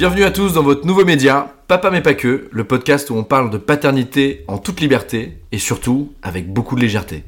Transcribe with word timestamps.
Bienvenue 0.00 0.24
à 0.24 0.30
tous 0.30 0.54
dans 0.54 0.62
votre 0.62 0.86
nouveau 0.86 1.04
média, 1.04 1.52
Papa 1.68 1.90
mais 1.90 2.00
pas 2.00 2.14
que, 2.14 2.48
le 2.50 2.64
podcast 2.64 3.10
où 3.10 3.16
on 3.16 3.22
parle 3.22 3.50
de 3.50 3.58
paternité 3.58 4.46
en 4.48 4.56
toute 4.56 4.80
liberté 4.80 5.36
et 5.52 5.58
surtout 5.58 6.14
avec 6.22 6.50
beaucoup 6.50 6.74
de 6.74 6.80
légèreté. 6.80 7.22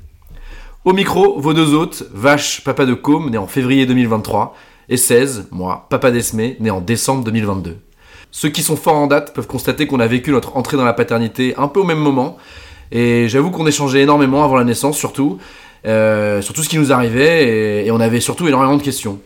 Au 0.87 0.95
micro, 0.95 1.39
vos 1.39 1.53
deux 1.53 1.75
hôtes, 1.75 2.05
Vache, 2.15 2.65
papa 2.65 2.87
de 2.87 2.95
Com, 2.95 3.29
né 3.29 3.37
en 3.37 3.47
février 3.47 3.85
2023, 3.85 4.57
et 4.89 4.97
16, 4.97 5.49
moi, 5.51 5.87
papa 5.91 6.11
d'Esmé, 6.11 6.57
né 6.61 6.71
en 6.71 6.81
décembre 6.81 7.25
2022. 7.25 7.77
Ceux 8.31 8.49
qui 8.49 8.63
sont 8.63 8.77
forts 8.77 8.97
en 8.97 9.07
date 9.07 9.35
peuvent 9.35 9.47
constater 9.47 9.87
qu'on 9.87 10.01
a 10.01 10.07
vécu 10.07 10.31
notre 10.31 10.57
entrée 10.57 10.79
dans 10.79 10.87
la 10.87 10.95
paternité 10.95 11.53
un 11.59 11.69
peu 11.69 11.81
au 11.81 11.85
même 11.85 12.01
moment, 12.01 12.39
et 12.91 13.29
j'avoue 13.29 13.51
qu'on 13.51 13.67
échangeait 13.67 14.01
énormément 14.01 14.45
avant 14.45 14.57
la 14.57 14.65
naissance 14.65 14.97
surtout, 14.97 15.37
euh, 15.85 16.41
sur 16.41 16.55
tout 16.55 16.63
ce 16.63 16.71
qui 16.71 16.79
nous 16.79 16.91
arrivait, 16.91 17.83
et, 17.83 17.87
et 17.89 17.91
on 17.91 18.01
avait 18.01 18.21
surtout 18.21 18.49
énormément 18.49 18.79
de 18.79 18.83
questions. 18.83 19.21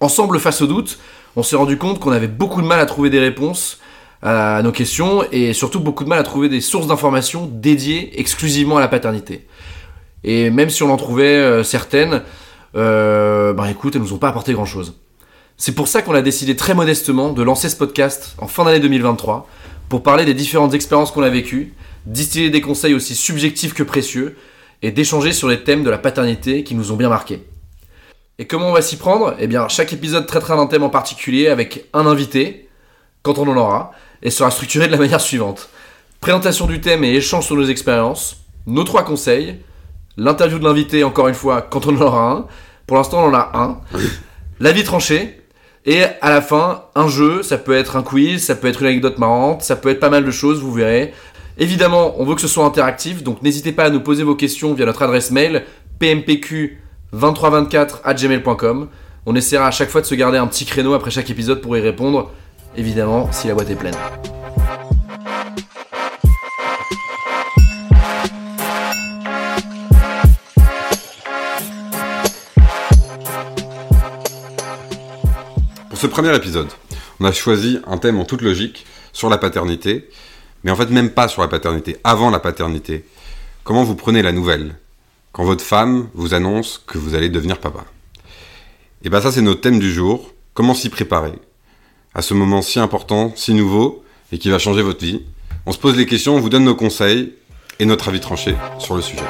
Ensemble, 0.00 0.40
face 0.40 0.60
au 0.60 0.66
doute, 0.66 0.98
on 1.36 1.42
s'est 1.42 1.56
rendu 1.56 1.78
compte 1.78 2.00
qu'on 2.00 2.12
avait 2.12 2.28
beaucoup 2.28 2.62
de 2.62 2.66
mal 2.66 2.80
à 2.80 2.86
trouver 2.86 3.10
des 3.10 3.18
réponses 3.18 3.78
à 4.22 4.62
nos 4.62 4.72
questions 4.72 5.22
et 5.32 5.52
surtout 5.52 5.80
beaucoup 5.80 6.04
de 6.04 6.08
mal 6.08 6.18
à 6.18 6.22
trouver 6.22 6.48
des 6.48 6.60
sources 6.60 6.86
d'informations 6.86 7.46
dédiées 7.52 8.18
exclusivement 8.18 8.78
à 8.78 8.80
la 8.80 8.88
paternité. 8.88 9.46
Et 10.24 10.48
même 10.50 10.70
si 10.70 10.82
on 10.82 10.90
en 10.90 10.96
trouvait 10.96 11.36
euh, 11.36 11.62
certaines, 11.62 12.22
euh, 12.74 13.52
bah 13.52 13.70
écoute, 13.70 13.94
elles 13.94 14.02
nous 14.02 14.14
ont 14.14 14.18
pas 14.18 14.28
apporté 14.28 14.54
grand 14.54 14.64
chose. 14.64 14.94
C'est 15.58 15.74
pour 15.74 15.86
ça 15.86 16.02
qu'on 16.02 16.14
a 16.14 16.22
décidé 16.22 16.56
très 16.56 16.74
modestement 16.74 17.32
de 17.32 17.42
lancer 17.42 17.68
ce 17.68 17.76
podcast 17.76 18.34
en 18.38 18.48
fin 18.48 18.64
d'année 18.64 18.80
2023 18.80 19.46
pour 19.88 20.02
parler 20.02 20.24
des 20.24 20.34
différentes 20.34 20.74
expériences 20.74 21.10
qu'on 21.10 21.22
a 21.22 21.28
vécues, 21.28 21.74
distiller 22.06 22.50
des 22.50 22.62
conseils 22.62 22.94
aussi 22.94 23.14
subjectifs 23.14 23.74
que 23.74 23.82
précieux 23.82 24.36
et 24.82 24.90
d'échanger 24.90 25.32
sur 25.32 25.48
les 25.48 25.62
thèmes 25.62 25.84
de 25.84 25.90
la 25.90 25.98
paternité 25.98 26.64
qui 26.64 26.74
nous 26.74 26.90
ont 26.90 26.96
bien 26.96 27.10
marqués. 27.10 27.44
Et 28.38 28.46
comment 28.46 28.70
on 28.70 28.72
va 28.72 28.82
s'y 28.82 28.96
prendre? 28.96 29.36
Eh 29.38 29.46
bien, 29.46 29.68
chaque 29.68 29.92
épisode 29.92 30.26
traitera 30.26 30.56
d'un 30.56 30.66
thème 30.66 30.82
en 30.82 30.88
particulier 30.88 31.46
avec 31.46 31.88
un 31.92 32.04
invité, 32.04 32.68
quand 33.22 33.38
on 33.38 33.46
en 33.46 33.56
aura, 33.56 33.92
et 34.22 34.30
sera 34.30 34.50
structuré 34.50 34.86
de 34.86 34.92
la 34.92 34.98
manière 35.04 35.20
suivante. 35.20 35.68
Présentation 36.20 36.66
du 36.66 36.80
thème 36.80 37.04
et 37.04 37.14
échange 37.14 37.46
sur 37.46 37.54
nos 37.54 37.66
expériences, 37.66 38.38
nos 38.66 38.82
trois 38.82 39.04
conseils, 39.04 39.60
l'interview 40.16 40.58
de 40.58 40.64
l'invité 40.64 41.04
encore 41.04 41.28
une 41.28 41.34
fois 41.34 41.62
quand 41.62 41.86
on 41.86 41.96
en 41.96 42.00
aura 42.00 42.30
un. 42.32 42.46
Pour 42.88 42.96
l'instant, 42.96 43.22
on 43.22 43.28
en 43.28 43.34
a 43.34 43.52
un. 43.54 43.80
L'avis 44.58 44.82
tranché. 44.82 45.40
Et 45.86 46.02
à 46.02 46.30
la 46.30 46.40
fin, 46.40 46.84
un 46.94 47.08
jeu, 47.08 47.42
ça 47.42 47.58
peut 47.58 47.76
être 47.76 47.96
un 47.96 48.02
quiz, 48.02 48.42
ça 48.42 48.56
peut 48.56 48.68
être 48.68 48.80
une 48.80 48.88
anecdote 48.88 49.18
marrante, 49.18 49.62
ça 49.62 49.76
peut 49.76 49.90
être 49.90 50.00
pas 50.00 50.08
mal 50.08 50.24
de 50.24 50.30
choses, 50.30 50.60
vous 50.60 50.72
verrez. 50.72 51.12
Évidemment, 51.58 52.14
on 52.18 52.24
veut 52.24 52.34
que 52.34 52.40
ce 52.40 52.48
soit 52.48 52.64
interactif, 52.64 53.22
donc 53.22 53.42
n'hésitez 53.42 53.70
pas 53.70 53.84
à 53.84 53.90
nous 53.90 54.00
poser 54.00 54.24
vos 54.24 54.34
questions 54.34 54.72
via 54.72 54.86
notre 54.86 55.02
adresse 55.02 55.30
mail 55.30 55.64
pmpq2324 57.14 58.14
gmail.com. 58.14 58.88
On 59.26 59.34
essaiera 59.34 59.66
à 59.66 59.70
chaque 59.70 59.88
fois 59.88 60.00
de 60.00 60.06
se 60.06 60.14
garder 60.14 60.38
un 60.38 60.46
petit 60.46 60.66
créneau 60.66 60.92
après 60.94 61.10
chaque 61.10 61.30
épisode 61.30 61.60
pour 61.60 61.76
y 61.76 61.80
répondre, 61.80 62.30
évidemment 62.76 63.30
si 63.32 63.48
la 63.48 63.54
boîte 63.54 63.70
est 63.70 63.76
pleine. 63.76 63.94
Pour 75.88 75.98
ce 75.98 76.06
premier 76.06 76.34
épisode, 76.34 76.68
on 77.20 77.24
a 77.24 77.32
choisi 77.32 77.78
un 77.86 77.96
thème 77.96 78.18
en 78.18 78.24
toute 78.24 78.42
logique 78.42 78.84
sur 79.12 79.30
la 79.30 79.38
paternité, 79.38 80.10
mais 80.64 80.70
en 80.70 80.76
fait 80.76 80.90
même 80.90 81.10
pas 81.10 81.28
sur 81.28 81.40
la 81.40 81.48
paternité, 81.48 81.96
avant 82.04 82.30
la 82.30 82.40
paternité. 82.40 83.06
Comment 83.62 83.84
vous 83.84 83.94
prenez 83.94 84.20
la 84.20 84.32
nouvelle? 84.32 84.74
Quand 85.34 85.42
votre 85.42 85.64
femme 85.64 86.06
vous 86.14 86.32
annonce 86.32 86.80
que 86.86 86.96
vous 86.96 87.16
allez 87.16 87.28
devenir 87.28 87.58
papa 87.58 87.84
Et 89.02 89.10
bien 89.10 89.20
ça 89.20 89.32
c'est 89.32 89.42
notre 89.42 89.62
thème 89.62 89.80
du 89.80 89.92
jour, 89.92 90.32
comment 90.54 90.74
s'y 90.74 90.88
préparer 90.88 91.32
à 92.14 92.22
ce 92.22 92.34
moment 92.34 92.62
si 92.62 92.78
important, 92.78 93.32
si 93.34 93.52
nouveau, 93.52 94.04
et 94.30 94.38
qui 94.38 94.48
va 94.48 94.60
changer 94.60 94.82
votre 94.82 95.04
vie? 95.04 95.22
On 95.66 95.72
se 95.72 95.78
pose 95.78 95.96
les 95.96 96.06
questions, 96.06 96.36
on 96.36 96.40
vous 96.40 96.50
donne 96.50 96.62
nos 96.62 96.76
conseils 96.76 97.32
et 97.80 97.84
notre 97.84 98.06
avis 98.06 98.20
tranché 98.20 98.54
sur 98.78 98.94
le 98.94 99.02
sujet. 99.02 99.24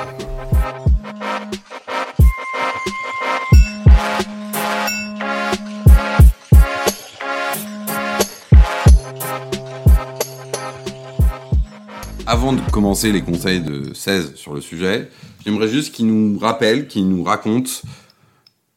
Avant 12.27 12.53
de 12.53 12.61
commencer 12.71 13.11
les 13.11 13.23
conseils 13.23 13.61
de 13.61 13.95
16 13.95 14.35
sur 14.35 14.53
le 14.53 14.61
sujet, 14.61 15.09
j'aimerais 15.45 15.69
juste 15.69 15.95
qu'il 15.95 16.07
nous 16.07 16.39
rappelle, 16.39 16.87
qu'il 16.87 17.09
nous 17.09 17.23
raconte 17.23 17.83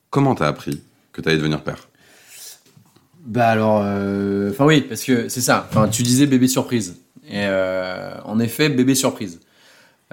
comment 0.10 0.36
t'as 0.36 0.48
appris 0.48 0.82
que 1.12 1.22
t'allais 1.22 1.38
devenir 1.38 1.62
père. 1.62 1.88
Bah 3.26 3.50
alors, 3.50 3.82
euh, 3.84 4.52
enfin 4.52 4.66
oui, 4.66 4.82
parce 4.82 5.04
que 5.04 5.28
c'est 5.28 5.42
ça. 5.42 5.68
Enfin, 5.70 5.90
tu 5.90 6.02
disais 6.04 6.28
bébé 6.28 6.48
surprise. 6.48 7.02
Et 7.28 7.44
euh, 7.44 8.14
en 8.24 8.40
effet, 8.40 8.70
bébé 8.70 8.96
surprise. 8.96 9.42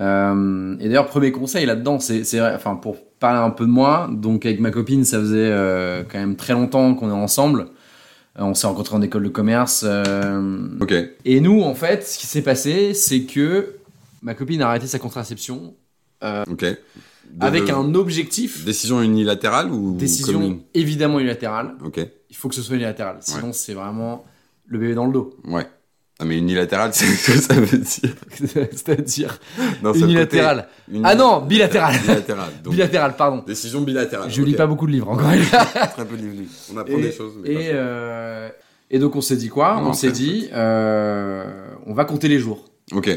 Euh, 0.00 0.76
et 0.80 0.88
d'ailleurs, 0.88 1.06
premier 1.06 1.30
conseil 1.30 1.64
là-dedans, 1.64 2.00
c'est, 2.00 2.24
c'est 2.24 2.40
vrai, 2.40 2.52
enfin 2.56 2.74
pour 2.74 2.96
parler 3.20 3.38
un 3.38 3.50
peu 3.50 3.66
de 3.66 3.70
moi, 3.70 4.10
donc 4.10 4.44
avec 4.44 4.58
ma 4.58 4.72
copine, 4.72 5.04
ça 5.04 5.20
faisait 5.20 5.50
quand 6.10 6.18
même 6.18 6.34
très 6.34 6.54
longtemps 6.54 6.94
qu'on 6.94 7.08
est 7.08 7.12
ensemble. 7.12 7.68
On 8.36 8.52
s'est 8.54 8.66
rencontrés 8.66 8.96
en 8.96 9.02
école 9.02 9.22
de 9.22 9.28
commerce. 9.28 9.86
Ok. 10.80 10.92
Et 11.24 11.40
nous, 11.40 11.62
en 11.62 11.74
fait, 11.76 12.04
ce 12.04 12.18
qui 12.18 12.26
s'est 12.26 12.42
passé, 12.42 12.92
c'est 12.94 13.22
que 13.22 13.76
ma 14.22 14.34
copine 14.34 14.60
a 14.62 14.68
arrêté 14.68 14.88
sa 14.88 14.98
contraception 14.98 15.74
Ok. 16.50 16.60
De- 16.60 16.76
avec 17.40 17.70
un 17.70 17.94
objectif, 17.94 18.64
Décision 18.64 19.02
unilatérale 19.02 19.70
ou 19.70 19.96
décision 19.96 20.40
commune 20.40 20.60
évidemment 20.74 21.18
unilatérale. 21.18 21.74
Ok. 21.84 22.00
Il 22.30 22.36
faut 22.36 22.48
que 22.48 22.54
ce 22.54 22.62
soit 22.62 22.76
unilatéral, 22.76 23.16
sinon 23.20 23.52
c'est 23.52 23.74
vraiment 23.74 24.24
le 24.66 24.78
bébé 24.78 24.94
dans 24.94 25.06
le 25.06 25.12
dos. 25.12 25.36
Ouais. 25.44 25.66
Ah 26.20 26.24
mais 26.24 26.38
unilatéral, 26.38 26.90
c'est 26.94 27.06
ce 27.06 27.32
que 27.32 27.38
ça 27.38 27.54
veut 27.54 27.78
dire. 27.78 28.14
C'est-à-dire 28.70 29.38
unilatéral. 29.94 30.68
côté 30.86 31.00
Ah 31.02 31.14
non, 31.14 31.40
bilatéral. 31.40 31.98
Bilatéral. 32.00 32.50
Donc, 32.62 32.72
Bilatéral, 32.74 33.16
pardon. 33.16 33.42
Décision 33.44 33.80
bilatérale. 33.80 34.30
Je 34.30 34.42
lis 34.42 34.52
ok. 34.52 34.58
pas 34.58 34.66
beaucoup 34.66 34.86
de 34.86 34.92
livres 34.92 35.10
encore. 35.10 35.30
une 35.30 35.42
fois. 35.42 35.64
Très 35.64 36.04
peu 36.04 36.16
de 36.16 36.22
livres. 36.22 36.50
On 36.72 36.76
apprend 36.76 36.98
et, 36.98 37.02
des 37.02 37.12
choses. 37.12 37.32
Mais 37.42 37.50
et, 37.50 37.70
pas 37.72 37.72
euh, 37.72 38.48
et 38.90 38.98
donc 39.00 39.16
on 39.16 39.20
s'est 39.20 39.36
dit 39.36 39.48
quoi? 39.48 39.80
Non, 39.80 39.88
On 39.88 39.92
s'est 39.92 40.12
dit, 40.12 40.48
euh, 40.52 41.44
on 41.86 41.94
va 41.94 42.04
compter 42.04 42.28
les 42.28 42.38
jours. 42.38 42.64
Ok. 42.92 43.10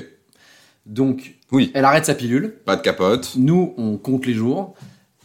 Donc, 0.87 1.35
Oui. 1.51 1.71
elle 1.73 1.85
arrête 1.85 2.05
sa 2.05 2.13
pilule. 2.13 2.55
Pas 2.65 2.75
de 2.75 2.81
capote. 2.81 3.33
Nous, 3.37 3.73
on 3.77 3.97
compte 3.97 4.25
les 4.25 4.33
jours. 4.33 4.75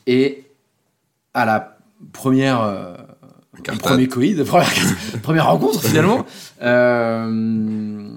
Et 0.06 0.44
à 1.34 1.44
la 1.44 1.78
première, 2.12 2.62
euh, 2.62 2.94
premier 3.78 4.09
coïd, 4.09 4.43
première, 4.44 4.71
première 5.22 5.47
rencontre 5.47 5.82
finalement, 5.82 6.27
euh, 6.62 8.09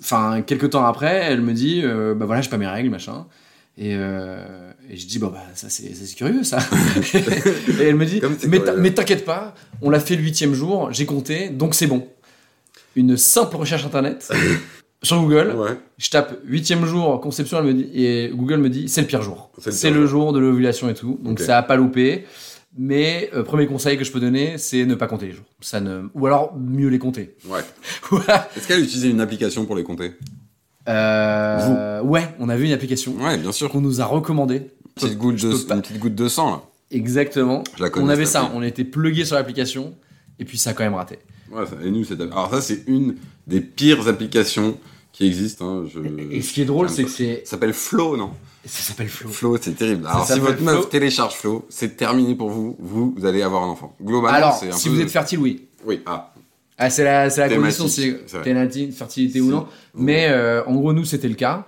enfin, 0.00 0.42
quelques 0.42 0.70
temps 0.70 0.84
après, 0.84 1.16
elle 1.24 1.40
me 1.40 1.52
dit, 1.52 1.82
euh, 1.84 2.14
bah 2.14 2.26
voilà, 2.26 2.42
j'ai 2.42 2.50
pas 2.50 2.58
mes 2.58 2.66
règles, 2.66 2.90
machin. 2.90 3.26
Et, 3.78 3.94
euh, 3.94 4.72
et 4.88 4.96
je 4.96 5.06
dis, 5.06 5.18
bon, 5.18 5.28
bah, 5.28 5.42
ça 5.54 5.68
c'est 5.68 5.92
curieux, 6.14 6.44
ça. 6.44 6.58
et 7.80 7.82
elle 7.82 7.96
me 7.96 8.06
dit, 8.06 8.22
mais 8.48 8.90
t'inquiète 8.90 9.24
pas, 9.24 9.54
on 9.82 9.90
l'a 9.90 10.00
fait 10.00 10.16
le 10.16 10.22
huitième 10.22 10.54
jour, 10.54 10.92
j'ai 10.92 11.06
compté, 11.06 11.50
donc 11.50 11.74
c'est 11.74 11.86
bon. 11.86 12.08
Une 12.94 13.18
simple 13.18 13.56
recherche 13.56 13.84
internet 13.84 14.32
sur 15.02 15.20
Google, 15.20 15.54
Ouais. 15.56 15.78
je 15.98 16.10
tape 16.10 16.38
huitième 16.44 16.84
jour 16.86 17.20
conception, 17.20 17.58
elle 17.58 17.64
me 17.64 17.74
dit, 17.74 17.88
et 17.94 18.30
Google 18.34 18.56
me 18.58 18.68
dit, 18.70 18.88
c'est 18.88 19.00
le 19.02 19.06
pire 19.06 19.22
jour. 19.22 19.50
C'est 19.58 19.90
le 19.90 20.06
jour 20.06 20.32
de 20.32 20.38
l'ovulation 20.38 20.88
et 20.88 20.94
tout, 20.94 21.18
donc 21.22 21.38
ça 21.40 21.58
a 21.58 21.62
pas 21.62 21.76
loupé. 21.76 22.24
Mais 22.78 23.30
euh, 23.34 23.42
premier 23.42 23.66
conseil 23.66 23.96
que 23.96 24.04
je 24.04 24.12
peux 24.12 24.20
donner, 24.20 24.58
c'est 24.58 24.84
ne 24.84 24.94
pas 24.94 25.06
compter 25.06 25.26
les 25.28 25.32
jours. 25.32 25.46
Ça 25.62 25.80
ne, 25.80 26.08
ou 26.14 26.26
alors 26.26 26.54
mieux 26.58 26.88
les 26.88 26.98
compter. 26.98 27.34
Ouais. 27.48 27.60
Est-ce 28.56 28.68
qu'elle 28.68 28.80
utilisait 28.82 29.08
une 29.08 29.20
application 29.22 29.64
pour 29.64 29.76
les 29.76 29.82
compter? 29.82 30.12
Euh, 30.88 32.00
ouais, 32.02 32.28
on 32.38 32.48
a 32.48 32.56
vu 32.56 32.66
une 32.66 32.72
application 32.72 33.14
Ouais, 33.20 33.38
bien 33.38 33.52
sûr. 33.52 33.70
qu'on 33.70 33.80
nous 33.80 34.00
a 34.00 34.04
recommandée. 34.04 34.56
Une 34.58 34.92
petite 34.94 35.18
goutte 35.18 35.36
de, 35.42 35.52
peux 35.52 35.58
pas- 35.66 35.74
une 35.74 35.82
petite 35.82 35.98
goutte 35.98 36.14
de 36.14 36.28
sang 36.28 36.50
là. 36.50 36.62
Exactement. 36.90 37.64
Je 37.76 37.82
la 37.82 37.90
connais, 37.90 38.06
On 38.06 38.08
avait 38.08 38.26
ça, 38.26 38.42
appli. 38.42 38.52
on 38.54 38.62
était 38.62 38.84
plugué 38.84 39.24
sur 39.24 39.34
l'application, 39.36 39.94
et 40.38 40.44
puis 40.44 40.56
ça 40.58 40.70
a 40.70 40.72
quand 40.74 40.84
même 40.84 40.94
raté. 40.94 41.18
Ouais, 41.50 41.66
ça- 41.66 41.76
et 41.84 41.90
nous, 41.90 42.04
c'est. 42.04 42.20
Alors 42.20 42.50
ça, 42.50 42.60
c'est 42.60 42.84
une 42.86 43.16
des 43.46 43.60
pires 43.60 44.06
applications 44.08 44.78
qui 45.16 45.26
existent. 45.26 45.64
Hein. 45.66 45.84
Je... 45.92 46.00
Et 46.34 46.42
ce 46.42 46.52
qui 46.52 46.62
est 46.62 46.66
drôle, 46.66 46.88
c'est 46.90 47.04
que 47.04 47.10
c'est, 47.10 47.42
Ça 47.44 47.52
s'appelle 47.52 47.72
Flow, 47.72 48.16
non? 48.16 48.30
Ça 48.66 48.82
s'appelle 48.82 49.08
Flo. 49.08 49.28
Flow, 49.30 49.56
c'est 49.60 49.72
terrible. 49.76 50.06
Alors 50.06 50.26
si 50.26 50.38
votre 50.40 50.60
meuf 50.60 50.74
Flow. 50.80 50.84
télécharge 50.86 51.34
Flow, 51.34 51.64
c'est 51.68 51.96
terminé 51.96 52.34
pour 52.34 52.50
vous. 52.50 52.76
Vous, 52.78 53.14
vous 53.16 53.24
allez 53.24 53.40
avoir 53.42 53.62
un 53.62 53.68
enfant. 53.68 53.96
Globalement, 54.02 54.36
Alors, 54.36 54.60
un 54.62 54.72
si 54.72 54.88
peu- 54.88 54.94
vous 54.94 55.00
êtes 55.00 55.10
fertile, 55.10 55.38
oui. 55.38 55.66
Oui, 55.84 56.02
ah. 56.04 56.32
Ah, 56.76 56.90
c'est 56.90 57.04
la, 57.04 57.28
la 57.28 57.48
condition, 57.48 57.88
c'est 57.88 58.20
fertilité 58.92 59.40
ou 59.40 59.46
non. 59.50 59.66
Mais 59.94 60.26
euh, 60.28 60.62
en 60.66 60.74
gros, 60.74 60.92
nous, 60.92 61.04
c'était 61.04 61.28
le 61.28 61.34
cas. 61.34 61.64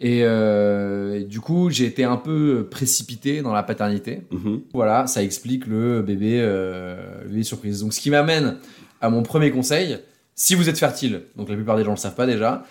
Et, 0.00 0.20
euh, 0.22 1.20
et 1.20 1.24
du 1.24 1.40
coup, 1.40 1.70
j'ai 1.70 1.84
été 1.86 2.02
un 2.04 2.16
peu 2.16 2.66
précipité 2.70 3.42
dans 3.42 3.52
la 3.52 3.62
paternité. 3.62 4.22
Mhm. 4.32 4.62
Voilà, 4.72 5.06
ça 5.06 5.22
explique 5.22 5.66
le 5.66 6.02
bébé, 6.02 6.38
euh, 6.40 7.22
le 7.24 7.28
bébé 7.28 7.42
surprise. 7.44 7.80
Donc, 7.80 7.92
ce 7.92 8.00
qui 8.00 8.10
m'amène 8.10 8.56
à 9.00 9.10
mon 9.10 9.22
premier 9.22 9.50
conseil. 9.52 9.98
Si 10.34 10.54
vous 10.54 10.68
êtes 10.68 10.78
fertile, 10.78 11.22
donc 11.36 11.48
la 11.48 11.56
plupart 11.56 11.76
des 11.76 11.82
gens 11.82 11.90
ne 11.90 11.96
le 11.96 12.00
savent 12.00 12.14
pas 12.14 12.26
déjà, 12.26 12.62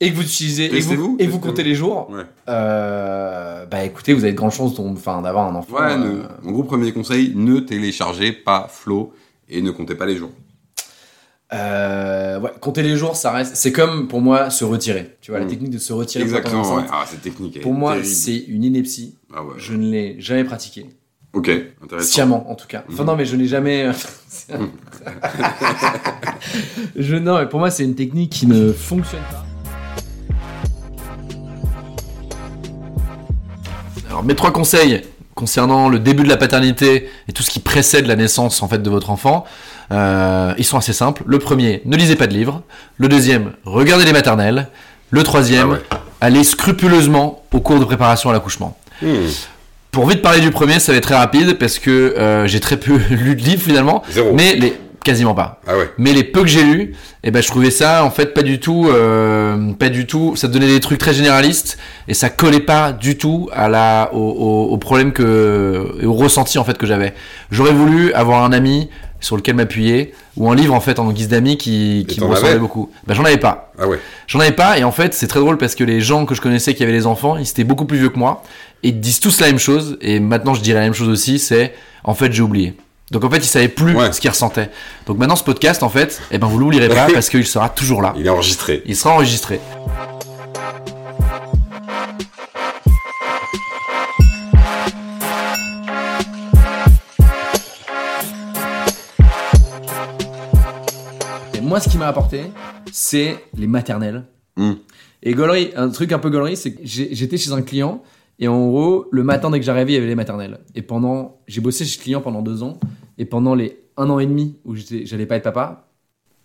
et 0.00 0.10
que 0.10 0.16
vous 0.16 0.22
utilisez 0.22 0.66
et 0.76 0.80
vous, 0.80 1.16
et 1.18 1.26
vous 1.26 1.38
comptez 1.38 1.62
les 1.64 1.74
jours, 1.74 2.10
Ouais. 2.10 2.22
euh, 2.48 3.64
bah 3.66 3.84
écoutez, 3.84 4.12
vous 4.12 4.24
avez 4.24 4.32
de 4.32 4.36
grandes 4.36 4.52
chances 4.52 4.78
enfin, 4.78 5.22
d'avoir 5.22 5.48
un 5.48 5.54
enfant. 5.54 5.76
Ouais, 5.76 5.92
euh, 5.92 5.96
ne- 6.44 6.48
en 6.48 6.52
gros, 6.52 6.64
premier 6.64 6.92
conseil, 6.92 7.32
ne 7.34 7.60
téléchargez 7.60 8.32
pas 8.32 8.68
Flow 8.70 9.12
et 9.48 9.62
ne 9.62 9.70
comptez 9.70 9.94
pas 9.94 10.04
les 10.06 10.16
jours. 10.16 10.32
Euh, 11.54 12.40
ouais, 12.40 12.50
compter 12.60 12.82
les 12.82 12.96
jours, 12.96 13.14
ça 13.16 13.30
reste. 13.30 13.54
C'est 13.56 13.70
comme 13.72 14.08
pour 14.08 14.20
moi 14.20 14.50
se 14.50 14.64
retirer. 14.64 15.16
Tu 15.20 15.30
vois, 15.30 15.38
la 15.38 15.46
Mm. 15.46 15.48
technique 15.48 15.70
de 15.70 15.78
se 15.78 15.92
retirer. 15.92 16.24
Exactement, 16.24 16.74
ouais. 16.74 16.82
Ah, 16.90 17.04
cette 17.08 17.22
technique. 17.22 17.60
Pour 17.62 17.72
moi, 17.72 18.02
c'est 18.02 18.36
une 18.36 18.64
ineptie. 18.64 19.14
Ah 19.32 19.44
ouais. 19.44 19.54
Je 19.56 19.74
ne 19.74 19.88
l'ai 19.90 20.16
jamais 20.20 20.42
pratiquée. 20.44 20.86
Ok, 21.32 21.48
intéressant. 21.82 22.06
Sciemment, 22.08 22.50
en 22.50 22.54
tout 22.56 22.66
cas. 22.66 22.82
Enfin, 22.88 23.02
Mhm. 23.04 23.08
non, 23.10 23.16
mais 23.16 23.24
je 23.26 23.36
n'ai 23.36 23.46
jamais. 23.46 23.88
je, 26.96 27.14
non, 27.16 27.38
mais 27.38 27.48
pour 27.48 27.60
moi, 27.60 27.70
c'est 27.70 27.84
une 27.84 27.94
technique 27.94 28.32
qui 28.32 28.46
ne 28.48 28.72
fonctionne 28.72 29.20
pas. 29.30 29.45
Mes 34.26 34.34
trois 34.34 34.52
conseils 34.52 35.02
concernant 35.34 35.88
le 35.88 35.98
début 35.98 36.22
de 36.24 36.28
la 36.28 36.36
paternité 36.36 37.08
et 37.28 37.32
tout 37.32 37.42
ce 37.42 37.50
qui 37.50 37.60
précède 37.60 38.06
la 38.06 38.16
naissance 38.16 38.62
en 38.62 38.68
fait 38.68 38.82
de 38.82 38.88
votre 38.90 39.10
enfant, 39.10 39.44
euh, 39.92 40.54
ils 40.58 40.64
sont 40.64 40.78
assez 40.78 40.92
simples. 40.94 41.22
Le 41.26 41.38
premier, 41.38 41.82
ne 41.84 41.96
lisez 41.96 42.16
pas 42.16 42.26
de 42.26 42.32
livres. 42.32 42.62
Le 42.96 43.08
deuxième, 43.08 43.52
regardez 43.64 44.04
les 44.04 44.12
maternelles. 44.12 44.68
Le 45.10 45.22
troisième, 45.22 45.68
Ah 45.90 45.94
ouais. 45.94 46.00
allez 46.20 46.42
scrupuleusement 46.42 47.44
au 47.52 47.60
cours 47.60 47.78
de 47.78 47.84
préparation 47.84 48.30
à 48.30 48.32
l'accouchement. 48.32 48.76
Hmm. 49.02 49.08
Pour 49.92 50.08
vite 50.08 50.20
parler 50.22 50.40
du 50.40 50.50
premier, 50.50 50.80
ça 50.80 50.92
va 50.92 50.98
être 50.98 51.04
très 51.04 51.16
rapide 51.16 51.58
parce 51.58 51.78
que 51.78 51.90
euh, 51.90 52.46
j'ai 52.46 52.60
très 52.60 52.76
peu 52.78 52.96
lu 53.10 53.36
de 53.36 53.42
livres 53.42 53.62
finalement, 53.62 54.02
Zéro. 54.10 54.32
mais 54.34 54.54
les 54.56 54.74
quasiment 55.06 55.34
pas. 55.34 55.60
Ah 55.66 55.78
ouais. 55.78 55.90
Mais 55.96 56.12
les 56.12 56.24
peu 56.24 56.42
que 56.42 56.48
j'ai 56.48 56.62
lus, 56.62 56.94
eh 57.22 57.30
ben 57.30 57.42
je 57.42 57.48
trouvais 57.48 57.70
ça 57.70 58.04
en 58.04 58.10
fait 58.10 58.34
pas 58.34 58.42
du 58.42 58.60
tout, 58.60 58.88
euh, 58.90 59.72
pas 59.72 59.88
du 59.88 60.06
tout. 60.06 60.34
Ça 60.36 60.48
donnait 60.48 60.66
des 60.66 60.80
trucs 60.80 60.98
très 60.98 61.14
généralistes 61.14 61.78
et 62.08 62.14
ça 62.14 62.28
collait 62.28 62.60
pas 62.60 62.92
du 62.92 63.16
tout 63.16 63.48
à 63.52 63.68
la 63.68 64.10
au, 64.12 64.18
au, 64.18 64.72
au 64.72 64.76
problème 64.78 65.12
que 65.12 65.96
au 66.04 66.12
ressenti 66.12 66.58
en 66.58 66.64
fait 66.64 66.76
que 66.76 66.86
j'avais. 66.86 67.14
J'aurais 67.50 67.72
voulu 67.72 68.12
avoir 68.12 68.44
un 68.44 68.52
ami 68.52 68.90
sur 69.20 69.36
lequel 69.36 69.54
m'appuyer 69.56 70.12
ou 70.36 70.50
un 70.50 70.54
livre 70.54 70.74
en 70.74 70.80
fait 70.80 70.98
en 70.98 71.10
guise 71.10 71.28
d'ami 71.28 71.56
qui, 71.56 72.04
qui 72.06 72.20
me 72.20 72.26
ressemblait 72.26 72.58
beaucoup. 72.58 72.90
Ben 73.06 73.14
j'en 73.14 73.24
avais 73.24 73.38
pas. 73.38 73.72
Ah 73.78 73.88
ouais. 73.88 73.98
J'en 74.26 74.40
avais 74.40 74.52
pas 74.52 74.78
et 74.78 74.84
en 74.84 74.92
fait 74.92 75.14
c'est 75.14 75.26
très 75.26 75.40
drôle 75.40 75.56
parce 75.56 75.74
que 75.74 75.84
les 75.84 76.00
gens 76.00 76.26
que 76.26 76.34
je 76.34 76.40
connaissais 76.40 76.74
qui 76.74 76.82
avaient 76.82 76.92
les 76.92 77.06
enfants, 77.06 77.36
ils 77.38 77.48
étaient 77.48 77.64
beaucoup 77.64 77.86
plus 77.86 77.98
vieux 77.98 78.10
que 78.10 78.18
moi 78.18 78.42
et 78.82 78.88
ils 78.88 79.00
disent 79.00 79.20
tous 79.20 79.40
la 79.40 79.46
même 79.46 79.58
chose 79.58 79.96
et 80.00 80.20
maintenant 80.20 80.52
je 80.54 80.60
dirais 80.60 80.80
la 80.80 80.84
même 80.84 80.94
chose 80.94 81.08
aussi, 81.08 81.38
c'est 81.38 81.72
en 82.04 82.14
fait 82.14 82.32
j'ai 82.32 82.42
oublié. 82.42 82.74
Donc 83.12 83.22
en 83.22 83.30
fait 83.30 83.38
ils 83.38 83.44
savaient 83.44 83.68
plus 83.68 83.94
Ouais. 83.94 84.12
ce 84.12 84.20
qu'ils 84.20 84.30
ressentaient. 84.30 84.70
Donc 85.06 85.18
maintenant 85.18 85.36
ce 85.36 85.44
podcast 85.44 85.82
en 85.82 85.88
fait, 85.88 86.20
eh 86.32 86.38
ben 86.38 86.48
vous 86.48 86.58
l'oublierez 86.58 86.88
pas 86.88 87.06
parce 87.12 87.28
qu'il 87.28 87.46
sera 87.46 87.68
toujours 87.68 88.02
là. 88.02 88.12
Il 88.16 88.26
est 88.26 88.30
enregistré. 88.30 88.82
Il 88.86 88.96
sera 88.96 89.14
enregistré. 89.14 89.60
Et 101.54 101.60
moi, 101.60 101.78
ce 101.80 101.88
qui 101.88 101.96
m'a 101.96 102.08
apporté, 102.08 102.50
c'est 102.90 103.36
les 103.56 103.66
maternelles. 103.68 104.24
Hmm. 104.56 104.74
Et 105.22 105.34
un 105.76 105.88
truc 105.90 106.12
un 106.12 106.18
peu 106.18 106.30
gaulerie, 106.30 106.56
c'est 106.56 106.72
que 106.72 106.80
j'étais 106.84 107.36
chez 107.36 107.52
un 107.52 107.62
client 107.62 108.02
et 108.38 108.48
en 108.48 108.66
gros, 108.68 109.06
le 109.10 109.22
matin 109.22 109.50
dès 109.50 109.58
que 109.58 109.64
j'arrivais, 109.64 109.92
il 109.92 109.94
y 109.94 109.98
avait 109.98 110.06
les 110.06 110.14
maternelles. 110.14 110.58
Et 110.74 110.82
pendant, 110.82 111.40
j'ai 111.46 111.60
bossé 111.60 111.84
chez 111.84 111.96
ce 111.98 112.02
client 112.02 112.20
pendant 112.20 112.42
deux 112.42 112.62
ans 112.62 112.78
et 113.18 113.24
pendant 113.24 113.54
les 113.54 113.78
un 113.96 114.10
an 114.10 114.18
et 114.18 114.26
demi 114.26 114.58
où 114.64 114.74
j'allais 114.76 115.24
pas 115.26 115.36
être 115.36 115.44
papa, 115.44 115.88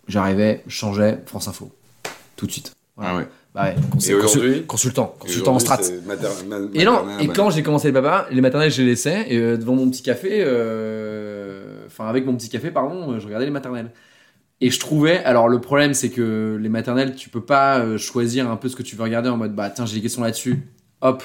j'arrivais, 0.08 0.62
je 0.66 0.74
changeais 0.74 1.20
France 1.26 1.48
Info 1.48 1.70
tout 2.36 2.46
de 2.46 2.52
suite. 2.52 2.72
Voilà. 2.96 3.10
Ah 3.12 3.16
ouais. 3.18 3.28
Bah 3.54 3.64
ouais, 3.64 3.74
Et 4.08 4.18
consul- 4.18 4.64
consultant, 4.66 5.14
consultant 5.18 5.54
en 5.54 5.58
strat. 5.58 5.80
Et 6.72 6.84
non, 6.86 7.04
et 7.20 7.28
quand 7.28 7.50
j'ai 7.50 7.62
commencé 7.62 7.88
le 7.88 7.92
papa, 7.94 8.26
les 8.30 8.40
maternelles, 8.40 8.70
je 8.70 8.80
les 8.80 8.88
laissais, 8.88 9.26
et 9.28 9.36
euh, 9.36 9.58
devant 9.58 9.74
mon 9.74 9.90
petit 9.90 10.02
café, 10.02 10.42
euh, 10.42 11.84
enfin 11.86 12.06
avec 12.06 12.24
mon 12.24 12.34
petit 12.34 12.48
café, 12.48 12.70
pardon, 12.70 13.12
euh, 13.12 13.18
je 13.20 13.26
regardais 13.26 13.44
les 13.44 13.50
maternelles. 13.50 13.90
Et 14.62 14.70
je 14.70 14.80
trouvais, 14.80 15.18
alors 15.24 15.48
le 15.48 15.60
problème 15.60 15.92
c'est 15.92 16.08
que 16.08 16.58
les 16.60 16.68
maternelles, 16.70 17.14
tu 17.14 17.28
peux 17.28 17.42
pas 17.42 17.98
choisir 17.98 18.48
un 18.50 18.56
peu 18.56 18.68
ce 18.70 18.76
que 18.76 18.82
tu 18.82 18.96
veux 18.96 19.02
regarder 19.02 19.28
en 19.28 19.36
mode, 19.36 19.54
bah 19.54 19.68
tiens, 19.68 19.84
j'ai 19.84 19.96
des 19.96 20.02
questions 20.02 20.22
là-dessus, 20.22 20.62
hop, 21.02 21.22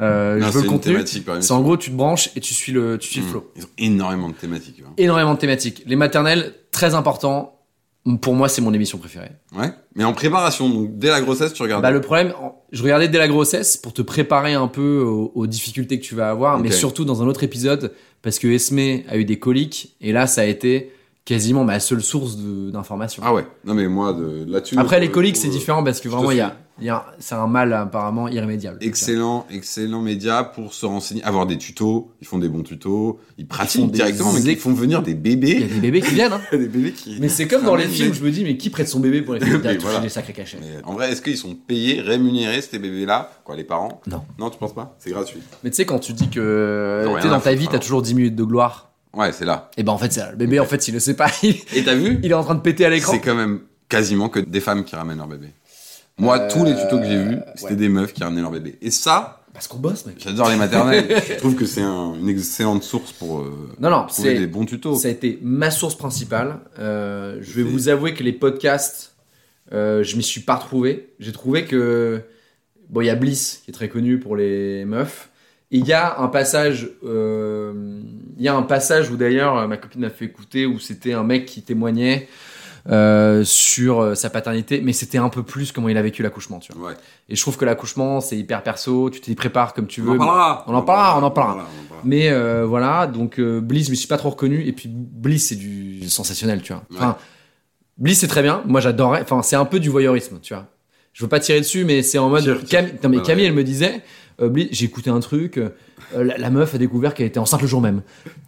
euh, 0.00 0.40
je 0.40 0.50
veux 0.50 0.62
le 0.62 0.68
contenu. 0.68 0.98
C'est 1.40 1.52
en 1.52 1.62
gros, 1.62 1.76
tu 1.76 1.90
te 1.90 1.96
branches 1.96 2.30
et 2.36 2.40
tu 2.40 2.52
suis 2.54 2.72
le, 2.72 2.98
tu 2.98 3.08
suis 3.08 3.20
le 3.20 3.26
flow. 3.26 3.50
Ils 3.56 3.64
ont 3.64 3.68
énormément 3.78 4.28
de 4.28 4.34
thématiques. 4.34 4.82
hein. 4.86 4.90
Énormément 4.98 5.34
de 5.34 5.38
thématiques. 5.38 5.82
Les 5.86 5.96
maternelles, 5.96 6.54
très 6.70 6.94
important. 6.94 7.52
Pour 8.20 8.34
moi, 8.34 8.48
c'est 8.48 8.62
mon 8.62 8.72
émission 8.72 8.98
préférée. 8.98 9.32
Ouais. 9.56 9.72
Mais 9.96 10.04
en 10.04 10.12
préparation, 10.12 10.68
donc 10.68 10.96
dès 10.96 11.08
la 11.08 11.20
grossesse, 11.20 11.52
tu 11.52 11.62
regardes. 11.62 11.82
Bah, 11.82 11.90
le 11.90 12.00
problème, 12.00 12.32
je 12.70 12.80
regardais 12.84 13.08
dès 13.08 13.18
la 13.18 13.26
grossesse 13.26 13.76
pour 13.76 13.92
te 13.92 14.00
préparer 14.02 14.54
un 14.54 14.68
peu 14.68 15.00
aux, 15.00 15.32
aux 15.34 15.46
difficultés 15.48 15.98
que 15.98 16.04
tu 16.04 16.14
vas 16.14 16.30
avoir, 16.30 16.58
mais 16.60 16.70
surtout 16.70 17.04
dans 17.04 17.20
un 17.22 17.26
autre 17.26 17.42
épisode, 17.42 17.92
parce 18.22 18.38
que 18.38 18.46
Esme 18.46 18.78
a 19.08 19.16
eu 19.16 19.24
des 19.24 19.40
coliques, 19.40 19.96
et 20.00 20.12
là, 20.12 20.28
ça 20.28 20.42
a 20.42 20.44
été 20.44 20.92
quasiment 21.24 21.64
ma 21.64 21.80
seule 21.80 22.00
source 22.00 22.36
d'information. 22.36 23.24
Ah 23.26 23.34
ouais. 23.34 23.44
Non 23.64 23.74
mais 23.74 23.88
moi 23.88 24.12
de 24.12 24.44
là-dessus. 24.48 24.76
Après, 24.78 25.00
les 25.00 25.10
coliques, 25.10 25.36
c'est 25.36 25.48
euh, 25.48 25.50
différent 25.50 25.82
parce 25.82 26.00
que 26.00 26.08
vraiment, 26.08 26.30
il 26.30 26.36
y 26.36 26.40
a- 26.40 26.56
c'est 27.18 27.34
un 27.34 27.46
mal 27.46 27.72
apparemment 27.72 28.28
irrémédiable. 28.28 28.78
Excellent, 28.80 29.46
excellent 29.50 30.02
média 30.02 30.44
pour 30.44 30.74
se 30.74 30.84
renseigner, 30.86 31.22
avoir 31.24 31.46
des 31.46 31.56
tutos. 31.58 32.10
Ils 32.20 32.26
font 32.26 32.38
des 32.38 32.48
bons 32.48 32.62
tutos. 32.62 33.18
Ils 33.38 33.46
pratiquent 33.46 33.90
directement, 33.90 34.32
mais 34.32 34.40
ils 34.42 34.56
font 34.56 34.72
venir 34.74 35.02
des 35.02 35.12
Il 35.12 35.16
y 35.16 35.18
a 35.18 35.36
bébés. 35.36 35.54
des 35.64 35.80
bébés 35.80 36.00
qui 36.02 36.14
viennent, 36.14 36.32
hein. 36.32 36.40
des 36.52 36.58
bébés 36.68 36.92
qui. 36.92 37.16
Mais 37.20 37.28
c'est 37.28 37.46
comme 37.48 37.62
dans 37.64 37.76
les 37.76 37.86
films, 37.88 38.12
je 38.12 38.22
me 38.22 38.30
dis, 38.30 38.44
mais 38.44 38.56
qui 38.56 38.70
prête 38.70 38.88
son 38.88 39.00
bébé 39.00 39.22
pour 39.22 39.34
les 39.34 39.40
films 39.44 39.62
Il 39.64 39.78
voilà. 39.78 40.00
des 40.00 40.08
sacrés 40.08 40.32
cachets. 40.32 40.58
Mais 40.60 40.82
en 40.84 40.92
vrai, 40.94 41.12
est-ce 41.12 41.22
qu'ils 41.22 41.36
sont 41.38 41.54
payés, 41.54 42.00
rémunérés 42.00 42.60
ces 42.60 42.78
bébés-là, 42.78 43.30
quoi, 43.44 43.56
les 43.56 43.64
parents? 43.64 44.00
Non. 44.06 44.22
Non, 44.38 44.50
tu 44.50 44.58
penses 44.58 44.74
pas? 44.74 44.94
C'est 44.98 45.10
gratuit. 45.10 45.40
Mais 45.64 45.70
tu 45.70 45.76
sais, 45.76 45.86
quand 45.86 45.98
tu 45.98 46.12
dis 46.12 46.28
que 46.28 47.04
Non, 47.06 47.30
dans 47.30 47.40
ta 47.40 47.54
vie, 47.54 47.64
t'as 47.66 47.70
alors. 47.72 47.82
toujours 47.82 48.02
10 48.02 48.14
minutes 48.14 48.36
de 48.36 48.44
gloire, 48.44 48.90
Ouais, 49.14 49.32
c'est 49.32 49.46
là. 49.46 49.70
et 49.78 49.82
ben 49.82 49.92
en 49.92 49.98
fait, 49.98 50.12
c'est. 50.12 50.30
Le 50.30 50.36
bébé, 50.36 50.60
en 50.60 50.66
fait, 50.66 50.88
il 50.88 50.92
le 50.92 51.00
sait 51.00 51.14
pas. 51.16 51.30
Il, 51.42 51.54
Et 51.74 51.82
t'as 51.84 51.94
vu? 51.94 52.20
il 52.22 52.30
est 52.30 52.34
en 52.34 52.44
train 52.44 52.54
de 52.54 52.60
péter 52.60 52.84
à 52.84 52.90
l'écran. 52.90 53.12
C'est 53.12 53.20
quand 53.20 53.34
même 53.34 53.60
quasiment 53.88 54.28
que 54.28 54.40
des 54.40 54.60
femmes 54.60 54.84
qui 54.84 54.94
ramènent 54.94 55.16
leur 55.18 55.26
bébé. 55.28 55.48
Moi, 56.18 56.38
Euh, 56.40 56.48
tous 56.50 56.64
les 56.64 56.74
tutos 56.74 56.98
que 56.98 57.04
j'ai 57.04 57.22
vus, 57.22 57.38
c'était 57.56 57.70
ouais. 57.72 57.76
des 57.76 57.88
meufs 57.88 58.12
qui 58.14 58.22
ramenaient 58.24 58.40
leur 58.40 58.50
bébé. 58.50 58.78
Et 58.80 58.90
ça, 58.90 59.42
Parce 59.52 59.68
qu'on 59.68 59.78
bosse, 59.78 60.06
mec. 60.06 60.16
j'adore 60.18 60.48
les 60.48 60.56
maternelles. 60.56 61.06
Je 61.28 61.34
trouve 61.34 61.54
que 61.56 61.66
c'est 61.66 61.82
un- 61.82 62.14
une 62.14 62.28
excellente 62.28 62.82
source 62.82 63.12
pour 63.12 63.40
euh, 63.40 63.70
Non, 63.80 63.90
non, 63.90 64.06
trouver 64.06 64.38
des 64.38 64.46
bons 64.46 64.64
tutos. 64.64 64.94
Ça 64.96 65.08
a 65.08 65.10
été 65.10 65.38
ma 65.42 65.70
source 65.70 65.94
principale. 65.96 66.58
Euh, 66.78 67.38
je 67.42 67.52
vais 67.52 67.62
vous 67.62 67.88
avouer 67.88 68.14
que 68.14 68.22
les 68.22 68.32
podcasts, 68.32 69.14
euh, 69.72 70.02
je 70.02 70.16
m'y 70.16 70.22
suis 70.22 70.40
pas 70.40 70.56
retrouvé. 70.56 71.10
J'ai 71.20 71.32
trouvé 71.32 71.64
que 71.66 72.22
bon, 72.88 73.00
il 73.02 73.06
y 73.06 73.10
a 73.10 73.14
Bliss 73.14 73.60
qui 73.64 73.70
est 73.70 73.74
très 73.74 73.88
connu 73.88 74.18
pour 74.18 74.36
les 74.36 74.84
meufs. 74.86 75.28
Il 75.70 75.84
y 75.86 75.92
a 75.92 76.18
un 76.20 76.28
passage, 76.28 76.90
euh, 77.04 78.00
il 78.38 78.42
y 78.42 78.48
a 78.48 78.54
un 78.54 78.62
passage 78.62 79.10
où 79.10 79.16
d'ailleurs 79.16 79.66
ma 79.68 79.76
copine 79.76 80.02
m'a 80.02 80.10
fait 80.10 80.26
écouter 80.26 80.64
où 80.64 80.78
c'était 80.78 81.12
un 81.12 81.24
mec 81.24 81.44
qui 81.44 81.60
témoignait 81.62 82.28
euh, 82.88 83.42
sur 83.44 84.00
euh, 84.00 84.14
sa 84.14 84.30
paternité, 84.30 84.80
mais 84.80 84.92
c'était 84.92 85.18
un 85.18 85.28
peu 85.28 85.42
plus 85.42 85.72
comment 85.72 85.88
il 85.88 85.96
a 85.96 86.02
vécu 86.02 86.22
l'accouchement, 86.22 86.58
tu 86.58 86.72
vois. 86.72 86.90
Ouais. 86.90 86.94
Et 87.28 87.36
je 87.36 87.40
trouve 87.40 87.56
que 87.56 87.64
l'accouchement 87.64 88.20
c'est 88.20 88.36
hyper 88.36 88.62
perso, 88.62 89.10
tu 89.10 89.20
t'y 89.20 89.34
prépares 89.34 89.74
comme 89.74 89.86
tu 89.86 90.00
veux. 90.00 90.12
On 90.12 90.14
en 90.14 90.18
parlera, 90.18 90.64
on 90.68 90.74
en 90.74 90.82
parlera. 90.82 91.20
on 91.20 91.24
en 91.24 91.30
parlera. 91.30 91.66
Mais 92.04 92.30
euh, 92.30 92.64
voilà, 92.64 93.06
donc 93.06 93.40
euh, 93.40 93.60
Bliss, 93.60 93.86
je 93.86 93.90
me 93.90 93.96
suis 93.96 94.08
pas 94.08 94.18
trop 94.18 94.30
reconnu. 94.30 94.64
Et 94.66 94.72
puis 94.72 94.88
Bliss, 94.88 95.48
c'est 95.48 95.56
du 95.56 96.08
sensationnel, 96.08 96.62
tu 96.62 96.72
vois. 96.72 96.82
Enfin, 96.94 97.16
Bliss, 97.98 98.20
c'est 98.20 98.28
très 98.28 98.42
bien. 98.42 98.62
Moi, 98.66 98.80
j'adorais. 98.80 99.22
Enfin, 99.22 99.42
c'est 99.42 99.56
un 99.56 99.64
peu 99.64 99.80
du 99.80 99.88
voyeurisme, 99.88 100.38
tu 100.40 100.54
vois. 100.54 100.66
Je 101.12 101.24
veux 101.24 101.28
pas 101.28 101.40
tirer 101.40 101.60
dessus, 101.60 101.84
mais 101.84 102.02
c'est 102.02 102.18
en 102.18 102.28
mode. 102.28 102.46
Non, 102.46 103.08
mais 103.08 103.22
Camille, 103.22 103.46
elle 103.46 103.54
me 103.54 103.64
disait. 103.64 104.02
Euh, 104.40 104.50
j'ai 104.70 104.84
écouté 104.84 105.10
un 105.10 105.20
truc. 105.20 105.58
euh, 105.58 105.70
la, 106.14 106.36
la 106.38 106.50
meuf 106.50 106.74
a 106.74 106.78
découvert 106.78 107.14
qu'elle 107.14 107.26
était 107.26 107.38
enceinte 107.38 107.62
le 107.62 107.66
jour 107.68 107.80
même. 107.80 108.02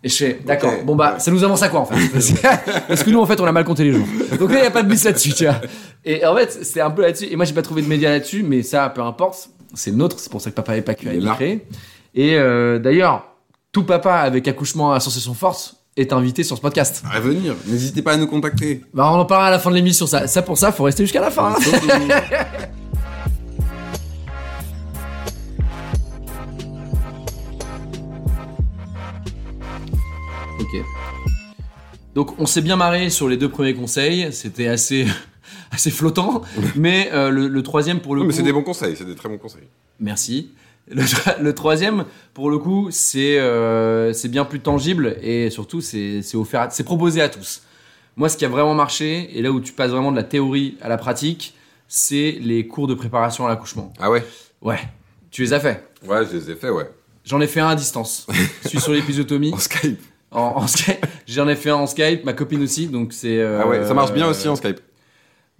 Et 0.04 0.08
je 0.08 0.16
fais, 0.16 0.40
d'accord. 0.46 0.72
Bon 0.84 0.94
bah, 0.96 1.14
ouais. 1.14 1.20
ça 1.20 1.30
nous 1.30 1.42
avance 1.44 1.62
à 1.62 1.68
quoi 1.68 1.80
en 1.80 1.86
fait 1.86 1.94
parce 2.88 3.02
que, 3.02 3.10
nous, 3.10 3.20
en 3.20 3.26
fait, 3.26 3.40
on 3.40 3.44
a 3.46 3.52
mal 3.52 3.64
compté 3.64 3.84
les 3.84 3.92
jours. 3.92 4.06
Donc 4.38 4.50
là, 4.52 4.58
il 4.58 4.64
y 4.64 4.66
a 4.66 4.70
pas 4.70 4.82
de 4.82 4.88
Bliss 4.88 5.04
là-dessus, 5.04 5.32
tu 5.32 5.44
vois. 5.44 5.60
Et 6.04 6.24
en 6.26 6.34
fait, 6.36 6.58
c'est 6.62 6.80
un 6.80 6.90
peu 6.90 7.02
là-dessus. 7.02 7.26
Et 7.30 7.36
moi, 7.36 7.44
j'ai 7.44 7.54
pas 7.54 7.62
trouvé 7.62 7.82
de 7.82 7.88
médias 7.88 8.10
là-dessus, 8.10 8.42
mais 8.42 8.62
ça, 8.62 8.88
peu 8.90 9.00
importe. 9.02 9.50
C'est 9.74 9.90
le 9.90 9.96
nôtre. 9.96 10.18
C'est 10.18 10.30
pour 10.30 10.40
ça 10.40 10.50
que 10.50 10.54
Papa 10.56 10.76
et 10.76 10.82
pas 10.82 10.94
Il 11.02 11.08
a 11.08 11.14
été 11.14 11.26
créé. 11.34 11.66
Et 12.14 12.36
euh, 12.36 12.78
d'ailleurs, 12.78 13.26
tout 13.72 13.84
papa 13.84 14.14
avec 14.14 14.48
accouchement 14.48 14.92
à 14.92 15.00
sensation 15.00 15.34
force 15.34 15.76
est 15.96 16.12
invité 16.12 16.42
sur 16.42 16.56
ce 16.56 16.62
podcast. 16.62 17.02
À 17.12 17.20
venir. 17.20 17.54
N'hésitez 17.66 18.02
pas 18.02 18.12
à 18.12 18.16
nous 18.16 18.26
contacter. 18.26 18.82
Bah, 18.94 19.10
on 19.12 19.16
en 19.18 19.24
parlera 19.24 19.48
à 19.48 19.50
la 19.50 19.58
fin 19.58 19.70
de 19.70 19.74
l'émission. 19.74 20.06
Ça, 20.06 20.26
ça 20.26 20.42
pour 20.42 20.56
ça, 20.56 20.72
faut 20.72 20.84
rester 20.84 21.04
jusqu'à 21.04 21.20
la 21.20 21.30
fin. 21.30 21.54
hein. 21.54 21.58
Donc, 32.18 32.34
on 32.40 32.46
s'est 32.46 32.62
bien 32.62 32.74
marré 32.74 33.10
sur 33.10 33.28
les 33.28 33.36
deux 33.36 33.48
premiers 33.48 33.74
conseils. 33.74 34.32
C'était 34.32 34.66
assez, 34.66 35.06
assez 35.70 35.92
flottant. 35.92 36.42
mais 36.74 37.10
euh, 37.12 37.30
le, 37.30 37.46
le 37.46 37.62
troisième, 37.62 38.00
pour 38.00 38.16
le 38.16 38.22
Non, 38.22 38.26
mais 38.26 38.32
coup. 38.32 38.36
c'est 38.38 38.42
des 38.42 38.52
bons 38.52 38.64
conseils, 38.64 38.96
c'est 38.96 39.04
des 39.04 39.14
très 39.14 39.28
bons 39.28 39.38
conseils. 39.38 39.68
Merci. 40.00 40.50
Le, 40.90 41.04
le 41.40 41.54
troisième, 41.54 42.06
pour 42.34 42.50
le 42.50 42.58
coup, 42.58 42.88
c'est 42.90 43.38
euh, 43.38 44.12
c'est 44.12 44.26
bien 44.28 44.44
plus 44.44 44.58
tangible 44.58 45.16
et 45.22 45.48
surtout, 45.50 45.80
c'est 45.80 46.22
c'est 46.22 46.36
offert, 46.36 46.66
c'est 46.72 46.82
proposé 46.82 47.20
à 47.22 47.28
tous. 47.28 47.62
Moi, 48.16 48.28
ce 48.28 48.36
qui 48.36 48.44
a 48.44 48.48
vraiment 48.48 48.74
marché, 48.74 49.30
et 49.38 49.40
là 49.40 49.52
où 49.52 49.60
tu 49.60 49.72
passes 49.72 49.92
vraiment 49.92 50.10
de 50.10 50.16
la 50.16 50.24
théorie 50.24 50.76
à 50.82 50.88
la 50.88 50.96
pratique, 50.98 51.54
c'est 51.86 52.36
les 52.40 52.66
cours 52.66 52.88
de 52.88 52.94
préparation 52.94 53.46
à 53.46 53.48
l'accouchement. 53.48 53.92
Ah 54.00 54.10
ouais? 54.10 54.26
Ouais, 54.60 54.80
tu 55.30 55.42
les 55.42 55.52
as 55.52 55.60
fait. 55.60 55.86
Ouais, 56.04 56.26
je 56.26 56.36
les 56.36 56.50
ai 56.50 56.56
fait, 56.56 56.70
ouais. 56.70 56.90
J'en 57.24 57.40
ai 57.40 57.46
fait 57.46 57.60
un 57.60 57.68
à 57.68 57.76
distance. 57.76 58.26
Je 58.64 58.68
suis 58.70 58.80
sur 58.80 58.92
l'épisotomie. 58.98 59.52
En 59.54 59.58
Skype. 59.58 60.00
En, 60.30 60.40
en 60.56 60.66
Skype, 60.66 61.06
j'en 61.26 61.48
ai 61.48 61.56
fait 61.56 61.70
un 61.70 61.76
en 61.76 61.86
Skype, 61.86 62.24
ma 62.24 62.32
copine 62.34 62.62
aussi, 62.62 62.86
donc 62.88 63.12
c'est. 63.12 63.38
euh, 63.38 63.60
Ah 63.62 63.68
ouais, 63.68 63.86
ça 63.86 63.94
marche 63.94 64.12
bien 64.12 64.28
aussi 64.28 64.46
en 64.48 64.56
Skype. 64.56 64.80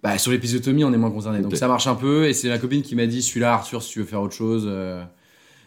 Bah, 0.03 0.17
sur 0.19 0.31
l'épisiotomie, 0.31 0.85
on 0.85 0.93
est 0.93 0.97
moins 0.99 1.11
concerné. 1.11 1.41
Donc 1.41 1.57
ça 1.57 1.67
marche 1.69 1.87
un 1.87 1.95
peu. 1.97 2.27
Et 2.29 2.33
c'est 2.33 2.49
ma 2.49 2.59
copine 2.59 2.83
qui 2.83 2.95
m'a 2.95 3.07
dit 3.07 3.21
celui-là, 3.23 3.55
Arthur, 3.55 3.83
si 3.83 3.91
tu 3.93 3.99
veux 4.01 4.05
faire 4.05 4.21
autre 4.23 4.35
chose. 4.35 4.65
euh. 4.69 5.03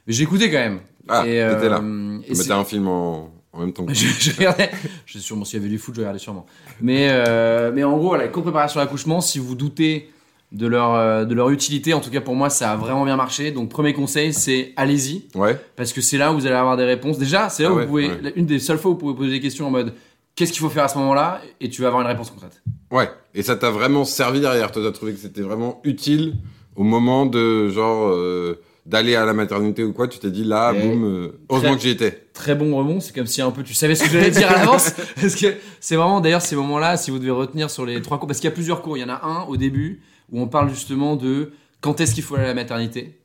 Mais 0.08 0.13
j'ai 0.13 0.24
écouté 0.24 0.50
quand 0.50 0.58
même. 0.58 0.79
Ah, 1.10 1.24
et, 1.25 1.31
t'étais 1.50 1.67
là. 1.70 1.79
euh, 1.81 2.20
Mais 2.29 2.36
c'est- 2.36 2.48
t'as 2.48 2.58
un 2.58 2.63
film 2.63 2.88
en, 2.88 3.29
en 3.53 3.60
même 3.60 3.74
temps 3.74 3.86
je, 3.89 3.93
je 4.08 4.38
regardais. 4.38 4.72
Je 5.05 5.20
sûrement 5.20 5.43
s'il 5.46 5.60
y 5.60 5.62
avait 5.62 5.70
du 5.70 5.77
foot, 5.79 5.96
je 5.96 6.00
regardais 6.01 6.20
sûrement. 6.20 6.46
Mais, 6.79 7.08
euh, 7.10 7.72
mais 7.74 7.84
en 7.84 7.98
gros, 7.98 8.15
la 8.15 8.27
co-préparation 8.29 8.79
à 8.79 8.84
l'accouchement, 8.84 9.20
si 9.20 9.38
vous 9.39 9.55
doutez 9.55 10.10
de 10.51 10.67
leur, 10.67 10.93
euh, 10.96 11.24
de 11.25 11.34
leur 11.34 11.50
utilité, 11.50 11.93
en 11.93 12.01
tout 12.01 12.10
cas 12.10 12.20
pour 12.22 12.36
moi, 12.36 12.50
ça 12.50 12.72
a 12.74 12.75
vraiment 12.75 13.05
bien 13.05 13.15
marché. 13.15 13.51
Donc, 13.51 13.70
premier 13.70 13.93
conseil, 13.93 14.34
c'est 14.34 14.74
allez-y. 14.75 15.27
Ouais, 15.36 15.58
Parce 15.75 15.93
que 15.93 16.01
c'est 16.01 16.17
là 16.17 16.31
où 16.31 16.36
vous 16.36 16.46
allez 16.46 16.55
avoir 16.55 16.75
des 16.77 16.84
réponses. 16.86 17.17
Déjà, 17.17 17.48
c'est 17.50 17.63
là 17.63 17.70
Ah 17.72 17.74
où 17.74 17.75
ouais, 17.77 17.81
vous 17.84 17.88
pouvez, 17.89 18.08
ouais. 18.10 18.34
une 18.36 18.46
des 18.46 18.60
seules 18.60 18.77
fois 18.77 18.91
où 18.91 18.93
vous 18.96 19.00
pouvez 19.00 19.15
poser 19.15 19.29
des 19.31 19.39
questions 19.39 19.67
en 19.67 19.72
mode 19.72 19.93
qu'est-ce 20.36 20.51
qu'il 20.51 20.62
faut 20.62 20.70
faire 20.70 20.84
à 20.84 20.88
ce 20.89 20.98
moment-là? 20.98 21.41
Et 21.62 21.70
tu 21.70 21.81
vas 21.81 21.88
avoir 21.88 22.01
une 22.01 22.08
réponse 22.10 22.29
concrète. 22.31 22.62
ouais. 22.91 23.10
Et 23.34 23.43
ça 23.43 23.55
t'a 23.55 23.70
vraiment 23.70 24.03
servi 24.03 24.41
derrière. 24.41 24.72
Toi, 24.74 24.84
t'as 24.84 24.91
trouvé 24.91 25.13
que 25.13 25.20
c'était 25.20 25.41
vraiment 25.41 25.79
utile 25.86 26.36
au 26.75 26.84
moment 26.84 27.25
de 27.25 27.70
genre 27.70 28.10
euh, 28.10 28.60
d'aller 28.86 29.15
à 29.15 29.24
la 29.25 29.34
maternité 29.34 29.86
ou 29.86 29.93
quoi. 29.93 30.10
Tu 30.10 30.20
t'es 30.20 30.31
dit 30.31 30.43
là, 30.43 30.74
Et 30.75 30.81
boum. 30.86 31.05
euh, 31.05 31.39
heureusement 31.50 31.70
très- 31.70 31.77
que 31.77 31.81
j'y 31.84 31.89
étais. 31.91 32.24
Très 32.34 32.55
bon 32.55 32.75
rebond, 32.77 33.00
c'est 33.00 33.15
comme 33.15 33.25
si 33.27 33.41
un 33.41 33.51
peu 33.51 33.63
tu 33.63 33.74
savais 33.74 33.96
ce 33.96 34.03
que 34.03 34.10
j'allais 34.10 34.31
dire 34.31 34.50
à 34.51 34.55
l'avance. 34.58 34.91
Parce 35.22 35.36
que 35.36 35.48
c'est 35.79 35.96
vraiment, 35.96 36.20
d'ailleurs, 36.20 36.41
ces 36.41 36.58
moments-là, 36.58 36.98
si 36.98 37.10
vous 37.12 37.20
devez 37.20 37.31
retenir 37.31 37.70
sur 37.70 37.86
les 37.86 38.01
trois 38.01 38.17
cours, 38.20 38.27
parce 38.27 38.39
qu'il 38.39 38.50
y 38.50 38.51
a 38.51 38.55
plusieurs 38.55 38.81
cours. 38.81 38.98
Il 38.98 39.01
y 39.01 39.03
en 39.05 39.10
a 39.10 39.22
un 39.25 39.43
au 39.48 39.55
début 39.55 40.01
où 40.32 40.40
on 40.42 40.48
parle 40.48 40.70
justement 40.70 41.16
de 41.16 41.52
quand 41.82 42.00
est-ce 42.00 42.14
qu'il 42.14 42.24
faut 42.24 42.36
aller 42.36 42.46
à 42.46 42.48
la 42.48 42.54
maternité 42.54 43.20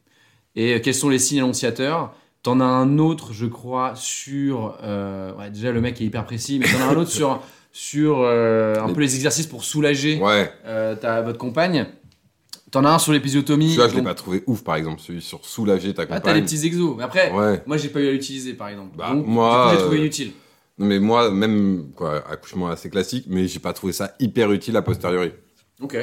et 0.55 0.75
euh, 0.75 0.79
quels 0.81 0.95
sont 0.95 1.09
les 1.09 1.19
signes 1.19 1.41
annonciateurs. 1.41 2.15
T'en 2.43 2.61
as 2.61 2.65
un 2.65 2.99
autre, 2.99 3.33
je 3.33 3.47
crois, 3.47 3.93
sur. 3.97 4.79
euh, 4.83 5.35
ouais, 5.35 5.51
déjà, 5.51 5.73
le 5.73 5.81
mec 5.81 6.01
est 6.01 6.05
hyper 6.05 6.25
précis, 6.25 6.59
mais 6.61 6.67
t'en 6.67 6.81
as 6.89 6.93
un 6.93 6.97
autre 6.97 7.11
sur, 7.21 7.43
sur 7.73 8.21
euh, 8.21 8.77
un 8.81 8.87
Les- 8.87 8.93
peu 8.95 9.01
les 9.01 9.15
exercices 9.17 9.47
pour 9.49 9.65
soulager 9.65 10.21
Ouais. 10.21 10.51
euh, 10.65 10.95
ta, 10.95 11.23
votre 11.23 11.39
compagne. 11.39 11.87
T'en 12.71 12.85
as 12.85 12.91
un 12.91 12.99
sur 12.99 13.13
l'épisiotomie. 13.13 13.71
Celui-là, 13.71 13.89
je 13.89 13.93
l'ai 13.95 13.97
donc- 13.99 14.07
pas 14.07 14.15
trouvé 14.15 14.43
ouf, 14.47 14.63
par 14.63 14.77
exemple. 14.77 15.01
Celui 15.01 15.23
sur 15.23 15.45
soulager 15.45 15.93
ta 15.93 16.03
Ah, 16.03 16.07
t'as 16.07 16.15
les 16.15 16.21
compagne. 16.21 16.43
petits 16.45 16.67
exos. 16.67 16.95
Mais 16.97 17.03
après, 17.05 17.33
Ouais. 17.33 17.63
moi, 17.67 17.77
j'ai 17.77 17.89
pas 17.89 18.01
eu 18.01 18.09
à 18.09 18.13
l'utiliser, 18.13 18.55
par 18.55 18.69
exemple. 18.69 18.97
Bah, 18.97 19.11
Donc, 19.13 19.27
moi, 19.27 19.71
j'ai 19.73 19.79
trouvé 19.81 19.99
inutile. 19.99 20.33
Non, 20.79 20.87
mais 20.87 20.99
moi, 21.01 21.31
même 21.31 21.91
quoi, 21.97 22.23
accouchement 22.31 22.69
assez 22.69 22.91
classique, 22.91 23.27
mais 23.29 23.49
j'ai 23.49 23.61
pas 23.61 23.73
trouvé 23.73 23.93
ça 23.93 24.15
hyper 24.21 24.53
utile 24.53 24.77
a 24.77 24.83
posteriori. 24.83 25.33
Ok. 25.81 25.97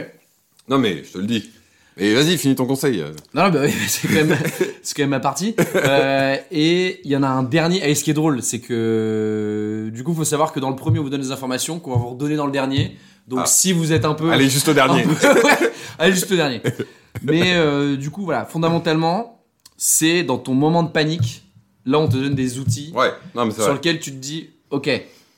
Non, 0.69 0.77
mais 0.77 1.03
je 1.03 1.11
te 1.11 1.17
le 1.17 1.25
dis. 1.25 1.49
Et 1.97 2.13
vas-y, 2.15 2.37
finis 2.37 2.55
ton 2.55 2.65
conseil. 2.65 3.01
euh. 3.01 3.11
Non, 3.35 3.49
bah 3.49 3.59
oui, 3.65 3.71
c'est 3.87 4.07
quand 4.07 4.13
même, 4.25 4.35
c'est 4.81 4.95
quand 4.95 5.03
même 5.03 5.09
ma 5.11 5.19
partie. 5.19 5.55
Euh, 5.75 6.35
et 6.51 7.01
il 7.03 7.11
y 7.11 7.15
en 7.15 7.21
a 7.23 7.27
un 7.27 7.43
dernier. 7.43 7.87
Et 7.87 7.93
ce 7.95 8.03
qui 8.03 8.09
est 8.09 8.15
drôle, 8.15 8.41
c'est 8.41 8.59
que 8.59 9.89
du 9.93 10.03
coup, 10.03 10.13
faut 10.13 10.23
savoir 10.25 10.51
que 10.53 10.59
dans 10.59 10.69
le 10.69 10.75
premier, 10.75 10.99
on 10.99 11.03
vous 11.03 11.09
donne 11.09 11.21
des 11.21 11.31
informations 11.31 11.79
qu'on 11.79 11.91
va 11.91 11.97
vous 11.97 12.09
redonner 12.09 12.35
dans 12.35 12.45
le 12.47 12.51
dernier. 12.51 12.97
Donc, 13.27 13.39
Ah. 13.43 13.45
si 13.45 13.71
vous 13.73 13.93
êtes 13.93 14.05
un 14.05 14.15
peu, 14.15 14.31
Allez, 14.31 14.49
juste 14.49 14.67
au 14.67 14.73
dernier. 14.73 15.03
un 15.03 15.07
peu- 15.07 15.27
ouais, 15.47 15.71
allez 15.99 16.13
juste 16.13 16.31
au 16.31 16.35
dernier. 16.35 16.61
Mais 17.21 17.53
euh, 17.53 17.95
du 17.95 18.09
coup, 18.09 18.23
voilà, 18.25 18.45
fondamentalement, 18.45 19.43
c'est 19.77 20.23
dans 20.23 20.37
ton 20.39 20.53
moment 20.55 20.83
de 20.83 20.89
panique. 20.89 21.43
Là, 21.85 21.99
on 21.99 22.07
te 22.07 22.17
donne 22.17 22.33
des 22.35 22.59
outils 22.59 22.91
Ouais, 22.95 23.11
non, 23.35 23.45
mais 23.45 23.51
c'est 23.51 23.57
sur 23.57 23.65
vrai. 23.65 23.73
lesquels 23.75 23.99
tu 23.99 24.11
te 24.11 24.15
dis, 24.17 24.49
ok, 24.71 24.89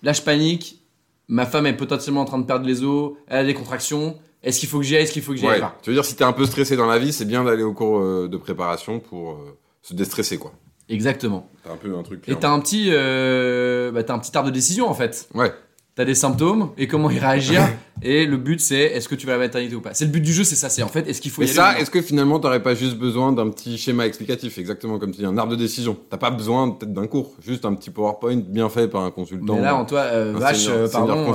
là, 0.03 0.13
je 0.13 0.22
panique. 0.22 0.79
Ma 1.27 1.46
femme 1.48 1.65
est 1.65 1.74
potentiellement 1.74 2.22
en 2.22 2.25
train 2.25 2.38
de 2.38 2.46
perdre 2.46 2.65
les 2.67 2.84
os. 2.84 3.13
Elle 3.27 3.38
a 3.39 3.44
des 3.44 3.55
contractions. 3.55 4.15
Est-ce 4.46 4.60
qu'il 4.60 4.70
faut 4.70 4.78
que 4.78 4.86
j'y 4.86 4.96
aille 4.96 5.04
Est-ce 5.04 5.12
qu'il 5.12 5.22
faut 5.24 5.32
que 5.34 5.38
j'y 5.38 5.46
aille 5.46 5.56
Ouais. 5.56 5.60
pas 5.60 5.75
Tu 5.82 5.90
veux 5.90 5.96
dire, 5.96 6.06
si 6.06 6.16
t'es 6.16 6.24
un 6.24 6.32
peu 6.32 6.46
stressé 6.46 6.78
dans 6.78 6.86
la 6.86 6.98
vie, 7.00 7.12
c'est 7.12 7.25
bien 7.25 7.44
d'aller 7.44 7.64
au 7.64 7.74
cours 7.74 8.00
euh, 8.00 8.28
de 8.30 8.38
préparation 8.38 9.00
pour 9.02 9.32
euh, 9.32 9.58
se 9.82 9.94
déstresser, 9.94 10.38
quoi. 10.38 10.54
Exactement. 10.88 11.50
T'as 11.64 11.74
un 11.74 11.78
peu 11.78 11.96
un 11.98 12.04
truc. 12.04 12.24
Et 12.30 12.36
t'as 12.36 12.52
un 12.52 12.60
petit, 12.60 12.90
euh, 12.92 13.92
bah, 13.92 14.04
t'as 14.04 14.14
un 14.14 14.20
petit 14.20 14.36
arbre 14.38 14.50
de 14.50 14.54
décision 14.54 14.88
en 14.88 14.94
fait. 14.94 15.28
Ouais. 15.34 15.52
T'as 15.96 16.04
des 16.06 16.14
symptômes 16.14 16.72
et 16.78 16.88
comment 16.88 17.10
y 17.10 17.18
réagir. 17.18 17.62
et 18.04 18.25
le 18.28 18.36
but 18.38 18.60
c'est 18.60 18.82
est-ce 18.82 19.08
que 19.10 19.16
tu 19.16 19.25
vas 19.25 19.34
à 19.34 19.38
la 19.38 19.46
maternité 19.46 19.74
ou 19.75 19.82
pas. 19.82 19.94
C'est 19.96 20.06
le 20.06 20.12
but 20.12 20.20
du 20.22 20.32
jeu, 20.34 20.44
c'est 20.44 20.56
ça. 20.58 20.70
C'est 20.70 20.84
en 20.84 20.90
fait 20.90 21.08
est-ce 21.10 21.22
qu'il 21.22 21.32
faut 21.32 21.42
y 21.42 21.46
Mais 21.46 21.50
aller 21.52 21.56
ça, 21.58 21.80
est-ce 21.80 21.90
que 21.90 22.02
finalement 22.02 22.38
t'aurais 22.40 22.62
pas 22.62 22.75
juste 22.75 22.98
besoin 22.98 23.32
d'un 23.32 23.50
petit 23.50 23.78
schéma 23.80 24.06
explicatif, 24.06 24.58
exactement 24.60 25.00
comme 25.00 25.12
tu 25.12 25.20
dis, 25.22 25.25
un 25.25 25.38
arbre 25.38 25.54
de 25.54 25.58
décision 25.58 25.98
T'as 26.10 26.18
pas 26.18 26.30
besoin 26.32 26.70
peut-être 26.70 26.94
d'un 26.94 27.08
cours, 27.08 27.34
juste 27.44 27.66
un 27.66 27.74
petit 27.74 27.90
PowerPoint 27.90 28.36
bien 28.46 28.68
fait 28.70 28.88
par 28.90 29.04
un 29.04 29.10
consultant. 29.12 29.56
Mais 29.56 29.62
là, 29.62 29.75
en 29.75 29.86
toi, 29.86 30.02
euh, 30.02 30.34
vache, 30.36 30.58
senior- 30.66 30.75
euh, 30.75 30.88
pardon, 30.90 31.32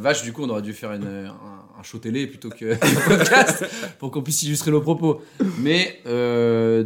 vache. 0.00 0.22
Du 0.22 0.32
coup, 0.32 0.44
on 0.44 0.48
aurait 0.50 0.62
dû 0.62 0.72
faire 0.72 0.92
une, 0.92 1.04
un, 1.04 1.26
un 1.26 1.53
show 1.84 1.98
télé 1.98 2.26
plutôt 2.26 2.50
que 2.50 2.72
un 2.80 3.08
podcast 3.08 3.64
pour 3.98 4.10
qu'on 4.10 4.22
puisse 4.22 4.42
illustrer 4.42 4.70
nos 4.70 4.80
propos. 4.80 5.22
Mais 5.58 6.00
euh, 6.06 6.84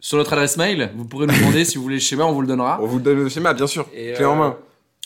sur 0.00 0.18
notre 0.18 0.32
adresse 0.32 0.56
mail, 0.56 0.90
vous 0.96 1.04
pourrez 1.04 1.26
nous 1.26 1.34
demander 1.34 1.64
si 1.64 1.76
vous 1.76 1.82
voulez 1.82 1.96
le 1.96 2.00
schéma, 2.00 2.24
on 2.24 2.32
vous 2.32 2.42
le 2.42 2.46
donnera. 2.46 2.78
On 2.82 2.86
vous 2.86 3.00
donne 3.00 3.18
le 3.18 3.28
schéma, 3.28 3.54
bien 3.54 3.66
sûr, 3.66 3.86
Et, 3.94 4.12
clé 4.12 4.24
en 4.24 4.32
euh, 4.34 4.36
main, 4.36 4.56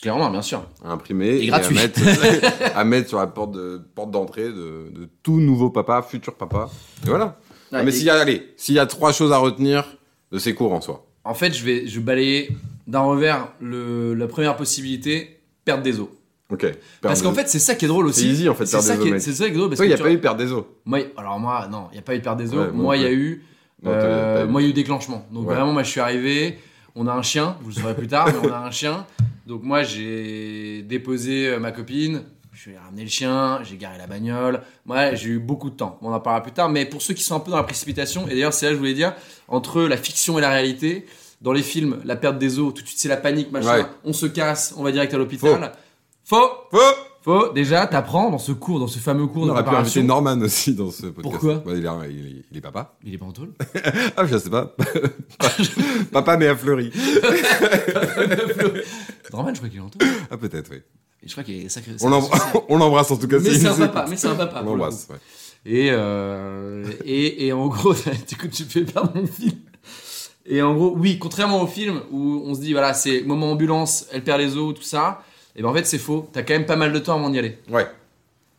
Clairement, 0.00 0.30
bien 0.30 0.42
sûr. 0.42 0.64
à 0.84 0.92
imprimer 0.92 1.28
et 1.28 1.44
et, 1.44 1.46
gratuit. 1.48 1.76
à 1.78 1.82
mettre, 1.82 2.00
à 2.76 2.84
mettre 2.84 3.08
sur 3.08 3.18
la 3.18 3.26
porte 3.26 3.52
de 3.52 3.80
porte 3.94 4.10
d'entrée 4.10 4.44
de, 4.48 4.90
de 4.92 5.08
tout 5.22 5.40
nouveau 5.40 5.70
papa, 5.70 6.02
futur 6.02 6.34
papa. 6.34 6.70
Et 7.04 7.08
voilà. 7.08 7.36
Ouais, 7.72 7.82
mais 7.82 7.90
s'il 7.90 8.04
y 8.04 8.10
a, 8.10 8.14
allez, 8.14 8.54
s'il 8.56 8.74
y 8.76 8.78
a 8.78 8.86
trois 8.86 9.12
choses 9.12 9.32
à 9.32 9.38
retenir 9.38 9.84
de 10.32 10.38
ces 10.38 10.54
cours 10.54 10.72
en 10.72 10.80
soi. 10.80 11.04
En 11.24 11.34
fait, 11.34 11.52
je 11.52 11.64
vais, 11.64 11.86
je 11.86 11.98
vais 11.98 12.04
balayer 12.04 12.48
d'un 12.86 13.00
revers 13.00 13.48
le, 13.60 14.14
la 14.14 14.26
première 14.28 14.56
possibilité, 14.56 15.40
perdre 15.64 15.82
des 15.82 16.00
os. 16.00 16.08
Ok. 16.50 16.66
Parce 17.02 17.22
qu'en 17.22 17.34
fait, 17.34 17.48
c'est 17.48 17.58
ça 17.58 17.74
qui 17.74 17.84
est 17.84 17.88
drôle 17.88 18.06
aussi. 18.06 18.22
c'est 18.22 18.26
easy 18.26 18.48
en 18.48 18.54
fait, 18.54 18.66
c'est 18.66 18.76
perdre 18.76 18.86
ça 18.86 18.96
des 18.96 19.02
qui 19.02 19.08
est, 19.08 19.18
ça 19.20 19.44
qui 19.46 19.52
est 19.52 19.56
drôle 19.56 19.68
parce 19.68 19.80
il 19.80 19.88
n'y 19.88 19.92
a 19.92 19.98
pas 19.98 20.10
eu 20.10 20.18
perte 20.18 20.38
des 20.38 20.52
os. 20.52 20.64
moi, 20.84 21.00
alors 21.16 21.38
moi, 21.38 21.68
non, 21.70 21.88
il 21.90 21.94
n'y 21.94 21.98
a 21.98 22.02
pas 22.02 22.14
eu 22.14 22.20
perte 22.20 22.38
des 22.38 22.54
os. 22.54 22.72
Moi 22.72 22.96
il 22.96 23.02
y 23.02 23.06
a 23.06 23.12
eu, 23.12 23.44
moi, 23.82 23.92
il 24.60 24.64
y 24.64 24.66
a 24.66 24.70
eu 24.70 24.72
déclenchement. 24.72 25.26
Donc 25.30 25.44
vraiment, 25.44 25.72
moi, 25.72 25.82
je 25.82 25.90
suis 25.90 26.00
arrivé. 26.00 26.58
On 26.94 27.06
a 27.06 27.12
un 27.12 27.22
chien. 27.22 27.56
Vous 27.62 27.68
le 27.68 27.74
saurez 27.74 27.94
plus 27.94 28.08
tard, 28.08 28.26
mais 28.26 28.48
on 28.48 28.52
a 28.52 28.58
un 28.58 28.70
chien. 28.70 29.06
Donc 29.46 29.62
moi, 29.62 29.82
j'ai 29.82 30.82
déposé 30.82 31.48
euh, 31.48 31.58
ma 31.58 31.70
copine. 31.70 32.22
Je 32.52 32.70
ai 32.70 32.76
ramené 32.76 33.04
le 33.04 33.08
chien, 33.08 33.60
j'ai 33.62 33.76
garé 33.76 33.98
la 33.98 34.08
bagnole. 34.08 34.62
Moi, 34.84 35.14
j'ai 35.14 35.28
eu 35.28 35.38
beaucoup 35.38 35.70
de 35.70 35.76
temps. 35.76 35.96
On 36.02 36.12
en 36.12 36.18
parlera 36.18 36.42
plus 36.42 36.50
tard. 36.50 36.68
Mais 36.68 36.86
pour 36.86 37.02
ceux 37.02 37.14
qui 37.14 37.22
sont 37.22 37.36
un 37.36 37.40
peu 37.40 37.52
dans 37.52 37.56
la 37.56 37.62
précipitation, 37.62 38.26
et 38.26 38.30
d'ailleurs, 38.30 38.52
c'est 38.52 38.66
là 38.66 38.70
que 38.70 38.74
je 38.74 38.80
voulais 38.80 38.94
dire, 38.94 39.14
entre 39.46 39.82
la 39.82 39.96
fiction 39.96 40.38
et 40.38 40.42
la 40.42 40.50
réalité, 40.50 41.06
dans 41.40 41.52
les 41.52 41.62
films, 41.62 41.98
la 42.04 42.16
perte 42.16 42.36
des 42.36 42.58
os, 42.58 42.74
tout 42.74 42.82
de 42.82 42.86
suite, 42.88 42.98
c'est 42.98 43.08
la 43.08 43.16
panique, 43.16 43.52
machin. 43.52 43.78
Ouais. 43.78 43.86
On 44.04 44.12
se 44.12 44.26
casse, 44.26 44.74
on 44.76 44.82
va 44.82 44.90
direct 44.90 45.14
à 45.14 45.18
l'hôpital. 45.18 45.72
Faux. 46.28 46.50
Faux 46.70 46.78
Faux. 47.22 47.52
Déjà, 47.52 47.86
t'apprends 47.86 48.30
dans 48.30 48.38
ce 48.38 48.52
cours, 48.52 48.78
dans 48.80 48.86
ce 48.86 48.98
fameux 48.98 49.26
cours 49.26 49.42
On 49.42 49.46
de 49.46 49.50
aurait 49.50 49.60
pu 49.62 49.66
préparation. 49.66 50.00
inviter 50.00 50.06
Norman 50.06 50.40
aussi 50.40 50.74
dans 50.74 50.90
ce 50.90 51.06
podcast. 51.06 51.22
Pourquoi 51.22 51.54
Bah, 51.56 51.72
il, 51.74 51.84
est, 51.84 51.88
il, 52.12 52.26
est, 52.38 52.44
il 52.52 52.56
est 52.56 52.60
papa. 52.60 52.94
Il 53.04 53.14
est 53.14 53.18
pas 53.18 53.26
en 53.26 53.32
tôle. 53.32 53.52
Ah, 54.16 54.24
je 54.26 54.38
sais 54.38 54.50
pas. 54.50 54.74
papa, 56.12 56.36
mais 56.36 56.46
à 56.48 56.56
Fleury. 56.56 56.90
Norman, 59.32 59.50
je 59.52 59.58
crois 59.58 59.68
qu'il 59.68 59.78
est 59.78 59.82
en 59.82 59.88
tôle. 59.88 60.06
Ah, 60.30 60.36
peut-être, 60.36 60.70
oui. 60.70 60.78
Et 61.22 61.26
je 61.28 61.32
crois 61.32 61.44
qu'il 61.44 61.64
est 61.64 61.68
sacré. 61.68 61.92
On 62.02 62.08
l'em- 62.10 62.22
on 62.68 62.78
l'embrasse 62.78 63.10
en 63.10 63.16
tout 63.16 63.26
cas. 63.28 63.38
Mais 63.40 63.50
s'il 63.50 63.60
c'est 63.60 63.66
un 63.66 63.70
nous 63.72 63.78
papa, 63.78 64.00
écoute. 64.00 64.10
mais 64.10 64.16
c'est 64.16 64.28
un 64.28 64.34
papa. 64.36 64.60
On 64.60 64.64
pour 64.64 64.74
le 64.76 64.82
l'embrasse, 64.82 65.08
ouais. 65.10 65.16
Et, 65.66 65.88
euh, 65.90 66.84
et, 67.04 67.46
et 67.46 67.52
en 67.52 67.66
gros, 67.66 67.92
du 67.94 68.36
coup, 68.36 68.46
tu 68.48 68.62
fais 68.64 68.82
perdre 68.84 69.10
mon 69.14 69.26
film. 69.26 69.52
Et 70.46 70.62
en 70.62 70.74
gros, 70.74 70.94
oui, 70.96 71.18
contrairement 71.18 71.60
au 71.62 71.66
film 71.66 72.00
où 72.12 72.42
on 72.46 72.54
se 72.54 72.60
dit, 72.60 72.72
voilà, 72.72 72.94
c'est 72.94 73.22
moment 73.22 73.50
ambulance, 73.50 74.06
elle 74.12 74.22
perd 74.24 74.40
les 74.40 74.56
os, 74.56 74.74
tout 74.74 74.82
ça. 74.82 75.22
Et 75.56 75.62
ben 75.62 75.68
en 75.68 75.74
fait, 75.74 75.84
c'est 75.86 75.98
faux. 75.98 76.28
T'as 76.32 76.42
quand 76.42 76.54
même 76.54 76.66
pas 76.66 76.76
mal 76.76 76.92
de 76.92 76.98
temps 76.98 77.14
avant 77.16 77.30
d'y 77.30 77.38
aller. 77.38 77.58
Ouais. 77.70 77.86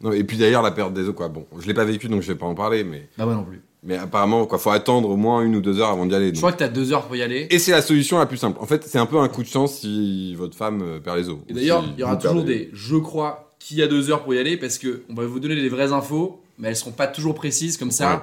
Non, 0.01 0.11
et 0.11 0.23
puis 0.23 0.37
d'ailleurs, 0.37 0.61
la 0.61 0.71
perte 0.71 0.93
des 0.93 1.07
os, 1.09 1.15
quoi. 1.15 1.27
Bon, 1.27 1.45
je 1.59 1.67
l'ai 1.67 1.73
pas 1.73 1.83
vécu, 1.85 2.07
donc 2.07 2.21
je 2.21 2.27
vais 2.31 2.37
pas 2.37 2.45
en 2.45 2.55
parler, 2.55 2.83
mais, 2.83 3.07
Bah, 3.17 3.25
moi 3.25 3.35
non 3.35 3.43
plus. 3.43 3.61
mais 3.83 3.97
apparemment, 3.97 4.45
quoi, 4.45 4.57
faut 4.57 4.69
attendre 4.71 5.09
au 5.09 5.17
moins 5.17 5.41
une 5.41 5.55
ou 5.57 5.61
deux 5.61 5.79
heures 5.79 5.89
avant 5.89 6.05
d'y 6.05 6.15
aller. 6.15 6.31
Je 6.33 6.37
crois 6.39 6.53
que 6.53 6.57
t'as 6.59 6.69
deux 6.69 6.93
heures 6.93 7.05
pour 7.05 7.15
y 7.17 7.21
aller. 7.21 7.47
Et 7.49 7.59
c'est 7.59 7.71
la 7.71 7.81
solution 7.81 8.17
la 8.17 8.25
plus 8.25 8.37
simple. 8.37 8.57
En 8.61 8.65
fait, 8.65 8.83
c'est 8.85 8.97
un 8.97 9.05
peu 9.05 9.17
un 9.19 9.27
coup 9.27 9.43
de 9.43 9.47
chance 9.47 9.79
si 9.79 10.35
votre 10.35 10.55
femme 10.55 10.81
euh, 10.81 10.99
perd 10.99 11.17
les 11.17 11.27
os. 11.29 11.37
Et 11.49 11.53
d'ailleurs, 11.53 11.83
Si 11.83 11.89
il 11.97 11.99
y 11.99 12.03
aura 12.03 12.15
toujours 12.15 12.43
des 12.43 12.69
je 12.73 12.95
crois 12.95 13.51
qu'il 13.59 13.77
y 13.77 13.81
a 13.83 13.87
deux 13.87 14.09
heures 14.09 14.23
pour 14.23 14.33
y 14.33 14.39
aller 14.39 14.55
parce 14.55 14.77
que 14.77 15.03
on 15.09 15.13
va 15.15 15.25
vous 15.25 15.39
donner 15.41 15.55
les 15.55 15.67
vraies 15.69 15.91
infos, 15.91 16.41
mais 16.57 16.69
elles 16.69 16.75
seront 16.77 16.91
pas 16.91 17.07
toujours 17.07 17.35
précises 17.35 17.75
comme 17.77 17.91
ça 17.91 18.09
Ouais. 18.11 18.19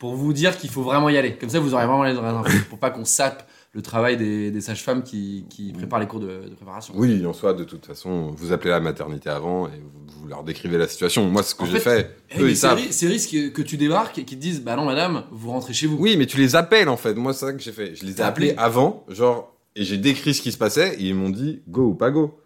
pour 0.00 0.14
vous 0.16 0.32
dire 0.32 0.56
qu'il 0.58 0.70
faut 0.70 0.82
vraiment 0.82 1.08
y 1.08 1.16
aller. 1.16 1.34
Comme 1.36 1.50
ça, 1.50 1.60
vous 1.60 1.72
aurez 1.74 1.86
vraiment 1.86 2.02
les 2.02 2.14
vraies 2.14 2.30
infos 2.30 2.58
pour 2.68 2.78
pas 2.80 2.90
qu'on 2.90 3.04
sape 3.04 3.48
le 3.74 3.80
travail 3.82 4.18
des, 4.18 4.50
des 4.50 4.60
sages-femmes 4.60 5.02
qui, 5.02 5.46
qui 5.48 5.72
préparent 5.72 6.00
les 6.00 6.06
cours 6.06 6.20
de, 6.20 6.26
de 6.50 6.54
préparation. 6.54 6.92
Oui, 6.96 7.24
en 7.24 7.32
soi, 7.32 7.54
de 7.54 7.64
toute 7.64 7.86
façon, 7.86 8.30
vous 8.36 8.52
appelez 8.52 8.70
la 8.70 8.80
maternité 8.80 9.30
avant 9.30 9.66
et 9.66 9.70
vous, 9.82 10.20
vous 10.20 10.28
leur 10.28 10.44
décrivez 10.44 10.76
la 10.76 10.86
situation. 10.86 11.26
Moi, 11.30 11.42
ce 11.42 11.54
que 11.54 11.64
j'ai 11.64 11.80
fait, 11.80 12.14
Eh, 12.30 12.38
eux, 12.40 12.44
mais 12.44 12.50
ils 12.50 12.56
c'est 12.56 12.60
savent. 12.68 12.76
ri- 12.78 12.92
c'est 12.92 13.06
risque 13.08 13.52
que 13.52 13.62
tu 13.62 13.78
débarques 13.78 14.18
et 14.18 14.24
qu'ils 14.24 14.36
te 14.38 14.42
disent 14.42 14.60
Bah 14.62 14.76
non, 14.76 14.84
madame, 14.84 15.24
vous 15.30 15.50
rentrez 15.50 15.72
chez 15.72 15.86
vous. 15.86 15.96
Oui, 15.98 16.16
mais 16.18 16.26
tu 16.26 16.36
les 16.36 16.54
appelles 16.54 16.90
en 16.90 16.98
fait. 16.98 17.14
Moi, 17.14 17.32
c'est 17.32 17.46
ça 17.46 17.52
que 17.54 17.60
j'ai 17.62 17.72
fait. 17.72 17.94
Je 17.94 18.04
les 18.04 18.18
ai 18.18 18.20
appelés 18.22 18.50
appelé 18.50 18.54
avant, 18.62 19.04
genre, 19.08 19.56
et 19.74 19.84
j'ai 19.84 19.96
décrit 19.96 20.34
ce 20.34 20.42
qui 20.42 20.52
se 20.52 20.58
passait, 20.58 20.96
et 20.96 21.04
ils 21.04 21.14
m'ont 21.14 21.30
dit 21.30 21.62
go 21.68 21.86
ou 21.88 21.94
pas 21.94 22.10
go. 22.10 22.38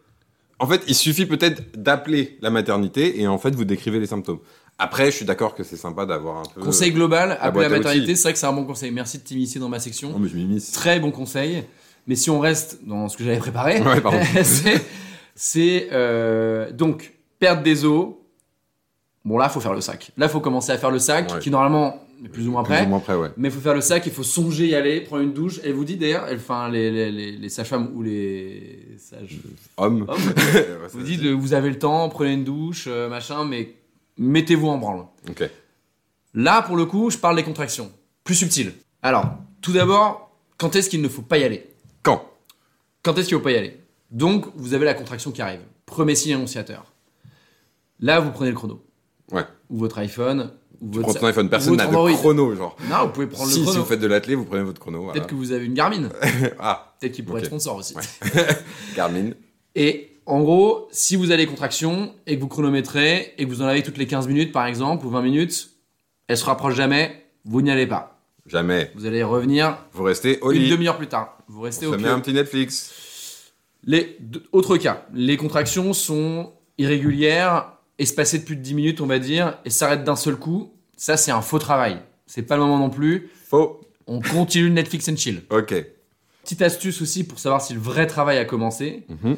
En 0.61 0.67
fait, 0.69 0.81
il 0.87 0.95
suffit 0.95 1.27
peut-être 1.27 1.77
d'appeler 1.77 2.39
la 2.41 2.51
maternité, 2.51 3.21
et 3.21 3.27
en 3.27 3.37
fait, 3.39 3.55
vous 3.55 3.65
décrivez 3.65 3.99
les 3.99 4.07
symptômes. 4.07 4.39
Après, 4.79 5.07
je 5.11 5.17
suis 5.17 5.25
d'accord 5.25 5.55
que 5.55 5.63
c'est 5.65 5.77
sympa 5.77 6.05
d'avoir 6.05 6.39
un 6.39 6.43
peu. 6.55 6.61
Conseil 6.61 6.93
global, 6.93 7.39
appeler 7.41 7.69
la 7.69 7.75
à 7.77 7.79
maternité, 7.79 8.15
c'est 8.15 8.23
vrai 8.25 8.33
que 8.35 8.39
c'est 8.39 8.47
un 8.47 8.53
bon 8.53 8.65
conseil. 8.65 8.91
Merci 8.91 9.19
de 9.19 9.23
t'initier 9.23 9.59
dans 9.61 9.71
ma 9.71 9.79
section. 9.79 10.19
Mais 10.19 10.29
je. 10.29 10.73
Très 10.73 11.01
bon 11.01 11.11
conseil. 11.11 11.65
Mais 12.07 12.15
si 12.15 12.29
on 12.31 12.39
reste 12.41 12.81
dans 12.87 13.09
ce 13.09 13.17
que 13.17 13.25
j'avais 13.25 13.39
préparé, 13.39 13.81
Ouais, 13.83 14.45
c'est- 15.35 15.89
euh, 15.93 16.71
donc 16.73 17.15
perdre 17.39 17.63
des 17.63 17.85
os. 17.85 18.15
Bon, 19.25 19.39
là, 19.39 19.49
faut 19.49 19.61
faire 19.61 19.75
le 19.75 19.81
sac. 19.81 20.13
Là, 20.17 20.29
faut 20.29 20.41
commencer 20.41 20.71
à 20.73 20.79
faire 20.79 20.91
le 20.93 20.99
sac, 21.01 21.33
Ouais. 21.33 21.39
qui 21.41 21.51
normalement 21.51 22.01
est 22.25 22.29
plus 22.29 22.47
ou 22.47 22.53
moins 22.53 22.63
prêt. 22.63 22.79
Plus 22.79 22.87
ou 22.87 22.91
moins 22.91 23.01
près, 23.01 23.17
ouais. 23.17 23.31
Mais 23.37 23.49
il 23.49 23.51
faut 23.55 23.61
faire 23.61 23.75
le 23.75 23.81
sac, 23.81 24.05
il 24.07 24.13
faut 24.13 24.23
songer 24.23 24.69
y 24.69 24.75
aller, 24.77 25.01
prendre 25.01 25.23
une 25.23 25.33
douche. 25.33 25.59
Elle 25.65 25.73
vous 25.73 25.85
dit 25.85 25.97
d'ailleurs, 25.97 26.27
enfin, 26.33 26.69
les, 26.71 26.91
les, 26.93 27.11
les, 27.11 27.33
les 27.33 27.49
sages-femmes 27.49 27.91
ou 27.95 28.03
les 28.03 28.87
sages 28.99 29.39
Homme. 29.79 30.05
hommes 30.09 30.35
vous 30.93 31.03
dites 31.03 31.25
vous 31.25 31.55
avez 31.55 31.71
le 31.71 31.79
temps, 31.79 32.09
prenez 32.09 32.35
une 32.35 32.45
douche, 32.45 32.85
euh, 32.89 33.09
machin, 33.09 33.45
mais 33.45 33.75
mettez-vous 34.19 34.69
en 34.69 34.79
branle. 34.79 35.07
Là, 36.35 36.63
pour 36.63 36.77
le 36.77 36.85
coup, 36.87 37.11
je 37.11 37.19
parle 37.19 37.37
des 37.37 37.43
contractions. 37.45 37.91
Plus 38.25 38.35
subtiles. 38.35 38.75
Alors, 39.03 39.37
tout 39.63 39.73
d'abord, 39.73 40.37
quand 40.59 40.77
est-ce 40.77 40.91
qu'il 40.91 41.01
ne 41.03 41.09
faut 41.09 41.23
pas 41.23 41.39
y 41.39 41.45
aller? 41.45 41.67
Quand? 42.03 42.25
Quand 43.03 43.17
est-ce 43.19 43.29
qu'il 43.29 43.37
ne 43.37 43.41
faut 43.41 43.45
pas 43.45 43.53
y 43.53 43.57
aller? 43.57 43.81
Donc, 44.11 44.47
vous 44.55 44.75
avez 44.75 44.85
la 44.85 44.95
contraction 44.95 45.31
qui 45.33 45.43
arrive. 45.43 45.61
Premier 45.87 46.15
signe 46.15 46.35
annonciateur. 46.35 46.93
Là, 48.01 48.21
vous 48.21 48.31
prenez 48.31 48.51
le 48.51 48.57
chrono. 48.57 48.83
Ouais. 49.33 49.45
Ou 49.71 49.79
votre 49.79 49.99
iPhone. 49.99 50.53
Ou 50.81 50.91
Tu 50.91 50.97
votre 50.99 51.09
prends 51.13 51.21
ton 51.21 51.27
iPhone, 51.29 51.49
personne 51.49 51.77
n'a 51.77 51.87
de 51.87 52.15
chrono, 52.17 52.55
genre. 52.55 52.77
Non, 52.91 53.07
vous 53.07 53.13
pouvez 53.13 53.27
prendre 53.27 53.51
Si, 53.51 53.61
le 53.61 53.65
si 53.65 53.71
chrono. 53.71 53.83
vous 53.83 53.89
faites 53.89 54.01
de 54.01 54.07
l'athlé, 54.07 54.35
vous 54.35 54.45
prenez 54.45 54.63
votre 54.63 54.81
chrono. 54.81 54.99
Voilà. 55.05 55.15
Peut-être 55.15 55.27
que 55.29 55.35
vous 55.35 55.53
avez 55.53 55.65
une 55.65 55.75
Garmin. 55.75 56.09
Ah, 56.59 56.95
Peut-être 57.01 57.13
qu'il 57.15 57.25
pourrait 57.25 57.41
être 57.41 57.47
sponsor 57.47 57.77
aussi. 57.77 57.95
Garmin. 58.97 59.31
Et 59.75 60.16
en 60.27 60.41
gros, 60.41 60.89
si 60.91 61.17
vous 61.17 61.31
avez 61.31 61.47
contraction 61.47 62.13
et 62.27 62.37
que 62.37 62.41
vous 62.41 62.49
chronométrez 62.49 63.35
et 63.39 63.45
que 63.45 63.49
vous 63.49 63.63
en 63.63 63.67
avez 63.67 63.83
toutes 63.83 63.97
les 63.99 64.07
15 64.07 64.27
minutes 64.29 64.53
par 64.53 64.67
exemple 64.67 65.07
ou 65.07 65.11
20 65.11 65.23
minutes, 65.23 65.71
elle 66.29 66.37
se 66.37 66.45
rapproche 66.45 66.75
jamais, 66.75 67.25
vous 67.45 67.63
n'y 67.63 67.71
allez 67.71 67.87
pas. 67.87 68.21
Jamais. 68.47 68.91
Vous 68.95 69.07
allez 69.07 69.23
revenir 69.23 69.77
Vous 69.93 70.03
restez 70.05 70.39
au 70.41 70.53
une 70.53 70.63
lit. 70.63 70.71
demi-heure 70.71 70.97
plus 70.97 71.09
tard. 71.09 71.39
Vous 71.49 71.61
restez 71.63 71.87
Vous 71.87 71.93
au 71.93 71.97
met 71.97 72.03
pied. 72.05 72.13
un 72.13 72.21
petit 72.21 72.33
Netflix. 72.33 73.53
Les 73.85 74.17
deux- 74.21 74.45
autres 74.53 74.77
cas, 74.79 75.07
les 75.15 75.37
contractions 75.37 75.93
sont 75.93 76.53
irrégulières, 76.79 77.73
espacées 77.99 78.39
de 78.41 78.45
plus 78.45 78.57
de 78.57 78.63
10 78.63 78.75
minutes 78.75 79.01
on 79.01 79.07
va 79.07 79.19
dire, 79.19 79.59
et 79.65 79.71
s'arrêtent 79.71 80.05
d'un 80.05 80.17
seul 80.17 80.37
coup. 80.37 80.73
Ça 80.97 81.17
c'est 81.17 81.31
un 81.31 81.43
faux 81.43 81.59
travail. 81.59 81.99
C'est 82.27 82.43
pas 82.43 82.57
le 82.57 82.63
moment 82.63 82.79
non 82.79 82.91
plus. 82.91 83.31
Faux. 83.49 83.81
On 84.09 84.21
continue 84.21 84.65
le 84.69 84.75
Netflix 84.75 85.09
and 85.09 85.17
chill. 85.17 85.43
Ok. 85.51 85.75
Petite 86.43 86.63
astuce 86.63 87.03
aussi 87.03 87.25
pour 87.25 87.39
savoir 87.41 87.61
si 87.61 87.75
le 87.75 87.81
vrai 87.81 88.07
travail 88.07 88.39
a 88.39 88.45
commencé. 88.45 89.05
Mhm. 89.09 89.37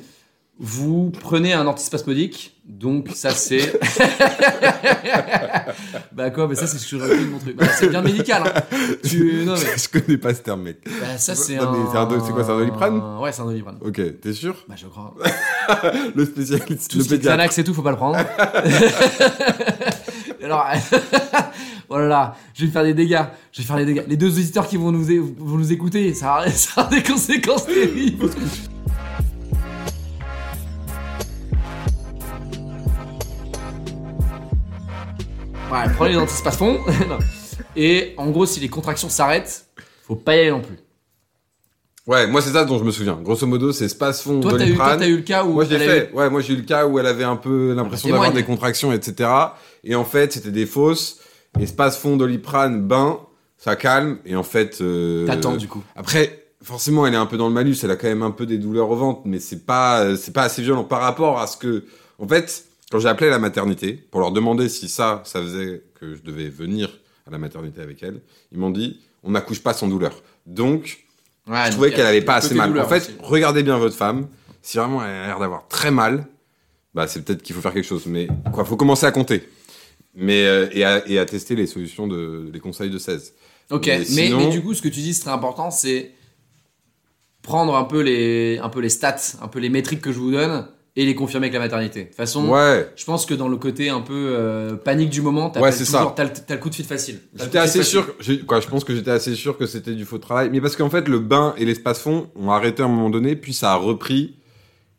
Vous 0.61 1.12
prenez 1.21 1.53
un 1.53 1.69
antispasmodique, 1.69 2.61
donc 2.65 3.11
ça 3.15 3.31
c'est. 3.31 3.79
bah 6.12 6.31
quoi, 6.31 6.49
mais 6.49 6.57
ça 6.57 6.67
c'est 6.67 6.79
ce 6.79 6.91
que 6.91 6.99
je 6.99 7.03
rappelle 7.03 7.29
mon 7.29 7.38
truc. 7.38 7.57
Bah, 7.57 7.67
c'est 7.79 7.87
bien 7.87 8.03
médical. 8.03 8.43
Hein. 8.45 8.62
Tu... 9.05 9.45
Non, 9.47 9.55
mais... 9.55 9.79
Je 9.79 9.88
connais 9.88 10.19
pas 10.19 10.35
ce 10.35 10.41
terme, 10.43 10.62
mec. 10.62 10.79
bah, 10.85 11.17
ça 11.17 11.37
c'est 11.37 11.59
un. 11.59 11.62
un 11.62 12.09
c'est 12.25 12.33
quoi, 12.33 12.43
c'est 12.43 12.50
un 12.50 12.59
Doliprane 12.59 13.00
Ouais, 13.21 13.31
c'est 13.31 13.43
un 13.43 13.45
doliprane. 13.47 13.79
Ok, 13.83 14.00
t'es 14.21 14.33
sûr 14.33 14.57
Bah 14.69 14.75
je 14.77 14.87
crois. 14.87 15.15
Le 16.17 16.25
spécialiste, 16.25 16.91
Tout 16.91 16.99
le 16.99 17.05
ce 17.05 17.15
qui. 17.15 17.19
Xanax 17.21 17.57
et 17.59 17.62
tout, 17.62 17.73
faut 17.73 17.83
pas 17.83 17.93
le 17.93 17.97
prendre. 17.97 18.19
Alors, 20.43 20.67
oh 21.88 21.99
là 21.99 22.09
là, 22.09 22.37
je 22.55 22.65
vais 22.65 22.73
faire 22.73 22.83
des 22.83 22.95
dégâts. 22.95 23.23
Je 23.53 23.62
vais 23.62 23.67
faire 23.67 23.77
des 23.77 23.85
dégâts. 23.85 24.03
Les 24.09 24.17
deux 24.17 24.33
auditeurs 24.33 24.67
qui 24.67 24.77
vont 24.77 24.91
nous, 24.91 25.05
vont 25.05 25.57
nous 25.57 25.73
écouter, 25.73 26.15
ça 26.15 26.38
a, 26.38 26.50
ça 26.50 26.83
a 26.83 26.91
des 26.91 27.03
conséquences 27.05 27.67
terribles. 27.67 28.31
Ouais, 35.71 35.85
prenez 35.97 36.13
les 36.13 36.19
antispasmons. 36.19 36.81
Et 37.77 38.15
en 38.17 38.31
gros, 38.31 38.47
si 38.47 38.59
les 38.61 38.69
contractions 38.69 39.09
s'arrêtent, 39.09 39.67
faut 40.07 40.17
pas 40.17 40.37
y 40.37 40.41
aller 40.41 40.51
non 40.51 40.63
plus. 40.63 40.77
Ouais, 42.07 42.27
moi 42.27 42.41
c'est 42.41 42.53
ça 42.53 42.65
dont 42.65 42.79
je 42.79 42.85
me 42.85 42.91
souviens. 42.91 43.19
Grosso 43.23 43.47
modo, 43.47 43.71
c'est 43.71 43.87
Spasfon, 43.87 44.41
Toi, 44.41 44.53
eu, 44.53 44.57
toi, 44.57 44.59
Doliprane. 44.59 44.99
t'as 44.99 45.07
eu 45.09 45.17
le 45.17 45.23
cas 45.23 45.45
où 45.45 45.53
Moi 45.53 45.65
a 45.71 45.77
eu-. 45.77 46.13
Ouais, 46.15 46.31
moi 46.31 46.41
j'ai 46.41 46.55
eu 46.55 46.57
le 46.57 46.63
cas 46.63 46.87
où 46.87 46.99
elle 46.99 47.07
avait 47.07 47.25
un 47.25 47.37
peu 47.37 47.75
l'impression 47.75 48.09
d'avoir 48.09 48.33
des 48.33 48.45
contractions, 48.45 48.93
etc. 48.93 49.29
Et 49.85 49.95
en 49.95 50.05
fait, 50.07 50.33
c'était 50.33 50.51
des 50.51 50.65
fausses. 50.65 51.19
Et 51.61 51.67
Spasfon, 51.67 52.17
Doliprane, 52.17 52.81
ben, 52.87 53.19
ça 53.59 53.77
calme. 53.77 54.19
Et 54.25 54.37
en 54.37 54.43
fait, 54.43 54.79
euh, 54.81 55.27
T'attends 55.27 55.57
du 55.57 55.69
coup. 55.69 55.83
Après, 55.97 56.47
forcément, 56.63 57.07
elle 57.07 57.13
est 57.13 57.19
un 57.19 57.26
peu 57.26 57.37
dans 57.37 57.49
le 57.49 57.54
malus. 57.54 57.76
Elle 57.83 57.91
a 57.91 57.97
quand 57.97 58.09
même 58.09 58.23
un 58.23 58.31
peu 58.31 58.47
des 58.47 58.57
douleurs 58.57 58.89
au 58.91 58.97
ventre, 58.97 59.21
mais 59.26 59.39
c'est 59.39 59.67
pas, 59.67 60.00
euh, 60.00 60.17
c'est 60.17 60.33
pas 60.33 60.45
assez 60.45 60.63
violent 60.63 60.85
par 60.85 61.02
rapport 61.02 61.39
à 61.39 61.47
ce 61.47 61.59
que, 61.59 61.85
en 62.19 62.26
fait, 62.26 62.65
quand 62.91 62.99
j'ai 63.01 63.09
appelé 63.09 63.31
la 63.31 63.39
maternité 63.39 63.93
pour 63.93 64.21
leur 64.21 64.33
demander 64.33 64.69
si 64.69 64.89
ça, 64.89 65.23
ça 65.25 65.41
faisait 65.43 65.83
que 66.01 66.15
je 66.15 66.23
devais 66.23 66.49
venir 66.49 66.99
à 67.27 67.31
la 67.31 67.39
maternité 67.39 67.81
avec 67.83 68.03
elle, 68.03 68.21
ils 68.53 68.59
m'ont 68.59 68.71
dit, 68.71 69.01
on 69.23 69.31
n'accouche 69.33 69.63
pas 69.63 69.75
sans 69.75 69.89
douleur. 69.89 70.23
Donc, 70.47 71.05
Ouais, 71.47 71.65
je 71.67 71.73
trouvais 71.73 71.91
qu'elle 71.91 72.07
avait 72.07 72.21
pas 72.23 72.37
assez 72.37 72.55
mal. 72.55 72.79
En 72.79 72.87
fait, 72.89 72.97
aussi. 72.99 73.15
regardez 73.21 73.63
bien 73.63 73.79
votre 73.79 73.97
femme. 73.97 74.29
Si 74.61 74.77
vraiment 74.77 75.03
elle 75.03 75.11
a 75.11 75.27
l'air 75.29 75.39
d'avoir 75.39 75.67
très 75.67 75.91
mal, 75.91 76.27
bah 76.95 77.07
c'est 77.07 77.23
peut-être 77.25 77.43
qu'il 77.43 77.55
faut 77.55 77.63
faire 77.63 77.73
quelque 77.73 77.87
chose. 77.87 78.05
Mais 78.07 78.29
quoi, 78.53 78.67
faut 78.67 78.77
commencer 78.77 79.07
à 79.07 79.13
compter. 79.13 79.49
Mais 80.15 80.45
euh, 80.47 80.69
et, 80.73 80.85
à, 80.85 81.07
et 81.09 81.19
à 81.19 81.25
tester 81.25 81.55
les 81.55 81.67
solutions 81.67 82.07
de 82.07 82.51
les 82.53 82.61
conseils 82.61 82.91
de 82.91 82.99
16. 82.99 83.33
Ok, 83.71 83.87
Mais 83.87 83.99
mais, 83.99 84.05
sinon- 84.05 84.39
mais 84.41 84.49
du 84.51 84.61
coup, 84.63 84.75
ce 84.75 84.83
que 84.83 84.89
tu 84.89 85.01
dis, 85.01 85.15
c'est 85.15 85.23
très 85.23 85.31
important, 85.31 85.71
c'est 85.71 86.13
prendre 87.43 87.75
un 87.77 87.85
peu, 87.85 88.01
les, 88.03 88.59
un 88.59 88.69
peu 88.69 88.81
les 88.81 88.91
stats, 88.91 89.17
un 89.41 89.49
peu 89.49 89.59
les 89.59 89.71
métriques 89.71 90.03
que 90.03 90.13
je 90.13 90.19
vous 90.19 90.33
donne 90.33 90.67
et 91.00 91.06
les 91.06 91.15
confirmer 91.15 91.47
avec 91.47 91.54
la 91.54 91.61
maternité. 91.61 92.00
De 92.02 92.06
toute 92.08 92.17
façon, 92.17 92.49
Ouais. 92.49 92.91
je 92.97 93.04
pense 93.04 93.25
que 93.25 93.32
dans 93.32 93.47
le 93.49 93.56
côté 93.56 93.89
un 93.89 94.00
peu 94.00 94.13
euh, 94.37 94.75
panique 94.75 95.11
du 95.11 95.23
moment, 95.23 95.49
t'as 95.49 95.61
Ouais, 95.61 95.71
le, 95.71 96.54
le 96.54 96.56
coup 96.56 96.71
de 96.71 96.75
fil 96.75 96.84
facile. 96.84 97.21
J'étais 97.37 97.58
assez 97.58 97.78
facile. 97.78 97.84
sûr, 98.02 98.15
j'ai- 98.19 98.41
quoi, 98.41 98.58
je 98.61 98.67
pense 98.67 98.82
que 98.82 98.95
j'étais 98.95 99.13
assez 99.13 99.37
sûr 99.37 99.56
que 99.56 99.67
c'était 99.67 99.95
du 99.95 100.04
faux 100.04 100.19
travail, 100.19 100.50
mais 100.50 100.61
parce 100.61 100.75
qu'en 100.75 100.91
fait 100.91 101.06
le 101.06 101.21
bain 101.21 101.54
et 101.56 101.65
l'espace 101.65 102.00
fond 102.00 102.28
ont 102.34 102.50
arrêté 102.50 102.82
à 102.82 102.87
un 102.87 102.89
moment 102.89 103.11
donné, 103.11 103.37
puis 103.37 103.52
ça 103.54 103.73
a 103.73 103.76
repris, 103.76 104.34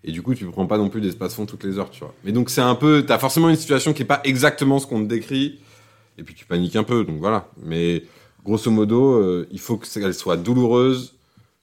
et 0.06 0.14
du 0.14 0.22
coup 0.22 0.34
tu 0.36 0.46
prends 0.46 0.68
pas 0.68 0.78
non 0.78 0.88
plus 0.88 1.02
d'espace 1.02 1.36
fond 1.36 1.46
toutes 1.46 1.66
les 1.66 1.78
heures, 1.78 1.90
tu 1.92 2.00
vois. 2.00 2.14
Mais 2.24 2.32
donc 2.32 2.50
c'est 2.50 2.62
un 2.62 2.76
peu, 2.76 3.04
t'as 3.06 3.20
forcément 3.20 3.50
une 3.50 3.58
situation 3.58 3.92
qui 3.92 4.04
est 4.04 4.06
pas 4.06 4.22
exactement 4.24 4.80
ce 4.80 4.88
qu'on 4.88 5.02
te 5.04 5.08
décrit, 5.10 5.60
et 6.18 6.24
puis 6.24 6.34
tu 6.34 6.46
paniques 6.46 6.78
un 6.78 6.84
peu, 6.84 7.04
donc 7.04 7.20
voilà. 7.20 7.50
Mais 7.62 8.04
grosso 8.46 8.72
modo, 8.72 9.16
euh, 9.16 9.48
il 9.52 9.60
faut 9.60 9.76
qu'elle 9.76 10.14
soit 10.14 10.38
douloureuse 10.38 11.16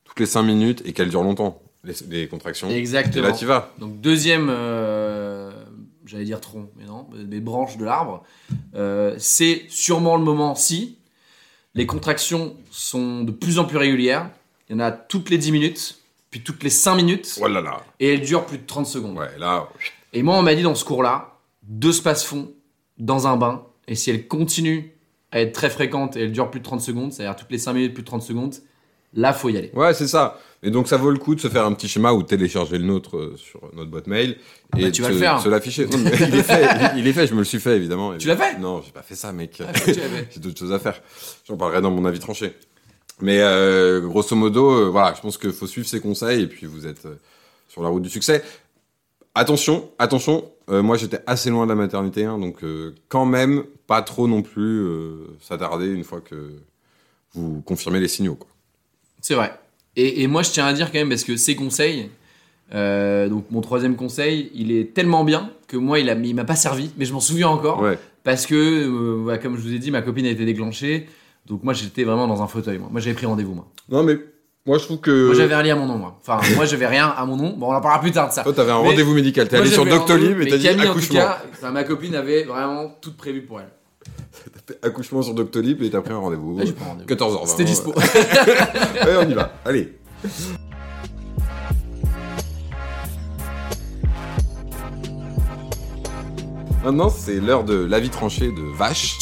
toutes 0.04 0.20
les 0.20 0.26
5 0.26 0.42
minutes 0.42 0.82
et 0.84 0.92
qu'elle 0.92 1.08
dure 1.08 1.22
longtemps, 1.22 1.62
les, 1.86 1.94
les 2.22 2.28
contractions. 2.28 2.68
Et 2.70 2.74
Exactement. 2.76 3.26
là 3.28 3.32
tu 3.32 3.46
vas. 3.46 3.72
Donc 3.78 4.00
deuxième, 4.00 4.48
euh, 4.50 5.50
j'allais 6.04 6.24
dire 6.24 6.40
tronc, 6.40 6.68
mais 6.76 6.84
non, 6.84 7.06
des 7.14 7.40
branches 7.40 7.76
de 7.78 7.84
l'arbre. 7.84 8.22
Euh, 8.74 9.14
c'est 9.18 9.64
sûrement 9.68 10.16
le 10.16 10.24
moment 10.24 10.54
si 10.54 10.98
les 11.74 11.86
contractions 11.86 12.56
sont 12.70 13.22
de 13.22 13.30
plus 13.32 13.58
en 13.58 13.64
plus 13.64 13.76
régulières. 13.78 14.30
Il 14.68 14.72
y 14.72 14.76
en 14.76 14.80
a 14.80 14.90
toutes 14.90 15.30
les 15.30 15.38
10 15.38 15.52
minutes, 15.52 15.98
puis 16.30 16.40
toutes 16.42 16.62
les 16.64 16.70
5 16.70 16.96
minutes, 16.96 17.38
Oh 17.42 17.48
là 17.48 17.60
là. 17.60 17.82
et 18.00 18.14
elles 18.14 18.22
durent 18.22 18.46
plus 18.46 18.58
de 18.58 18.66
30 18.66 18.86
secondes. 18.86 19.16
Ouais, 19.18 19.38
là, 19.38 19.68
Et 20.12 20.22
moi, 20.22 20.36
on 20.36 20.42
m'a 20.42 20.54
dit 20.54 20.62
dans 20.62 20.74
ce 20.74 20.84
cours-là, 20.84 21.34
deux 21.62 21.92
spaces 21.92 22.24
fond 22.24 22.50
dans 22.98 23.26
un 23.28 23.36
bain, 23.36 23.64
et 23.86 23.94
si 23.94 24.10
elles 24.10 24.26
continuent 24.26 24.84
à 25.30 25.40
être 25.40 25.52
très 25.52 25.70
fréquentes 25.70 26.16
et 26.16 26.22
elles 26.22 26.32
durent 26.32 26.50
plus 26.50 26.60
de 26.60 26.64
30 26.64 26.80
secondes, 26.80 27.12
c'est-à-dire 27.12 27.36
toutes 27.36 27.50
les 27.52 27.58
5 27.58 27.74
minutes 27.74 27.94
plus 27.94 28.02
de 28.02 28.06
30 28.08 28.22
secondes, 28.22 28.54
là, 29.16 29.32
faut 29.32 29.48
y 29.48 29.56
aller. 29.58 29.70
Ouais, 29.74 29.92
c'est 29.94 30.06
ça. 30.06 30.38
Et 30.62 30.70
donc 30.70 30.88
ça 30.88 30.96
vaut 30.96 31.10
le 31.10 31.18
coup 31.18 31.34
de 31.34 31.40
se 31.40 31.48
faire 31.48 31.64
un 31.66 31.72
petit 31.74 31.86
schéma 31.88 32.12
ou 32.12 32.22
télécharger 32.22 32.78
le 32.78 32.84
nôtre 32.84 33.16
euh, 33.16 33.36
sur 33.36 33.60
notre 33.74 33.90
boîte 33.90 34.06
mail 34.06 34.36
et 34.76 34.82
Bah, 34.82 34.86
de 34.86 34.90
tu 34.90 35.02
vas 35.02 35.08
se, 35.08 35.12
le 35.14 35.18
faire. 35.18 35.40
se 35.40 35.48
l'afficher. 35.48 35.86
Non, 35.90 35.98
mais 35.98 36.10
il 36.16 36.34
est 36.34 36.42
fait, 36.42 36.68
il, 36.94 37.00
il 37.00 37.06
est 37.06 37.12
fait, 37.12 37.26
je 37.26 37.34
me 37.34 37.40
le 37.40 37.44
suis 37.44 37.60
fait 37.60 37.76
évidemment. 37.76 38.16
Tu 38.16 38.26
l'as 38.28 38.36
fait? 38.36 38.58
Non, 38.58 38.82
j'ai 38.84 38.90
pas 38.92 39.02
fait 39.02 39.14
ça, 39.14 39.32
mec. 39.32 39.60
Ah, 39.66 39.72
tu 39.72 39.92
l'avais. 39.92 40.28
j'ai 40.34 40.40
d'autres 40.40 40.58
choses 40.58 40.72
à 40.72 40.78
faire. 40.78 41.00
J'en 41.46 41.56
parlerai 41.56 41.82
dans 41.82 41.90
mon 41.90 42.04
avis 42.04 42.18
tranché. 42.18 42.54
Mais 43.20 43.40
euh, 43.40 44.00
grosso 44.00 44.34
modo, 44.34 44.70
euh, 44.70 44.88
voilà, 44.88 45.14
je 45.14 45.20
pense 45.20 45.38
qu'il 45.38 45.52
faut 45.52 45.66
suivre 45.66 45.86
ses 45.86 46.00
conseils 46.00 46.42
et 46.42 46.46
puis 46.46 46.66
vous 46.66 46.86
êtes 46.86 47.06
sur 47.68 47.82
la 47.82 47.88
route 47.88 48.02
du 48.02 48.10
succès. 48.10 48.42
Attention, 49.34 49.90
attention. 49.98 50.50
moi, 50.68 50.96
j'étais 50.96 51.20
assez 51.26 51.50
loin 51.50 51.64
de 51.66 51.68
la 51.70 51.74
maternité, 51.76 52.24
hein, 52.24 52.38
donc 52.38 52.60
quand 53.08 53.26
même 53.26 53.64
pas 53.86 54.00
trop 54.00 54.26
non 54.26 54.40
plus 54.40 54.82
s'attarder 55.40 55.86
une 55.88 56.04
fois 56.04 56.22
que 56.22 56.52
vous 57.34 57.60
confirmez 57.60 58.00
les 58.00 58.08
signaux. 58.08 58.34
Quoi. 58.36 58.48
C'est 59.20 59.34
vrai. 59.34 59.52
Et, 59.96 60.22
et 60.22 60.26
moi, 60.26 60.42
je 60.42 60.50
tiens 60.50 60.66
à 60.66 60.72
dire 60.72 60.92
quand 60.92 60.98
même, 60.98 61.08
parce 61.08 61.24
que 61.24 61.36
ces 61.36 61.56
conseils, 61.56 62.10
euh, 62.74 63.28
donc 63.28 63.46
mon 63.50 63.60
troisième 63.60 63.96
conseil, 63.96 64.50
il 64.54 64.72
est 64.72 64.92
tellement 64.94 65.24
bien 65.24 65.50
que 65.68 65.76
moi, 65.76 65.98
il, 65.98 66.10
a, 66.10 66.14
il 66.14 66.34
m'a 66.34 66.44
pas 66.44 66.56
servi, 66.56 66.90
mais 66.96 67.04
je 67.04 67.12
m'en 67.12 67.20
souviens 67.20 67.48
encore. 67.48 67.80
Ouais. 67.80 67.98
Parce 68.24 68.46
que, 68.46 68.54
euh, 68.54 69.20
voilà, 69.22 69.38
comme 69.38 69.56
je 69.56 69.62
vous 69.62 69.72
ai 69.72 69.78
dit, 69.78 69.90
ma 69.90 70.02
copine 70.02 70.26
a 70.26 70.30
été 70.30 70.44
déclenchée. 70.44 71.06
Donc 71.46 71.62
moi, 71.62 71.72
j'étais 71.72 72.02
vraiment 72.04 72.26
dans 72.26 72.42
un 72.42 72.48
fauteuil. 72.48 72.78
Moi, 72.78 72.88
moi 72.90 73.00
j'avais 73.00 73.14
pris 73.14 73.26
rendez-vous. 73.26 73.54
Moi, 73.54 73.66
Non, 73.88 74.02
mais 74.02 74.18
moi, 74.66 74.78
je 74.78 74.84
trouve 74.84 74.98
que. 74.98 75.26
moi 75.26 75.34
j'avais 75.36 75.54
rien 75.54 75.76
à 75.76 75.78
mon 75.78 75.86
nom. 75.86 75.96
Moi. 75.96 76.18
Enfin, 76.26 76.40
moi, 76.56 76.64
j'avais 76.64 76.88
rien 76.88 77.06
à 77.16 77.24
mon 77.24 77.36
nom. 77.36 77.56
Bon, 77.56 77.68
on 77.68 77.74
en 77.74 77.80
parlera 77.80 78.00
plus 78.00 78.10
tard 78.10 78.28
de 78.28 78.32
ça. 78.34 78.42
Toi, 78.42 78.52
t'avais 78.52 78.72
un 78.72 78.82
Mais- 78.82 78.88
rendez-vous 78.90 79.14
médical. 79.14 79.48
T'es 79.48 79.56
allé 79.56 79.70
sur 79.70 79.86
Doctolib 79.86 80.40
et 80.40 80.48
t'as 80.48 80.56
dit 80.58 80.68
accouchement. 80.68 81.20
cas, 81.20 81.70
ma 81.70 81.84
copine 81.84 82.16
avait 82.16 82.42
vraiment 82.42 82.88
tout 83.00 83.12
prévu 83.16 83.42
pour 83.42 83.60
elle. 83.60 83.70
Accouchement 84.82 85.22
sur 85.22 85.34
Doctolib 85.34 85.82
et 85.82 85.90
t'as 85.90 86.00
pris 86.00 86.12
un 86.12 86.18
rendez-vous. 86.18 86.58
Là, 86.58 86.64
j'ai 86.64 86.72
pris 86.72 86.84
un 86.84 86.88
rendez-vous. 86.88 87.08
14h20. 87.08 87.46
C'était 87.46 87.64
dispo. 87.64 87.92
Ouais, 87.92 89.16
on 89.18 89.28
y 89.28 89.34
va. 89.34 89.52
Allez. 89.64 89.92
Maintenant, 96.84 97.10
c'est 97.10 97.40
l'heure 97.40 97.64
de 97.64 97.74
l'avis 97.74 98.10
tranché 98.10 98.46
de 98.46 98.76
Vache. 98.76 99.18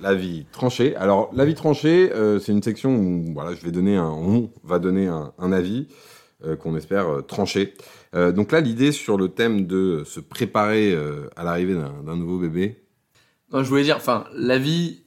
L'avis 0.00 0.46
tranché. 0.52 0.96
Alors, 0.96 1.30
l'avis 1.34 1.54
tranché, 1.54 2.12
euh, 2.12 2.38
c'est 2.38 2.52
une 2.52 2.62
section 2.62 2.94
où 2.94 3.32
voilà, 3.32 3.54
je 3.54 3.64
vais 3.64 3.70
donner 3.70 3.96
un, 3.96 4.10
on 4.10 4.50
va 4.62 4.78
donner 4.78 5.06
un, 5.06 5.32
un 5.38 5.52
avis 5.52 5.88
euh, 6.46 6.56
qu'on 6.56 6.76
espère 6.76 7.08
euh, 7.08 7.22
tranché. 7.22 7.74
Euh, 8.14 8.32
donc 8.32 8.52
là, 8.52 8.60
l'idée 8.60 8.92
sur 8.92 9.16
le 9.16 9.28
thème 9.28 9.66
de 9.66 10.02
se 10.04 10.20
préparer 10.20 10.96
à 11.36 11.44
l'arrivée 11.44 11.74
d'un 11.74 12.16
nouveau 12.16 12.38
bébé, 12.38 12.83
Non, 13.52 13.62
je 13.62 13.68
voulais 13.68 13.82
dire, 13.82 13.96
enfin, 13.96 14.24
la 14.34 14.58
vie, 14.58 15.02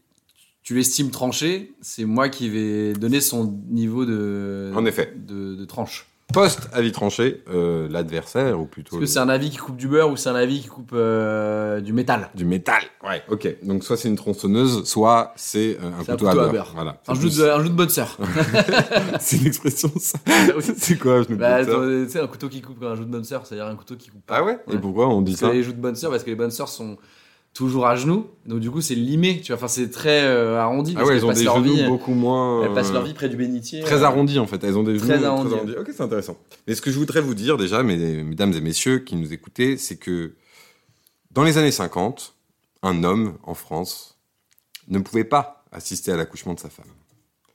tu 0.64 0.76
l'estimes 0.76 1.12
tranchée, 1.12 1.74
c'est 1.82 2.06
moi 2.06 2.30
qui 2.30 2.50
vais 2.50 2.94
donner 2.94 3.22
son 3.22 3.60
niveau 3.70 4.06
de. 4.06 4.72
En 4.76 4.86
effet. 4.86 5.14
De, 5.16 5.56
de 5.56 5.66
tranche. 5.66 6.08
Post-avis 6.34 6.92
tranché, 6.92 7.42
euh, 7.50 7.88
l'adversaire, 7.90 8.60
ou 8.60 8.66
plutôt... 8.66 8.98
Est-ce 8.98 9.00
que 9.00 9.06
c'est 9.06 9.20
un 9.20 9.30
avis 9.30 9.50
qui 9.50 9.56
coupe 9.58 9.78
du 9.78 9.88
beurre 9.88 10.10
ou 10.10 10.18
c'est 10.18 10.28
un 10.28 10.36
avis 10.36 10.60
qui 10.60 10.68
coupe 10.68 10.92
euh, 10.94 11.80
du 11.80 11.94
métal 11.94 12.30
Du 12.36 12.44
métal 12.44 12.82
Ouais, 13.02 13.24
ok. 13.30 13.56
Donc 13.64 13.86
soit 13.86 13.96
c'est 13.96 14.10
une 14.10 14.18
tronçonneuse, 14.18 14.84
soit 14.84 15.32
c'est 15.38 15.78
euh, 15.82 15.88
un, 15.88 16.04
C'est 16.04 16.12
un 16.12 16.18
couteau, 16.18 16.28
à 16.28 16.50
beurre. 16.50 16.72
Voilà. 16.76 17.02
un, 17.08 17.14
jeu 17.14 17.30
de, 17.30 17.50
un 17.50 17.64
jeu 17.64 17.70
de 17.70 17.74
bonne 17.74 17.90
sœur. 17.90 18.18
c'est 19.22 19.38
une 19.38 19.48
expression, 19.48 19.90
ça 19.98 20.20
C'est 20.78 21.00
quoi, 21.00 21.24
je 21.24 21.30
ne 21.32 21.38
bah, 21.38 21.64
sais 21.64 21.72
pas. 21.72 21.72
attends, 21.72 21.88
tu 21.88 22.10
sais, 22.10 22.20
un 22.20 22.28
couteau 22.28 22.50
qui 22.50 22.62
coupe 22.62 22.78
comme 22.78 22.92
un 22.92 22.96
jeu 22.96 23.06
de 23.06 23.10
bonne 23.10 23.24
sœur, 23.24 23.46
c'est-à-dire 23.46 23.68
un 23.68 23.76
couteau 23.76 23.96
qui 23.96 24.10
coupe 24.10 24.26
pas. 24.26 24.40
Ah 24.40 24.44
ouais, 24.44 24.60
Et 24.70 24.78
pourquoi 24.78 25.08
on 25.08 25.22
dit 25.22 25.32
Parce 25.32 25.52
ça 25.52 25.54
les 25.54 25.64
joues 25.64 25.72
de 25.72 25.80
bonne 25.80 25.96
sœur, 25.96 26.12
parce 26.12 26.24
que 26.24 26.30
les 26.30 26.36
bonnes 26.36 26.52
sœurs 26.52 26.68
sont 26.68 26.98
toujours 27.58 27.88
à 27.88 27.96
genoux, 27.96 28.28
donc 28.46 28.60
du 28.60 28.70
coup 28.70 28.82
c'est 28.82 28.94
limé, 28.94 29.42
tu 29.42 29.48
vois, 29.52 29.56
enfin 29.58 29.68
c'est 29.68 29.90
très 29.90 30.22
euh, 30.24 30.60
arrondi. 30.60 30.94
Ah 30.96 31.04
ouais, 31.04 31.16
elles 31.16 31.26
ont 31.26 31.34
des 31.34 31.44
genoux 31.44 31.64
vie, 31.64 31.84
beaucoup 31.88 32.14
moins... 32.14 32.64
Elles 32.64 32.74
passent 32.74 32.92
euh, 32.92 32.94
leur 32.94 33.04
vie 33.04 33.16
près 33.16 33.30
du 33.30 33.36
bénitier. 33.36 33.82
Très 33.82 33.96
euh, 33.96 34.06
arrondis 34.06 34.38
en 34.38 34.46
fait, 34.46 34.64
elles 34.64 34.78
ont 34.78 34.84
des 34.84 35.00
genoux 35.00 35.08
Très 35.08 35.24
arrondis. 35.26 35.56
Ok, 35.76 35.90
c'est 35.92 36.02
intéressant. 36.04 36.38
Mais 36.68 36.76
ce 36.76 36.82
que 36.84 36.92
je 36.92 37.00
voudrais 37.00 37.20
vous 37.20 37.34
dire 37.34 37.58
déjà, 37.58 37.82
mes- 37.82 37.98
mesdames 38.24 38.54
et 38.54 38.62
messieurs 38.62 39.00
qui 39.00 39.16
nous 39.16 39.34
écoutez, 39.34 39.76
c'est 39.78 39.96
que 39.96 40.36
dans 41.32 41.44
les 41.44 41.58
années 41.58 41.72
50, 41.72 42.36
un 42.84 43.04
homme 43.04 43.38
en 43.44 43.56
France 43.56 44.20
ne 44.88 45.00
pouvait 45.00 45.24
pas 45.24 45.66
assister 45.72 46.12
à 46.12 46.16
l'accouchement 46.16 46.54
de 46.54 46.60
sa 46.60 46.70
femme. 46.70 46.86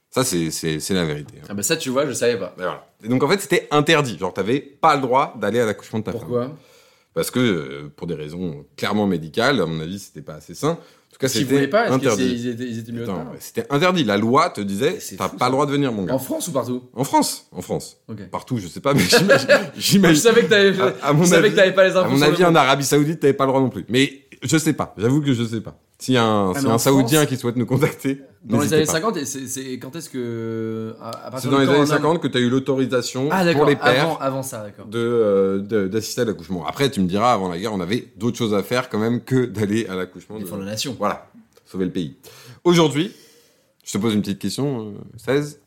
Ça, 0.09 0.23
c'est 0.25 0.49
la 0.89 1.05
vérité. 1.05 1.35
hein. 1.41 1.45
Ah 1.49 1.53
bah 1.53 1.63
ça 1.63 1.77
tu 1.77 1.89
vois, 1.89 2.05
je 2.05 2.11
savais 2.11 2.37
pas. 2.37 2.53
Et, 2.57 2.61
voilà. 2.61 2.85
Et 3.03 3.07
donc 3.07 3.23
en 3.23 3.29
fait, 3.29 3.39
c'était 3.39 3.67
interdit. 3.71 4.17
Genre, 4.19 4.33
t'avais 4.33 4.59
pas 4.59 4.95
le 4.95 5.01
droit 5.01 5.33
d'aller 5.39 5.59
à 5.61 5.65
l'accouchement 5.65 5.99
de 5.99 6.03
ta 6.03 6.11
femme. 6.11 6.21
Pourquoi? 6.21 6.51
Parce 7.13 7.29
que, 7.31 7.39
euh, 7.39 7.91
pour 7.95 8.07
des 8.07 8.15
raisons 8.15 8.65
clairement 8.75 9.05
médicales, 9.07 9.61
à 9.61 9.65
mon 9.65 9.79
avis, 9.79 9.99
c'était 9.99 10.21
pas 10.21 10.35
assez 10.35 10.55
sain. 10.55 10.71
En 10.71 11.13
tout 11.13 11.19
cas, 11.19 11.27
c'était 11.27 11.67
pas, 11.67 11.91
interdit. 11.91 12.23
ils 12.25 12.47
étaient, 12.47 12.63
ils 12.67 12.79
étaient 12.79 12.91
mieux 12.91 13.05
C'était 13.39 13.65
interdit. 13.69 14.03
La 14.03 14.17
loi 14.17 14.49
te 14.49 14.61
disait, 14.61 14.97
t'as 15.15 15.29
pas 15.29 15.37
ça. 15.37 15.45
le 15.45 15.51
droit 15.51 15.67
de 15.67 15.71
venir, 15.71 15.91
mon 15.91 16.05
gars. 16.05 16.15
En 16.15 16.19
France 16.19 16.47
ou 16.47 16.51
partout? 16.51 16.83
En 16.95 17.03
France, 17.03 17.47
en 17.51 17.61
France. 17.61 17.97
Partout, 18.31 18.57
je 18.57 18.67
sais 18.67 18.79
pas, 18.79 18.95
mais 18.95 19.01
j'imagine. 19.77 20.15
Je 20.15 20.19
savais 20.19 20.41
que 20.43 20.49
t'avais, 20.49 20.79
À- 20.81 21.09
à 21.09 21.13
mon 21.13 21.23
je 21.23 21.29
savais 21.29 21.47
avis- 21.47 21.51
que 21.51 21.59
t'avais 21.59 21.73
pas 21.73 21.83
les 21.87 21.91
infos. 21.95 22.05
À 22.05 22.09
mon 22.09 22.21
avis, 22.23 22.43
en 22.43 22.55
Arabie 22.55 22.83
Saoudite, 22.85 23.19
t'avais 23.19 23.33
pas 23.33 23.45
le 23.45 23.49
droit 23.51 23.61
non 23.61 23.69
plus. 23.69 23.85
Mais 23.89 24.23
je 24.41 24.57
sais 24.57 24.73
pas. 24.73 24.95
J'avoue 24.97 25.21
que 25.21 25.33
je 25.33 25.43
sais 25.43 25.61
pas. 25.61 25.79
S'il 26.03 26.15
y 26.15 26.17
a 26.17 26.25
un, 26.25 26.51
Ah, 26.51 26.59
y 26.59 26.65
a 26.65 26.69
un 26.69 26.73
en 26.73 26.77
Saoudien 26.77 27.19
France, 27.21 27.29
qui 27.29 27.37
souhaite 27.37 27.55
nous 27.55 27.65
contacter, 27.65 28.21
Dans 28.43 28.59
les 28.59 28.73
années 28.73 28.83
pas. 28.85 28.91
50, 28.91 29.15
et 29.15 29.25
c'est, 29.25 29.47
c'est- 29.47 29.79
quand 29.79 29.95
est-ce 29.95 30.09
que. 30.09 30.93
C'est 31.39 31.47
dans 31.49 31.55
de 31.59 31.61
les 31.61 31.69
années 31.69 31.77
un 31.77 31.81
homme- 31.83 31.87
50 31.87 32.21
que 32.21 32.27
tu 32.27 32.37
as 32.37 32.41
eu 32.41 32.49
l'autorisation 32.49 33.29
Ah 33.31 33.45
pour 33.53 33.63
les 33.63 33.77
pères 33.77 34.03
avant, 34.03 34.17
avant 34.17 34.43
ça, 34.43 34.65
de, 34.85 34.99
euh, 34.99 35.59
de- 35.59 35.87
d'assister 35.87 36.23
à 36.23 36.25
l'accouchement. 36.25 36.65
Après, 36.67 36.91
tu 36.91 36.99
me 36.99 37.07
diras, 37.07 37.31
avant 37.31 37.47
la 37.47 37.57
guerre, 37.57 37.71
on 37.71 37.79
avait 37.79 38.09
d'autres 38.17 38.37
choses 38.37 38.53
à 38.53 38.63
faire 38.63 38.89
quand 38.89 38.99
même 38.99 39.21
que 39.21 39.45
d'aller 39.45 39.87
à 39.87 39.95
l'accouchement. 39.95 40.37
de- 40.39 40.43
Défendre 40.43 40.65
la 40.65 40.71
nation. 40.71 40.93
Voilà, 40.99 41.25
sauver 41.65 41.85
le 41.85 41.91
pays. 41.91 42.17
Aujourd'hui, 42.65 43.13
je 43.85 43.93
te 43.93 43.97
pose 43.97 44.13
une 44.13 44.21
petite 44.23 44.39
question, 44.39 44.89
euh, 44.89 44.91
16. 45.15 45.61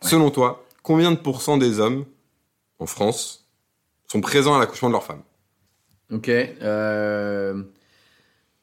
Selon 0.00 0.30
toi, 0.30 0.64
combien 0.84 1.10
de 1.10 1.16
pourcents 1.16 1.56
des 1.58 1.80
hommes 1.80 2.04
en 2.78 2.86
France 2.86 3.46
sont 4.06 4.20
présents 4.20 4.54
à 4.54 4.60
l'accouchement 4.60 4.90
de 4.90 4.92
leur 4.92 5.02
femme 5.02 5.22
Ok. 6.12 6.28
euh, 6.28 7.62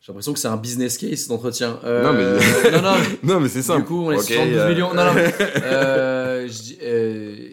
J'ai 0.02 0.12
l'impression 0.12 0.34
que 0.34 0.40
c'est 0.40 0.48
un 0.48 0.58
business 0.58 0.98
case 0.98 1.28
d'entretien. 1.28 1.80
Euh, 1.84 2.04
Non, 2.04 2.14
mais- 2.14 2.72
non, 2.72 2.82
non, 2.82 2.98
Non, 3.34 3.40
mais 3.42 3.50
c'est 3.50 3.62
simple. 3.62 3.82
Du 3.82 3.88
coup, 3.88 4.04
on 4.06 4.12
est 4.12 4.16
Ok, 4.16 4.24
72 4.24 4.58
euh, 4.58 4.70
millions. 4.70 4.94
Non, 4.94 5.06
non. 5.06 5.14
mais, 5.14 5.34
euh, 5.64 6.48
je 6.48 6.62
dis, 6.62 6.78
euh, 6.82 7.50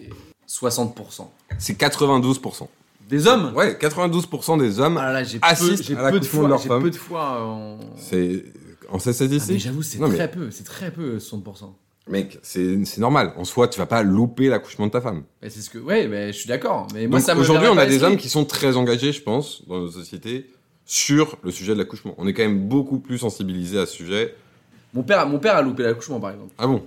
60%. 0.48 1.26
C'est 1.58 1.78
92%. 1.78 2.68
Des 3.08 3.26
hommes? 3.26 3.52
Ouais, 3.54 3.76
92% 3.80 4.58
des 4.58 4.80
hommes. 4.80 4.96
Ah 4.98 5.06
là 5.06 5.12
là, 5.12 5.24
j'ai 5.24 5.38
peu, 5.38 5.46
Assistent 5.46 5.84
j'ai 5.84 5.96
à 5.96 6.10
peu 6.10 6.18
de 6.20 6.24
l'accouchement 6.24 6.42
de 6.42 6.46
fois, 6.46 6.48
leur 6.48 6.62
femme. 6.62 6.82
peu 6.82 6.90
de 6.90 6.96
fois 6.96 7.42
en... 7.42 7.78
C'est 7.96 8.44
en 8.88 8.98
ces 8.98 9.22
Ah, 9.22 9.26
mais 9.48 9.58
j'avoue, 9.58 9.82
c'est 9.82 9.98
Non, 9.98 10.08
mais- 10.08 10.16
très 10.16 10.30
peu, 10.30 10.50
c'est 10.50 10.64
très 10.64 10.90
peu, 10.90 11.18
60%. 11.18 11.72
Mec, 12.08 12.38
c'est 12.42 12.84
c'est 12.84 13.00
normal. 13.00 13.32
En 13.36 13.44
soi, 13.44 13.66
tu 13.66 13.78
vas 13.80 13.86
pas 13.86 14.04
louper 14.04 14.46
l'accouchement 14.48 14.86
de 14.86 14.92
ta 14.92 15.00
femme. 15.00 15.24
Mais 15.42 15.50
c'est 15.50 15.60
ce 15.60 15.68
que, 15.70 15.78
ouais, 15.78 16.06
mais 16.06 16.32
je 16.32 16.38
suis 16.38 16.46
d'accord. 16.48 16.86
Mais 16.94 17.08
moi, 17.08 17.18
Donc, 17.18 17.26
ça 17.26 17.34
me 17.34 17.40
Aujourd'hui, 17.40 17.66
on 17.68 17.76
a 17.76 17.86
des 17.86 18.04
hommes 18.04 18.16
qui 18.16 18.28
sont 18.28 18.44
très 18.44 18.76
engagés, 18.76 19.10
je 19.12 19.22
pense, 19.22 19.66
dans 19.66 19.80
nos 19.80 19.90
sociétés, 19.90 20.48
sur 20.86 21.36
le 21.42 21.50
sujet 21.50 21.74
de 21.74 21.78
l'accouchement. 21.78 22.14
On 22.16 22.26
est 22.26 22.32
quand 22.32 22.42
même 22.44 22.68
beaucoup 22.68 22.98
plus 23.00 23.18
sensibilisés 23.18 23.78
à 23.78 23.86
ce 23.86 23.94
sujet. 23.96 24.34
Mon 24.94 25.02
père, 25.02 25.26
mon 25.28 25.38
père 25.38 25.56
a 25.56 25.62
loupé 25.62 25.82
l'accouchement, 25.82 26.20
par 26.20 26.30
exemple. 26.30 26.54
Ah 26.58 26.66
bon? 26.66 26.82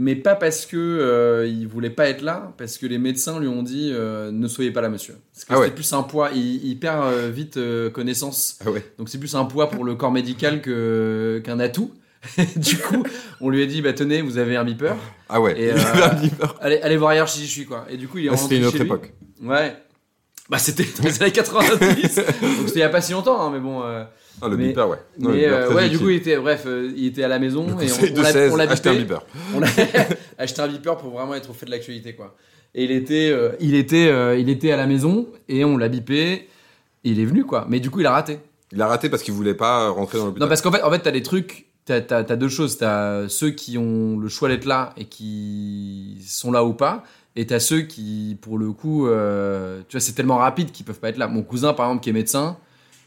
Mais 0.00 0.14
pas 0.14 0.34
parce 0.36 0.64
que 0.64 0.76
euh, 0.76 1.46
il 1.46 1.66
voulait 1.66 1.90
pas 1.90 2.08
être 2.08 2.22
là, 2.22 2.52
parce 2.56 2.78
que 2.78 2.86
les 2.86 2.98
médecins 2.98 3.40
lui 3.40 3.48
ont 3.48 3.62
dit 3.64 3.90
euh, 3.92 4.30
ne 4.30 4.46
soyez 4.46 4.70
pas 4.70 4.80
là, 4.80 4.88
monsieur. 4.88 5.16
Parce 5.34 5.44
que 5.44 5.52
Ah 5.54 5.58
ouais. 5.60 5.70
plus 5.72 5.92
un 5.92 6.02
poids. 6.04 6.30
Il, 6.34 6.64
il 6.64 6.78
perd 6.78 7.04
euh, 7.04 7.30
vite 7.34 7.56
euh, 7.56 7.90
connaissance. 7.90 8.58
Ah 8.64 8.70
ouais. 8.70 8.84
Donc 8.98 9.08
c'est 9.08 9.18
plus 9.18 9.34
un 9.34 9.44
poids 9.44 9.70
pour 9.70 9.84
le 9.84 9.94
corps 9.96 10.12
médical 10.12 10.62
que 10.62 11.40
qu'un 11.44 11.58
atout. 11.58 11.92
du 12.56 12.76
coup, 12.78 13.04
on 13.40 13.48
lui 13.50 13.62
a 13.62 13.66
dit 13.66 13.82
bah 13.82 13.92
tenez, 13.92 14.22
vous 14.22 14.38
avez 14.38 14.56
un 14.56 14.64
beeper. 14.64 14.96
Ah 15.28 15.40
ouais. 15.40 15.60
Et, 15.60 15.64
Il 15.66 15.70
avait 15.80 16.02
un 16.02 16.14
beeper. 16.14 16.56
Allez, 16.60 16.80
allez 16.80 16.96
voir 16.96 17.12
hier 17.14 17.28
si 17.28 17.44
je 17.44 17.50
suis 17.50 17.64
quoi. 17.66 17.84
Et 17.90 17.96
du 17.96 18.06
coup, 18.08 18.18
il 18.18 18.26
est 18.26 18.28
Ah, 18.28 18.32
rentré 18.32 18.44
C'était 18.44 18.56
une 18.56 18.62
chez 18.62 18.68
autre 18.68 18.78
lui. 18.78 18.86
époque. 18.86 19.12
Ouais. 19.42 19.76
Bah 20.48 20.58
c'était 20.58 20.84
dans 20.98 21.04
les 21.08 21.22
années 21.22 21.32
90. 21.32 22.16
Donc 22.16 22.24
c'était 22.66 22.72
il 22.74 22.78
y 22.78 22.82
a 22.82 22.88
pas 22.88 23.00
si 23.02 23.12
longtemps, 23.12 23.40
hein, 23.40 23.50
mais 23.52 23.60
bon. 23.60 23.82
euh, 23.82 24.04
Ah, 24.40 24.48
le 24.48 24.56
Mais- 24.56 24.68
beeper, 24.68 24.88
ouais. 24.88 24.96
Non, 25.18 25.28
le 25.30 25.34
mais 25.36 25.42
beeper, 25.42 25.70
euh, 25.70 25.74
ouais, 25.74 25.88
du 25.90 25.98
coup, 25.98 26.08
il 26.08 26.16
était 26.16 26.36
bref, 26.38 26.62
euh, 26.66 26.90
il 26.96 27.06
était 27.06 27.22
à 27.24 27.28
la 27.28 27.38
maison 27.38 27.66
Le 27.66 27.84
et 27.84 27.90
on, 27.92 28.18
on 28.18 28.22
l'a 28.22 28.32
16, 28.32 28.52
on 28.52 28.56
l'a 28.56 28.64
achetez 28.70 28.88
un 28.88 28.94
beeper. 28.94 29.22
On 29.54 29.62
a 29.62 29.66
acheté 30.38 30.62
un 30.62 30.68
beeper 30.68 30.96
pour 30.96 31.10
vraiment 31.10 31.34
être 31.34 31.50
au 31.50 31.52
fait 31.52 31.66
de 31.66 31.70
l'actualité, 31.70 32.14
quoi. 32.14 32.34
Et 32.74 32.84
il 32.84 32.90
était, 32.92 33.30
euh, 33.30 33.50
il 33.60 33.74
était, 33.74 34.10
il 34.40 34.48
était 34.48 34.72
à 34.72 34.76
la 34.76 34.86
maison 34.86 35.26
et 35.48 35.64
on 35.64 35.76
l'a 35.76 35.88
bipé. 35.88 36.48
Et 37.04 37.10
il 37.10 37.20
est 37.20 37.24
venu, 37.24 37.44
quoi. 37.44 37.66
Mais 37.68 37.78
du 37.80 37.90
coup, 37.90 38.00
il 38.00 38.06
a 38.06 38.10
raté. 38.12 38.38
Il 38.72 38.80
a 38.82 38.86
raté 38.86 39.08
parce 39.08 39.22
qu'il 39.22 39.32
voulait 39.34 39.54
pas 39.54 39.88
rentrer 39.90 40.18
dans 40.18 40.26
l'hôpital. 40.26 40.42
Non, 40.44 40.48
parce 40.48 40.60
qu'en 40.62 40.72
fait, 40.72 40.82
en 40.82 40.90
fait, 40.90 40.98
t'as 41.00 41.10
des 41.10 41.22
trucs. 41.22 41.66
T'as, 41.84 42.00
t'as, 42.02 42.22
t'as 42.24 42.36
deux 42.36 42.48
choses. 42.50 42.76
T'as 42.76 43.28
ceux 43.28 43.50
qui 43.50 43.78
ont 43.78 44.18
le 44.18 44.28
choix 44.28 44.48
d'être 44.48 44.66
là 44.66 44.92
et 44.98 45.04
qui 45.06 46.18
sont 46.26 46.52
là 46.52 46.64
ou 46.64 46.74
pas. 46.74 47.04
Et 47.36 47.46
t'as 47.46 47.60
ceux 47.60 47.82
qui, 47.82 48.36
pour 48.40 48.58
le 48.58 48.72
coup, 48.72 49.06
euh, 49.06 49.82
tu 49.88 49.96
vois, 49.96 50.00
c'est 50.00 50.12
tellement 50.12 50.38
rapide 50.38 50.72
qu'ils 50.72 50.84
peuvent 50.84 50.98
pas 50.98 51.10
être 51.10 51.18
là. 51.18 51.28
Mon 51.28 51.42
cousin, 51.42 51.72
par 51.72 51.86
exemple, 51.86 52.02
qui 52.02 52.10
est 52.10 52.14
médecin, 52.14 52.56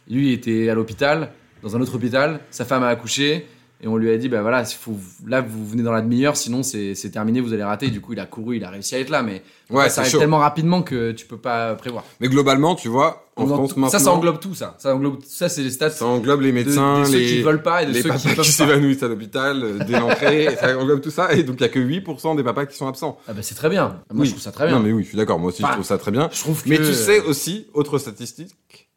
lui, 0.10 0.30
il 0.30 0.34
était 0.34 0.70
à 0.70 0.74
l'hôpital, 0.74 1.32
dans 1.62 1.76
un 1.76 1.82
autre 1.82 1.96
hôpital. 1.96 2.40
Sa 2.50 2.66
femme 2.66 2.84
a 2.84 2.88
accouché. 2.88 3.48
Et 3.84 3.88
on 3.88 3.98
lui 3.98 4.12
a 4.12 4.18
dit, 4.18 4.30
bah 4.30 4.44
voilà, 4.44 4.62
il 4.62 4.76
faut, 4.76 4.96
là, 5.26 5.42
vous 5.42 5.66
venez 5.66 5.82
dans 5.82 5.92
la 5.92 6.02
demi-heure, 6.02 6.38
sinon 6.38 6.62
c'est, 6.62 6.94
terminé, 7.12 7.42
vous 7.42 7.52
allez 7.52 7.64
rater. 7.64 7.90
Du 7.90 8.00
coup, 8.00 8.14
il 8.14 8.20
a 8.20 8.28
couru, 8.28 8.58
il 8.58 8.64
a 8.64 8.70
réussi 8.70 8.94
à 8.94 9.00
être 9.00 9.10
là. 9.10 9.24
Mais 9.24 9.42
ouais, 9.72 9.90
ça 9.90 10.02
arrive 10.02 10.12
chaud. 10.12 10.20
tellement 10.20 10.38
rapidement 10.38 10.84
que 10.84 11.12
tu 11.14 11.26
peux 11.26 11.38
pas 11.38 11.74
prévoir. 11.74 12.04
Mais 12.20 12.28
globalement, 12.28 12.76
tu 12.76 12.90
vois, 12.90 13.26
en 13.36 13.48
France 13.48 13.76
maintenant, 13.76 13.90
ça, 13.90 13.98
ça 13.98 14.12
englobe 14.12 14.40
tout, 14.40 14.54
ça. 14.54 14.76
Ça 14.78 14.94
englobe, 14.96 15.24
ça, 15.26 15.50
c'est 15.50 15.64
les 15.64 15.72
stats 15.72 15.90
ça 15.90 16.06
englobe 16.06 16.42
les 16.42 16.50
de, 16.50 16.54
médecins, 16.54 17.00
de 17.00 17.06
ceux 17.06 17.18
les, 17.18 17.26
qui 17.26 17.42
veulent 17.42 17.64
pas 17.64 17.82
et 17.82 17.88
de 17.88 17.92
les 17.92 18.04
ceux 18.04 18.10
papas 18.10 18.44
qui 18.44 18.52
s'évanouissent 18.52 19.02
à 19.02 19.08
l'hôpital 19.08 19.64
euh, 19.64 19.80
dès 19.84 20.00
l'entrée, 20.00 20.44
et 20.44 20.56
ça 20.58 20.78
englobe 20.78 21.02
tout 21.02 21.10
ça, 21.10 21.34
et 21.34 21.42
donc 21.42 21.56
il 21.60 21.62
y 21.64 21.66
a 21.66 21.70
que 21.70 21.80
8% 21.80 22.36
des 22.36 22.44
papas 22.44 22.68
qui 22.68 22.78
sont 22.78 22.88
absents. 22.88 23.18
Ah 23.28 23.34
bah 23.34 23.42
c'est 23.42 23.56
très 23.56 23.70
bien. 23.70 24.04
Moi 24.12 24.22
Oui. 24.22 24.26
je 24.28 24.32
trouve 24.34 24.44
ça 24.44 24.52
très 24.52 24.68
bien. 24.68 24.76
Non 24.78 24.84
mais 24.84 24.92
oui, 24.92 25.02
je 25.02 25.08
suis 25.08 25.18
d'accord, 25.18 25.40
moi 25.40 25.50
aussi 25.50 25.64
je 25.64 25.72
trouve 25.72 25.84
ça 25.86 25.98
très 25.98 26.12
bien. 26.12 26.30
Je 26.32 26.40
trouve 26.40 26.62
que 26.62 26.70
Mais 26.70 26.78
tu 26.78 26.94
sais 26.94 27.22
aussi, 27.22 27.66
autre 27.74 27.98
statistique, 27.98 28.90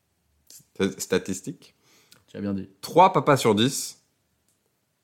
sta- 0.78 1.00
statistique, 1.00 1.74
tu 2.30 2.36
as 2.36 2.40
bien 2.40 2.52
dit. 2.52 2.68
3 2.82 3.14
papas 3.14 3.38
sur 3.38 3.54
10 3.54 4.03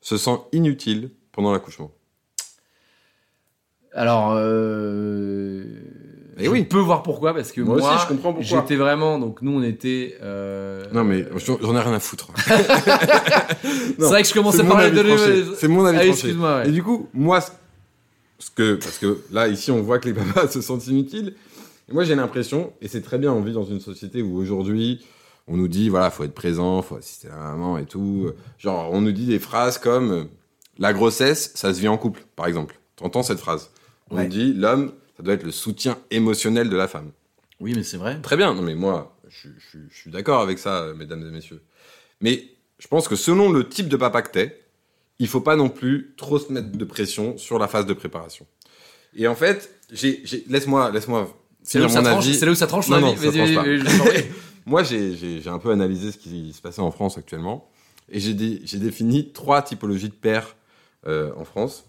se 0.01 0.17
sentent 0.17 0.47
inutiles 0.53 1.11
pendant 1.33 1.53
l'accouchement. 1.53 1.91
Alors 3.93 4.33
euh... 4.37 5.65
Eh 6.39 6.45
je 6.45 6.49
oui. 6.51 6.65
peux 6.65 6.79
voir 6.79 7.03
pourquoi 7.03 7.35
parce 7.35 7.53
que 7.53 7.61
Moi 7.61 7.77
moi, 7.77 7.95
aussi, 7.95 8.03
je 8.05 8.09
comprends 8.09 8.33
pourquoi. 8.33 8.61
J'étais 8.61 8.77
vraiment 8.77 9.19
donc 9.19 9.43
nous 9.43 9.53
on 9.59 9.63
était 9.63 10.17
euh, 10.23 10.85
Non 10.93 11.05
mais 11.05 11.27
j'en 11.45 11.77
ai 11.77 11.81
rien 11.81 11.93
à 11.93 12.01
foutre. 12.01 12.29
c'est 12.47 13.99
vrai 13.99 14.23
que 14.23 14.29
je 14.29 14.33
commençais 14.35 14.65
parler 14.65 14.87
avis 14.87 14.97
de. 15.03 15.55
C'est 15.57 15.69
mon 15.69 15.85
avis 15.85 15.97
Ah, 15.99 16.01
tranché. 16.03 16.11
excuse-moi. 16.13 16.57
ouais. 16.59 16.69
Et 16.69 16.73
du 16.73 16.83
coup, 16.83 17.09
moi, 17.13 17.41
ce- 17.41 17.51
ce 18.39 18.51
que, 18.51 18.75
parce 18.77 18.97
que 18.99 19.19
là, 19.33 19.49
ici, 19.49 19.71
on 19.71 19.83
voit 19.83 19.99
que 19.99 20.09
les 20.09 20.15
papas 20.15 20.49
se 20.51 20.61
sentent 20.63 20.87
inutiles. 20.87 21.35
Et 21.91 21.93
moi, 21.93 22.05
j'ai 22.05 22.15
l'impression, 22.15 22.73
et 22.81 22.89
c'est 22.89 23.03
très 23.03 23.19
bien, 23.19 23.33
on 23.33 23.43
vit 23.43 23.53
dans 23.53 23.65
une 23.65 23.81
société 23.81 24.23
où 24.23 24.39
aujourd'hui, 24.39 25.05
on 25.53 25.57
nous 25.57 25.69
dit, 25.69 25.89
voilà, 25.89 26.11
faut 26.11 26.23
être 26.25 26.35
présent, 26.35 26.81
faut 26.81 26.97
assister 26.97 27.29
à 27.29 27.37
la 27.37 27.45
maman 27.51 27.77
et 27.77 27.85
tout. 27.85 28.31
Genre, 28.59 28.89
on 28.93 29.01
nous 29.01 29.11
dit 29.13 29.27
des 29.27 29.39
phrases 29.41 29.79
comme, 29.79 30.13
euh, 30.13 30.25
la 30.79 30.93
grossesse, 30.93 31.53
ça 31.57 31.75
se 31.75 31.81
vit 31.81 31.89
en 31.89 31.99
couple, 31.99 32.25
par 32.37 32.47
exemple. 32.47 32.79
T'entends 32.97 33.23
cette 33.25 33.41
phrase 33.41 33.71
On 34.11 34.17
Ouais. 34.17 34.23
nous 34.25 34.29
dit, 34.31 34.53
l'homme, 34.55 34.93
ça 35.17 35.23
doit 35.23 35.35
être 35.35 35.43
le 35.43 35.51
soutien 35.51 35.99
émotionnel 36.11 36.71
de 36.71 36.77
la 36.77 36.87
femme. 36.89 37.11
Oui 37.61 37.75
mais 37.77 37.83
c'est 37.83 37.97
vrai. 37.99 38.19
Très 38.23 38.37
bien, 38.37 38.55
non 38.55 38.63
mais 38.63 38.75
moi, 38.75 39.17
je, 39.29 39.49
je- 39.59 39.79
je 39.91 39.97
suis 39.99 40.11
d'accord 40.11 40.41
avec 40.41 40.59
ça, 40.59 40.87
mesdames 40.97 41.27
et 41.27 41.31
messieurs. 41.31 41.61
Mais 42.21 42.45
je 42.79 42.87
pense 42.89 43.07
que 43.09 43.17
selon 43.17 43.51
le 43.53 43.69
type 43.69 43.89
de 43.89 43.97
papa 43.97 44.23
que 44.23 44.31
t'es, 44.31 44.63
il 45.19 45.29
faut 45.29 45.41
pas 45.43 45.57
non 45.57 45.69
plus 45.69 46.15
trop 46.17 46.39
se 46.39 46.51
mettre 46.53 46.71
de 46.73 46.85
pression 46.85 47.37
sur 47.37 47.59
la 47.59 47.69
phase 47.69 47.85
de 47.87 47.93
préparation. 47.93 48.47
Et 49.15 49.27
en 49.29 49.35
fait, 49.35 49.75
j'ai, 49.93 50.23
laisse-moi, 50.49 50.91
laisse-moi 50.91 51.37
C'est 51.63 51.79
là, 51.81 51.87
où 51.87 51.89
ça 51.91 52.03
tranche, 52.03 52.25
c'est 52.31 52.47
là 52.47 52.53
où 52.53 52.55
ça 52.55 52.67
tranche 52.67 52.89
Non, 52.89 53.15
ça 53.17 53.31
tranche 53.33 53.55
pas. 53.55 53.65
Moi, 54.67 54.83
j'ai, 54.83 55.43
un 55.47 55.59
peu 55.59 55.71
analysé 55.71 56.13
ce 56.13 56.19
qui 56.19 56.53
se 56.53 56.61
passait 56.61 56.81
en 56.83 56.91
France 56.91 57.19
actuellement, 57.19 57.69
et 58.11 58.21
j'ai, 58.21 58.35
dé- 58.35 58.61
j'ai 58.65 58.79
défini 58.79 59.33
trois 59.33 59.63
typologies 59.63 60.09
de 60.09 60.15
pères 60.15 60.57
euh, 61.07 61.33
en 61.37 61.45
France. 61.45 61.85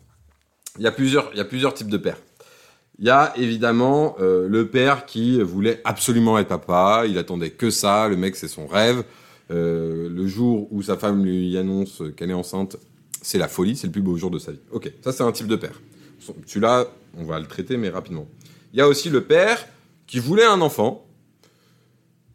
Il 0.78 0.84
y 0.84 0.88
a 0.88 0.92
plusieurs, 0.92 1.32
types 1.74 1.90
de 1.90 1.98
pères. 1.98 2.18
Il 3.00 3.06
y 3.06 3.10
a 3.10 3.34
évidemment 3.36 4.16
euh, 4.20 4.48
le 4.48 4.68
père 4.68 5.06
qui 5.06 5.42
voulait 5.42 5.82
absolument 5.84 6.38
être 6.38 6.48
papa, 6.50 7.04
il 7.08 7.18
attendait 7.18 7.50
que 7.50 7.70
ça, 7.70 8.08
le 8.08 8.16
mec 8.16 8.36
c'est 8.36 8.48
son 8.48 8.68
rêve. 8.68 9.04
euh, 9.50 10.08
le 10.10 10.28
jour 10.28 10.68
où 10.72 10.82
sa 10.82 10.98
femme 10.98 11.26
lui 11.26 11.58
annonce 11.58 12.04
qu'elle 12.16 12.30
est 12.30 12.34
enceinte, 12.36 12.78
c'est 13.22 13.38
la 13.38 13.48
folie, 13.48 13.76
c'est 13.76 13.88
le 13.88 13.92
plus 13.92 14.02
beau 14.02 14.16
jour 14.18 14.32
de 14.32 14.40
sa 14.40 14.52
vie. 14.52 14.62
Ok, 14.72 14.92
ça 15.02 15.12
c'est 15.12 15.24
un 15.24 15.32
type 15.32 15.48
de 15.48 15.56
père. 15.56 15.82
Celui-là, 16.46 16.86
on 17.18 17.24
va 17.24 17.40
le 17.40 17.48
traiter, 17.48 17.78
mais 17.78 17.90
rapidement. 17.90 18.28
Il 18.74 18.80
y 18.80 18.82
a 18.82 18.88
aussi 18.88 19.10
le 19.10 19.22
père 19.22 19.68
qui 20.08 20.20
voulait 20.20 20.46
un 20.46 20.62
enfant, 20.62 21.06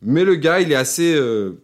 mais 0.02 0.24
le 0.24 0.36
gars, 0.36 0.60
il 0.60 0.72
est 0.72 0.76
assez 0.76 1.14
euh, 1.14 1.62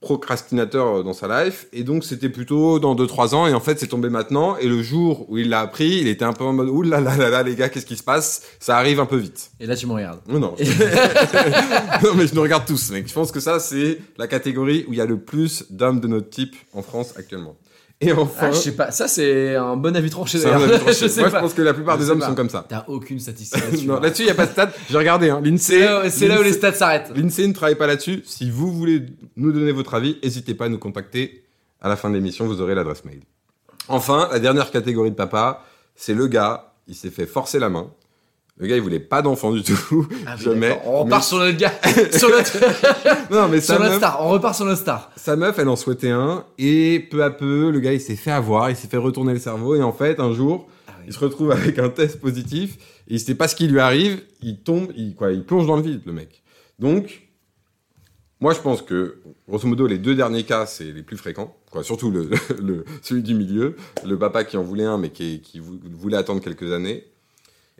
procrastinateur 0.00 1.02
dans 1.02 1.12
sa 1.12 1.44
life, 1.44 1.66
et 1.72 1.82
donc 1.82 2.04
c'était 2.04 2.28
plutôt 2.28 2.78
dans 2.78 2.94
2-3 2.94 3.34
ans, 3.34 3.46
et 3.48 3.54
en 3.54 3.60
fait 3.60 3.80
c'est 3.80 3.88
tombé 3.88 4.08
maintenant, 4.10 4.56
et 4.56 4.68
le 4.68 4.80
jour 4.80 5.28
où 5.28 5.38
il 5.38 5.48
l'a 5.48 5.60
appris, 5.60 5.98
il 5.98 6.06
était 6.06 6.24
un 6.24 6.32
peu 6.32 6.44
en 6.44 6.52
mode, 6.52 6.68
ouh 6.68 6.82
là 6.82 7.00
là 7.00 7.16
là 7.16 7.30
là, 7.30 7.42
les 7.42 7.56
gars, 7.56 7.68
qu'est-ce 7.68 7.86
qui 7.86 7.96
se 7.96 8.04
passe? 8.04 8.42
Ça 8.60 8.76
arrive 8.76 9.00
un 9.00 9.06
peu 9.06 9.16
vite. 9.16 9.50
Et 9.58 9.66
là, 9.66 9.74
tu 9.74 9.86
me 9.86 9.92
regardes. 9.92 10.20
Non, 10.28 10.38
non. 10.38 10.54
non, 12.04 12.14
mais 12.14 12.28
je 12.28 12.34
nous 12.34 12.42
regarde 12.42 12.64
tous, 12.64 12.90
mec. 12.90 13.08
Je 13.08 13.12
pense 13.12 13.32
que 13.32 13.40
ça, 13.40 13.58
c'est 13.58 13.98
la 14.18 14.28
catégorie 14.28 14.84
où 14.88 14.92
il 14.92 14.98
y 14.98 15.00
a 15.00 15.06
le 15.06 15.18
plus 15.18 15.64
d'hommes 15.70 16.00
de 16.00 16.06
notre 16.06 16.30
type 16.30 16.54
en 16.72 16.82
France 16.82 17.14
actuellement. 17.16 17.56
Et 18.00 18.12
enfin, 18.12 18.46
Ah, 18.48 18.52
je 18.52 18.56
sais 18.58 18.76
pas. 18.76 18.92
Ça, 18.92 19.08
c'est 19.08 19.56
un 19.56 19.74
bon 19.76 19.96
avis 19.96 20.08
tranché. 20.10 20.38
d'ailleurs. 20.38 20.60
Moi, 20.68 20.92
je 20.92 21.30
pense 21.40 21.52
que 21.54 21.62
la 21.62 21.74
plupart 21.74 21.96
Je 21.98 22.04
des 22.04 22.10
hommes 22.10 22.20
pas. 22.20 22.26
sont 22.28 22.34
comme 22.36 22.48
ça. 22.50 22.64
T'as 22.68 22.84
aucune 22.86 23.18
statistique 23.18 23.60
là-dessus. 23.64 23.86
non, 23.88 23.96
hein. 23.96 24.00
là-dessus, 24.00 24.22
il 24.22 24.26
n'y 24.26 24.30
a 24.30 24.34
pas 24.36 24.46
de 24.46 24.52
stats. 24.52 24.70
J'ai 24.88 24.96
regardé, 24.98 25.30
hein. 25.30 25.40
L'INSEE. 25.42 26.08
c'est 26.10 26.28
là 26.28 26.38
où 26.38 26.42
les 26.44 26.50
l'INSEE- 26.50 26.56
stats 26.58 26.72
s'arrêtent. 26.74 27.10
L'INSEE 27.16 27.48
ne 27.48 27.52
travaille 27.52 27.74
pas 27.74 27.88
là-dessus. 27.88 28.22
Si 28.24 28.50
vous 28.50 28.72
voulez 28.72 29.06
nous 29.36 29.50
donner 29.50 29.72
votre 29.72 29.94
avis, 29.94 30.16
n'hésitez 30.22 30.54
pas 30.54 30.66
à 30.66 30.68
nous 30.68 30.78
contacter. 30.78 31.44
À 31.80 31.88
la 31.88 31.96
fin 31.96 32.08
de 32.10 32.14
l'émission, 32.14 32.46
vous 32.46 32.60
aurez 32.60 32.74
l'adresse 32.76 33.04
mail. 33.04 33.20
Enfin, 33.88 34.28
la 34.30 34.38
dernière 34.38 34.70
catégorie 34.70 35.10
de 35.10 35.16
papa, 35.16 35.64
c'est 35.96 36.14
le 36.14 36.26
gars, 36.28 36.72
il 36.86 36.94
s'est 36.94 37.10
fait 37.10 37.26
forcer 37.26 37.58
la 37.58 37.68
main. 37.68 37.90
Le 38.60 38.66
gars, 38.66 38.74
il 38.76 38.82
voulait 38.82 38.98
pas 38.98 39.22
d'enfant 39.22 39.52
du 39.52 39.62
tout. 39.62 40.08
Ah 40.26 40.36
Jamais. 40.36 40.80
On 40.84 41.04
repart 41.04 41.22
Mais- 41.22 41.26
sur 41.28 41.38
notre 41.38 41.56
gars. 41.58 41.72
sur 42.12 42.28
notre, 42.28 43.32
Non, 43.32 43.48
mais 43.48 43.60
sur 43.60 43.74
sa 43.74 43.78
notre 43.78 43.90
meuf, 43.90 43.98
star. 43.98 44.18
On 44.24 44.28
repart 44.30 44.54
sur 44.56 44.64
notre 44.64 44.80
star. 44.80 45.12
sa 45.16 45.36
meuf, 45.36 45.58
elle 45.58 45.68
en 45.68 45.76
souhaitait 45.76 46.10
un. 46.10 46.44
Et 46.58 47.06
peu 47.10 47.22
à 47.22 47.30
peu, 47.30 47.70
le 47.70 47.78
gars, 47.80 47.92
il 47.92 48.00
s'est 48.00 48.16
fait 48.16 48.32
avoir, 48.32 48.68
il 48.70 48.74
s'est 48.76 48.88
fait 48.88 48.96
retourner 48.96 49.32
le 49.32 49.38
cerveau. 49.38 49.76
Et 49.76 49.82
en 49.82 49.92
fait, 49.92 50.18
un 50.18 50.32
jour, 50.32 50.68
Ah 50.88 50.92
oui. 50.98 51.04
il 51.08 51.12
se 51.12 51.18
retrouve 51.20 51.52
avec 51.52 51.78
un 51.78 51.88
test 51.88 52.20
positif. 52.20 52.76
Et 53.08 53.14
il 53.14 53.20
sait 53.20 53.36
pas 53.36 53.46
ce 53.46 53.54
qui 53.54 53.68
lui 53.68 53.78
arrive. 53.78 54.22
Il 54.42 54.58
tombe, 54.58 54.90
il, 54.96 55.14
quoi, 55.14 55.30
il 55.30 55.44
plonge 55.44 55.66
dans 55.68 55.76
le 55.76 55.82
vide, 55.82 56.02
le 56.04 56.12
mec. 56.12 56.42
Donc, 56.80 57.28
moi, 58.40 58.54
je 58.54 58.60
pense 58.60 58.82
que, 58.82 59.18
grosso 59.48 59.66
modo, 59.68 59.86
les 59.86 59.98
deux 59.98 60.14
derniers 60.14 60.44
cas, 60.44 60.66
c'est 60.66 60.92
les 60.92 61.02
plus 61.02 61.16
fréquents. 61.16 61.56
Quoi, 61.70 61.82
surtout 61.84 62.10
le, 62.10 62.28
le, 62.62 62.84
celui 63.02 63.22
du 63.22 63.34
milieu. 63.34 63.76
Le 64.04 64.18
papa 64.18 64.42
qui 64.44 64.56
en 64.56 64.62
voulait 64.64 64.84
un, 64.84 64.98
mais 64.98 65.10
qui, 65.10 65.40
qui 65.42 65.58
vou- 65.60 65.78
voulait 65.92 66.16
attendre 66.16 66.40
quelques 66.40 66.72
années. 66.72 67.04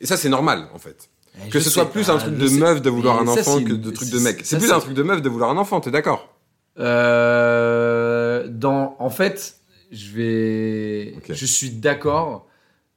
Et 0.01 0.07
ça, 0.07 0.17
c'est 0.17 0.29
normal, 0.29 0.69
en 0.75 0.79
fait. 0.79 1.09
Eh, 1.47 1.51
Que 1.51 1.61
ce 1.61 1.71
soit 1.71 1.91
plus 1.91 2.07
pas, 2.07 2.13
un 2.15 2.19
truc 2.19 2.37
de 2.37 2.47
sais- 2.49 2.59
meuf 2.59 2.83
de 2.83 2.91
vouloir 2.91 3.23
Mais 3.23 3.31
un 3.31 3.33
enfant 3.33 3.63
que 3.63 3.73
de 3.73 3.91
truc 3.91 4.11
de 4.11 4.19
mec. 4.19 4.41
C'est 4.45 4.59
plus 4.59 4.73
un 4.73 4.81
truc 4.81 4.95
de 4.95 5.03
meuf 5.03 5.23
de 5.23 5.29
vouloir 5.29 5.51
un 5.51 5.57
enfant, 5.57 5.81
t'es 5.81 5.91
d'accord? 5.91 6.35
Euh, 6.79 8.47
dans, 8.49 8.97
en 8.99 9.11
fait, 9.11 9.57
je 9.91 10.11
vais, 10.13 11.15
je 11.29 11.47
suis 11.47 11.71
d'accord 11.71 12.47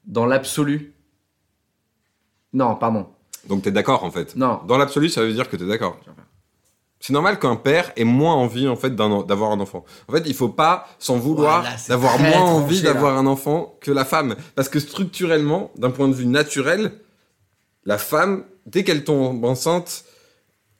dans 0.05 0.25
l'absolu. 0.25 0.93
Non, 2.53 2.75
pardon. 2.75 3.07
Donc 3.47 3.63
t'es 3.63 3.71
d'accord, 3.71 4.03
en 4.03 4.11
fait. 4.11 4.35
Non. 4.35 4.59
Dans 4.67 4.77
l'absolu, 4.77 5.09
ça 5.09 5.21
veut 5.23 5.33
dire 5.33 5.49
que 5.49 5.55
t'es 5.55 5.65
d'accord. 5.65 5.99
C'est 7.03 7.13
normal 7.13 7.39
qu'un 7.39 7.55
père 7.55 7.91
ait 7.95 8.03
moins 8.03 8.35
envie 8.35 8.67
en 8.67 8.75
fait 8.75 8.95
d'avoir 8.95 9.51
un 9.51 9.59
enfant. 9.59 9.83
En 10.07 10.13
fait, 10.13 10.21
il 10.27 10.35
faut 10.35 10.49
pas 10.49 10.87
s'en 10.99 11.17
vouloir 11.17 11.61
Voilà, 11.61 11.75
d'avoir 11.89 12.19
moins 12.19 12.41
envie 12.51 12.81
d'avoir 12.93 13.17
un 13.17 13.25
enfant 13.25 13.75
que 13.81 13.91
la 13.91 14.05
femme, 14.05 14.35
parce 14.55 14.69
que 14.69 14.79
structurellement, 14.79 15.71
d'un 15.77 15.89
point 15.89 16.07
de 16.07 16.13
vue 16.13 16.27
naturel, 16.27 16.91
la 17.85 17.97
femme, 17.97 18.43
dès 18.67 18.83
qu'elle 18.83 19.03
tombe 19.03 19.43
enceinte, 19.43 20.05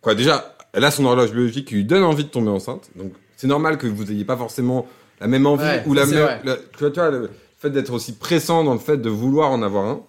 quoi, 0.02 0.14
déjà, 0.14 0.56
elle 0.74 0.86
a 0.86 0.92
son 0.92 1.06
horloge 1.06 1.32
biologique 1.32 1.68
qui 1.68 1.74
lui 1.76 1.86
donne 1.86 2.04
envie 2.04 2.24
de 2.24 2.30
tomber 2.30 2.50
enceinte. 2.52 2.92
Donc, 2.96 3.14
c'est 3.36 3.48
normal 3.48 3.80
que 3.80 3.88
vous 3.88 4.12
ayez 4.12 4.24
pas 4.24 4.38
forcément 4.38 4.86
la 5.20 5.26
même 5.28 5.48
envie 5.48 5.64
Ouais, 5.64 5.84
ou 5.88 5.96
la 5.96 6.06
même, 6.06 6.40
la- 6.44 6.56
tu 6.58 6.78
vois, 6.80 6.92
tu 6.92 7.00
vois, 7.00 7.10
le 7.10 7.32
fait 7.58 7.72
d'être 7.72 7.92
aussi 7.94 8.14
pressant 8.14 8.64
dans 8.64 8.74
le 8.74 8.80
fait 8.80 8.98
de 8.98 9.10
vouloir 9.10 9.50
en 9.52 9.64
avoir 9.64 9.86
un. 9.86 10.02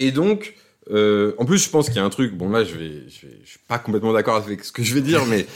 Et 0.00 0.10
donc, 0.10 0.54
euh, 0.90 1.32
en 1.38 1.44
plus, 1.44 1.58
je 1.64 1.70
pense 1.70 1.86
qu'il 1.86 1.96
y 1.96 2.00
a 2.00 2.04
un 2.04 2.10
truc. 2.10 2.34
Bon, 2.34 2.48
là, 2.50 2.64
je 2.64 2.74
vais, 2.74 2.90
je 3.08 3.26
vais, 3.26 3.38
je 3.44 3.50
suis 3.50 3.60
pas 3.68 3.78
complètement 3.78 4.12
d'accord 4.12 4.36
avec 4.36 4.64
ce 4.64 4.72
que 4.72 4.82
je 4.82 4.94
vais 4.94 5.00
dire, 5.00 5.24
mais 5.26 5.46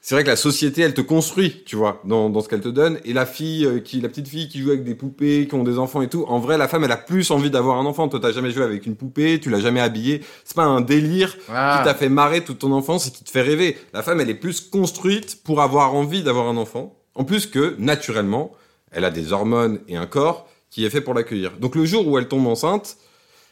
c'est 0.00 0.14
vrai 0.14 0.22
que 0.22 0.28
la 0.28 0.36
société, 0.36 0.82
elle 0.82 0.94
te 0.94 1.00
construit, 1.00 1.64
tu 1.66 1.74
vois, 1.74 2.00
dans, 2.04 2.30
dans 2.30 2.40
ce 2.40 2.48
qu'elle 2.48 2.60
te 2.60 2.68
donne. 2.68 2.98
Et 3.04 3.12
la 3.12 3.26
fille, 3.26 3.66
euh, 3.66 3.80
qui, 3.80 4.00
la 4.00 4.08
petite 4.08 4.28
fille 4.28 4.48
qui 4.48 4.60
joue 4.60 4.70
avec 4.70 4.84
des 4.84 4.94
poupées, 4.94 5.46
qui 5.48 5.54
ont 5.56 5.64
des 5.64 5.78
enfants 5.78 6.00
et 6.00 6.08
tout, 6.08 6.24
en 6.28 6.38
vrai, 6.38 6.56
la 6.56 6.68
femme, 6.68 6.84
elle 6.84 6.92
a 6.92 6.96
plus 6.96 7.30
envie 7.32 7.50
d'avoir 7.50 7.76
un 7.78 7.86
enfant. 7.86 8.08
Toi, 8.08 8.20
t'as 8.20 8.30
jamais 8.32 8.52
joué 8.52 8.62
avec 8.62 8.86
une 8.86 8.94
poupée, 8.94 9.40
tu 9.40 9.50
l'as 9.50 9.60
jamais 9.60 9.80
habillée. 9.80 10.22
C'est 10.44 10.56
pas 10.56 10.64
un 10.64 10.80
délire 10.80 11.36
Ah. 11.48 11.78
qui 11.80 11.84
t'a 11.88 11.94
fait 11.94 12.08
marrer 12.08 12.44
toute 12.44 12.60
ton 12.60 12.70
enfance 12.72 13.08
et 13.08 13.10
qui 13.10 13.24
te 13.24 13.30
fait 13.30 13.42
rêver. 13.42 13.76
La 13.92 14.02
femme, 14.04 14.20
elle 14.20 14.30
est 14.30 14.34
plus 14.34 14.60
construite 14.60 15.42
pour 15.42 15.60
avoir 15.60 15.94
envie 15.94 16.22
d'avoir 16.22 16.46
un 16.46 16.56
enfant. 16.56 16.94
En 17.16 17.24
plus 17.24 17.46
que, 17.46 17.74
naturellement, 17.78 18.52
elle 18.92 19.04
a 19.04 19.10
des 19.10 19.32
hormones 19.32 19.80
et 19.88 19.96
un 19.96 20.06
corps 20.06 20.48
qui 20.70 20.84
est 20.86 20.90
fait 20.90 21.00
pour 21.00 21.14
l'accueillir. 21.14 21.52
Donc 21.58 21.74
le 21.74 21.84
jour 21.84 22.06
où 22.06 22.16
elle 22.16 22.28
tombe 22.28 22.46
enceinte, 22.46 22.96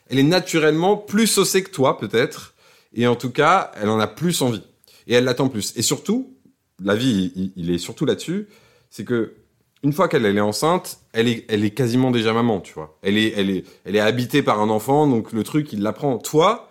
elle 0.09 0.19
est 0.19 0.23
naturellement 0.25 0.97
plus 0.97 1.27
saucée 1.27 1.63
que 1.63 1.71
toi, 1.71 1.99
peut-être. 1.99 2.55
Et 2.95 3.07
en 3.07 3.17
tout 3.17 3.31
cas, 3.31 3.71
elle 3.81 3.89
en 3.89 3.99
a 3.99 4.07
plus 4.07 4.41
envie. 4.43 4.63
Et 5.07 5.15
elle 5.15 5.25
l'attend 5.25 5.49
plus. 5.49 5.73
Et 5.77 5.83
surtout, 5.83 6.35
la 6.83 6.95
vie, 6.95 7.33
il, 7.37 7.53
il 7.57 7.71
est 7.71 7.79
surtout 7.79 8.07
là-dessus, 8.07 8.49
c'est 8.91 9.05
que 9.05 9.35
une 9.83 9.93
fois 9.93 10.09
qu'elle 10.09 10.25
elle 10.25 10.37
est 10.37 10.41
enceinte, 10.41 10.99
elle 11.13 11.29
est, 11.29 11.45
elle 11.49 11.65
est 11.65 11.71
quasiment 11.71 12.11
déjà 12.11 12.33
maman, 12.33 12.61
tu 12.61 12.73
vois. 12.75 12.99
Elle 13.03 13.19
est, 13.19 13.33
elle 13.37 13.51
est, 13.51 13.65
elle 13.85 13.95
est 13.95 14.01
habitée 14.01 14.43
par 14.43 14.61
un 14.61 14.69
enfant, 14.69 15.07
donc 15.07 15.33
le 15.33 15.43
truc, 15.45 15.73
il 15.73 15.83
l'apprend. 15.83 16.19
Toi, 16.19 16.71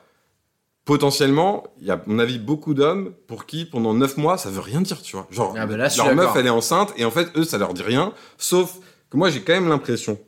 potentiellement, 0.86 1.64
il 1.80 1.88
y 1.88 1.92
a, 1.92 1.94
à 1.96 2.02
mon 2.08 2.20
avis, 2.20 2.40
beaucoup 2.40 2.74
d'hommes 2.74 3.14
pour 3.28 3.46
qui, 3.46 3.66
pendant 3.66 3.94
neuf 3.94 4.18
mois, 4.18 4.38
ça 4.38 4.50
veut 4.50 4.60
rien 4.60 4.82
dire, 4.82 5.02
tu 5.02 5.16
vois. 5.16 5.28
Genre, 5.32 5.56
Ah 5.58 5.66
là, 5.66 5.90
suis 5.90 6.02
leur 6.02 6.16
meuf, 6.16 6.36
elle 6.36 6.48
est 6.48 6.50
enceinte, 6.52 6.94
et 6.98 7.06
en 7.06 7.12
fait, 7.12 7.30
eux, 7.38 7.44
ça 7.44 7.58
leur 7.58 7.74
dit 7.74 7.84
rien, 7.84 8.14
sauf 8.38 8.80
que 9.10 9.18
moi, 9.18 9.30
j'ai 9.30 9.42
quand 9.42 9.54
même 9.54 9.70
l'impression 9.70 10.20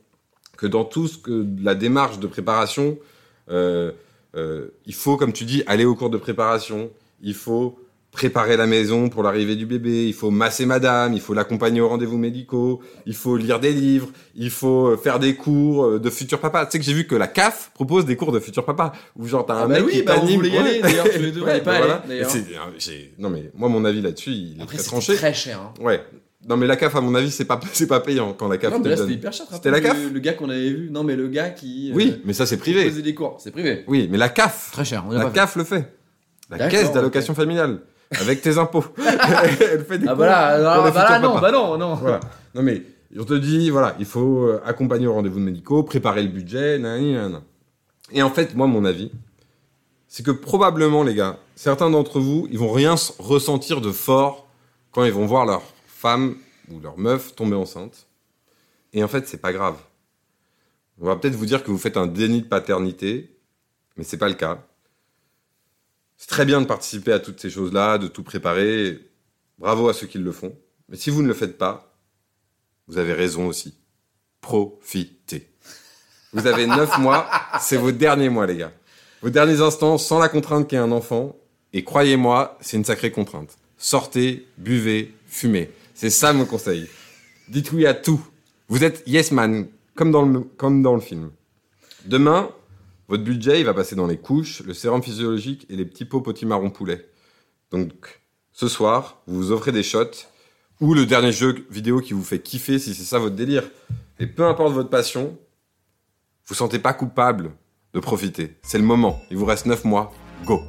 que 0.58 0.68
dans 0.68 0.84
tout 0.86 1.08
ce 1.08 1.18
que 1.18 1.46
la 1.62 1.76
démarche 1.76 2.20
de 2.20 2.28
préparation, 2.28 2.98
euh, 3.50 3.92
euh, 4.36 4.68
il 4.86 4.94
faut, 4.94 5.16
comme 5.18 5.32
tu 5.34 5.46
dis, 5.46 5.64
aller 5.68 5.86
au 5.86 5.96
cours 5.96 6.10
de 6.10 6.18
préparation, 6.18 6.90
il 7.22 7.34
faut 7.34 7.80
préparer 8.12 8.58
la 8.58 8.66
maison 8.66 9.10
pour 9.10 9.22
l'arrivée 9.22 9.56
du 9.56 9.68
bébé, 9.68 10.08
il 10.08 10.14
faut 10.14 10.32
masser 10.32 10.66
madame, 10.66 11.14
il 11.14 11.22
faut 11.22 11.36
l'accompagner 11.36 11.82
aux 11.82 11.88
rendez-vous 11.90 12.18
médicaux, 12.18 12.82
il 13.06 13.14
faut 13.14 13.38
lire 13.38 13.60
des 13.60 13.72
livres, 13.74 14.08
il 14.34 14.50
faut 14.50 14.88
euh, 14.88 14.98
faire 14.98 15.20
des 15.20 15.36
cours 15.36 15.86
euh, 15.86 16.00
de 16.00 16.10
futur 16.10 16.40
papa. 16.40 16.66
Tu 16.66 16.72
sais 16.72 16.80
que 16.80 16.86
j'ai 16.86 16.94
vu 16.94 17.06
que 17.06 17.14
la 17.14 17.28
CAF 17.28 17.70
propose 17.76 18.06
des 18.06 18.16
cours 18.16 18.32
de 18.32 18.40
futur 18.40 18.66
papa, 18.66 18.94
où 19.16 19.28
genre 19.28 19.46
t'as 19.46 19.56
un 19.56 19.64
Ah 19.64 19.68
bah 19.68 19.76
mec 19.76 19.86
oui, 19.86 19.92
qui 19.92 20.02
bah 20.02 20.14
on 20.18 20.22
t'anime. 20.22 20.36
voulait 20.38 20.50
y 20.50 20.58
aller, 20.58 20.80
d'ailleurs, 20.82 21.10
tous 21.12 21.20
les 21.22 21.32
deux, 21.32 21.44
on 21.44 21.48
est 21.48 21.60
pas 21.62 21.80
bah 21.80 22.02
allés, 22.08 22.22
voilà. 22.24 22.72
j'ai- 22.80 23.14
Non 23.20 23.30
mais 23.30 23.52
moi 23.56 23.70
mon 23.70 23.86
avis 23.86 24.02
là-dessus, 24.02 24.32
il 24.32 24.58
est 24.58 24.64
Après, 24.64 24.78
très 24.78 24.84
c'est 24.84 24.90
tranché. 24.90 25.16
très 25.16 25.34
cher. 25.36 25.60
Hein. 25.62 25.74
Ouais. 25.84 26.02
Non 26.48 26.56
mais 26.56 26.66
la 26.66 26.78
CAF 26.78 26.96
à 26.96 27.02
mon 27.02 27.14
avis 27.14 27.30
c'est 27.32 27.46
pas 27.46 27.60
c'est 27.74 27.88
pas 27.88 28.00
payant 28.00 28.34
quand 28.34 28.48
la 28.48 28.58
CAF 28.58 28.72
Non, 28.72 28.80
te 28.80 28.84
mais 28.84 28.90
là, 28.92 28.96
donne. 28.96 29.06
c'était 29.08 29.20
hyper 29.20 29.34
cher. 29.34 29.46
C'était 29.52 29.72
la 29.72 29.82
CAF 29.82 29.98
le, 30.14 30.20
gars 30.20 30.34
qu'on 30.34 30.50
avait 30.50 30.70
vu. 30.70 30.90
Non, 30.92 31.04
mais 31.04 31.16
le 31.16 31.28
gars 31.28 31.50
qui. 31.50 31.92
Oui, 31.94 32.14
euh, 32.16 32.22
mais 32.26 32.34
ça 32.34 32.46
c'est 32.46 32.56
qui 32.56 32.62
privé. 32.62 32.90
faisait 32.90 33.02
des 33.02 33.14
cours. 33.14 33.38
C'est 33.40 33.52
privé. 33.52 33.84
Oui, 33.88 34.08
mais 34.10 34.18
la 34.18 34.30
CAF, 34.30 34.72
Très 34.72 34.86
cher. 34.86 35.04
On 35.08 35.12
la 35.12 35.22
pas 35.24 35.28
fait. 35.30 35.36
CAF 35.36 35.56
le 35.58 35.64
fait. 35.64 35.94
La 36.50 36.70
caisse 36.70 36.94
d'allocation 36.94 37.36
familiale 37.36 37.80
avec 38.12 38.42
tes 38.42 38.58
impôts. 38.58 38.86
Elle 39.72 39.84
fait 39.84 39.98
des 39.98 40.08
Ah 40.08 40.12
cours 40.12 40.20
bah 40.20 40.26
là, 40.28 40.58
pour 40.58 40.68
alors, 40.72 40.86
les 40.86 40.92
bah 40.94 41.10
là, 41.10 41.20
non, 41.20 41.40
bah 41.40 41.52
non, 41.52 41.78
non. 41.78 41.96
Voilà. 41.96 42.20
Non 42.56 42.62
mais 42.62 42.82
on 43.18 43.24
te 43.26 43.34
dit 43.34 43.70
voilà, 43.70 43.96
il 44.00 44.06
faut 44.06 44.44
euh, 44.46 44.62
accompagner 44.66 45.08
aux 45.08 45.14
rendez-vous 45.14 45.40
médicaux, 45.40 45.84
préparer 45.84 46.24
le 46.24 46.30
budget, 46.30 46.80
nanani, 46.80 47.14
nanana. 47.14 47.42
Et 48.14 48.22
en 48.22 48.30
fait, 48.30 48.56
moi 48.56 48.68
mon 48.68 48.86
avis, 48.86 49.12
c'est 50.08 50.24
que 50.26 50.32
probablement 50.32 51.04
les 51.04 51.14
gars, 51.16 51.38
certains 51.56 51.90
d'entre 51.90 52.22
vous, 52.22 52.48
ils 52.50 52.58
vont 52.58 52.72
rien 52.72 52.96
ressentir 53.20 53.82
de 53.82 53.92
fort 53.92 54.48
quand 54.92 55.04
ils 55.04 55.12
vont 55.12 55.26
voir 55.26 55.46
leur 55.46 55.62
femme 56.08 56.38
ou 56.72 56.80
leur 56.80 56.98
meuf 56.98 57.36
tomber 57.36 57.58
enceinte. 57.58 58.08
Et 58.94 59.04
en 59.04 59.10
fait, 59.10 59.28
c'est 59.28 59.42
pas 59.42 59.52
grave. 59.52 59.78
On 61.02 61.06
va 61.06 61.18
peut-être 61.18 61.36
vous 61.36 61.46
dire 61.46 61.66
que 61.66 61.70
vous 61.70 61.78
faites 61.78 61.98
un 61.98 62.08
déni 62.08 62.44
de 62.44 62.48
paternité, 62.48 63.38
mais 63.98 64.06
c'est 64.06 64.18
pas 64.18 64.30
le 64.30 64.36
cas. 64.36 64.66
C'est 66.16 66.30
très 66.30 66.46
bien 66.46 66.62
de 66.62 66.66
participer 66.66 67.12
à 67.12 67.20
toutes 67.20 67.42
ces 67.42 67.50
choses-là, 67.50 67.98
de 67.98 68.08
tout 68.08 68.24
préparer. 68.24 69.00
Bravo 69.60 69.90
à 69.90 69.94
ceux 69.94 70.08
qui 70.08 70.18
le 70.18 70.32
font. 70.32 70.56
Mais 70.88 70.96
si 70.96 71.10
vous 71.10 71.22
ne 71.22 71.28
le 71.28 71.34
faites 71.34 71.58
pas, 71.58 71.94
vous 72.88 72.98
avez 72.98 73.12
raison 73.12 73.46
aussi. 73.48 73.76
Profitez. 74.40 75.52
Vous 76.32 76.48
avez 76.48 76.68
neuf 76.80 76.98
mois, 77.00 77.30
c'est 77.60 77.76
vos 77.76 77.92
derniers 77.92 78.30
mois, 78.30 78.46
les 78.46 78.56
gars. 78.56 78.72
Vos 79.22 79.30
derniers 79.30 79.60
instants 79.60 79.98
sans 79.98 80.20
la 80.20 80.30
contrainte 80.30 80.70
qu'est 80.70 80.78
un 80.78 80.94
enfant. 80.94 81.36
Et 81.74 81.84
croyez-moi, 81.84 82.58
c'est 82.62 82.78
une 82.78 82.86
sacrée 82.86 83.12
contrainte. 83.12 83.58
Sortez, 83.78 84.48
buvez, 84.58 85.14
fumez. 85.28 85.70
C'est 85.98 86.12
ça 86.12 86.32
mon 86.32 86.46
conseil. 86.46 86.88
Dites 87.50 87.72
oui 87.72 87.88
à 87.88 87.96
tout. 87.96 88.22
Vous 88.68 88.84
êtes 88.84 89.02
yes 89.08 89.32
man, 89.32 89.68
comme 89.96 90.12
dans 90.12 90.22
le, 90.22 90.42
comme 90.42 90.84
dans 90.84 90.94
le 90.94 91.02
film. 91.02 91.32
Demain, 92.06 92.52
votre 93.08 93.24
budget, 93.24 93.64
va 93.64 93.74
passer 93.74 93.96
dans 93.96 94.06
les 94.06 94.20
couches, 94.20 94.62
le 94.62 94.76
sérum 94.76 95.02
physiologique 95.02 95.66
et 95.72 95.76
les 95.76 95.86
petits 95.86 96.06
pots 96.06 96.22
potimarron 96.22 96.70
poulet. 96.70 97.10
Donc, 97.72 98.22
ce 98.52 98.68
soir, 98.68 99.24
vous 99.26 99.38
vous 99.38 99.52
offrez 99.52 99.72
des 99.72 99.82
shots 99.82 100.28
ou 100.82 100.94
le 100.94 101.08
dernier 101.08 101.32
jeu 101.32 101.66
vidéo 101.72 102.00
qui 102.00 102.14
vous 102.14 102.24
fait 102.24 102.44
kiffer 102.44 102.78
si 102.78 102.94
c'est 102.94 103.04
ça 103.04 103.18
votre 103.18 103.36
délire. 103.36 103.68
Et 104.20 104.28
peu 104.28 104.46
importe 104.46 104.74
votre 104.74 104.92
passion, 104.92 105.36
vous 106.46 106.54
sentez 106.54 106.78
pas 106.78 106.94
coupable 106.94 107.54
de 107.96 108.00
profiter. 108.00 108.56
C'est 108.62 108.78
le 108.78 108.84
moment. 108.84 109.20
Il 109.32 109.38
vous 109.38 109.46
reste 109.46 109.66
9 109.66 109.84
mois. 109.84 110.14
Go 110.46 110.62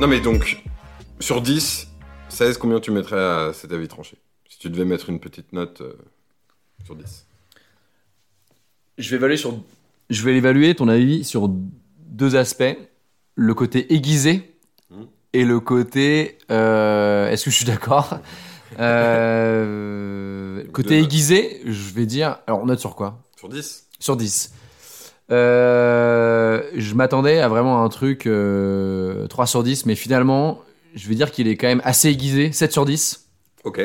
Non 0.00 0.06
mais 0.08 0.20
donc, 0.20 0.62
sur 1.20 1.40
10, 1.40 1.88
16, 2.28 2.58
combien 2.58 2.80
tu 2.80 2.90
mettrais 2.90 3.20
à 3.20 3.52
cet 3.52 3.72
avis 3.72 3.88
tranché? 3.88 4.16
Si 4.48 4.58
tu 4.58 4.68
devais 4.70 4.84
mettre 4.84 5.08
une 5.10 5.20
petite 5.20 5.52
note 5.52 5.80
euh, 5.80 5.94
sur 6.84 6.96
10. 6.96 7.26
Je 8.98 9.10
vais 9.10 9.16
évaluer 9.16 9.36
sur. 9.36 9.56
Je 10.10 10.22
vais 10.24 10.32
l'évaluer 10.32 10.74
ton 10.74 10.88
avis 10.88 11.24
sur 11.24 11.48
deux 11.48 12.36
aspects 12.36 12.76
le 13.36 13.54
côté 13.54 13.92
aiguisé 13.94 14.50
Mhm. 14.90 15.06
et 15.32 15.44
le 15.44 15.60
côté. 15.60 16.38
euh, 16.50 17.28
Est-ce 17.30 17.44
que 17.46 17.50
je 17.50 17.56
suis 17.56 17.64
d'accord? 17.66 18.18
Euh, 18.80 20.64
Côté 20.72 20.98
aiguisé, 20.98 21.60
je 21.64 21.94
vais 21.94 22.06
dire. 22.06 22.38
Alors 22.48 22.60
on 22.60 22.66
note 22.66 22.80
sur 22.80 22.96
quoi? 22.96 23.22
Sur 23.38 23.48
10 23.48 23.86
Sur 24.00 24.16
10. 24.16 24.52
Euh, 25.30 26.62
je 26.76 26.94
m'attendais 26.94 27.40
à 27.40 27.48
vraiment 27.48 27.82
un 27.84 27.88
truc 27.88 28.26
euh, 28.26 29.26
3 29.26 29.46
sur 29.46 29.62
10, 29.62 29.86
mais 29.86 29.94
finalement, 29.94 30.60
je 30.94 31.08
vais 31.08 31.14
dire 31.14 31.30
qu'il 31.30 31.48
est 31.48 31.56
quand 31.56 31.66
même 31.66 31.82
assez 31.84 32.08
aiguisé, 32.08 32.52
7 32.52 32.72
sur 32.72 32.84
10. 32.84 33.26
Ok. 33.64 33.80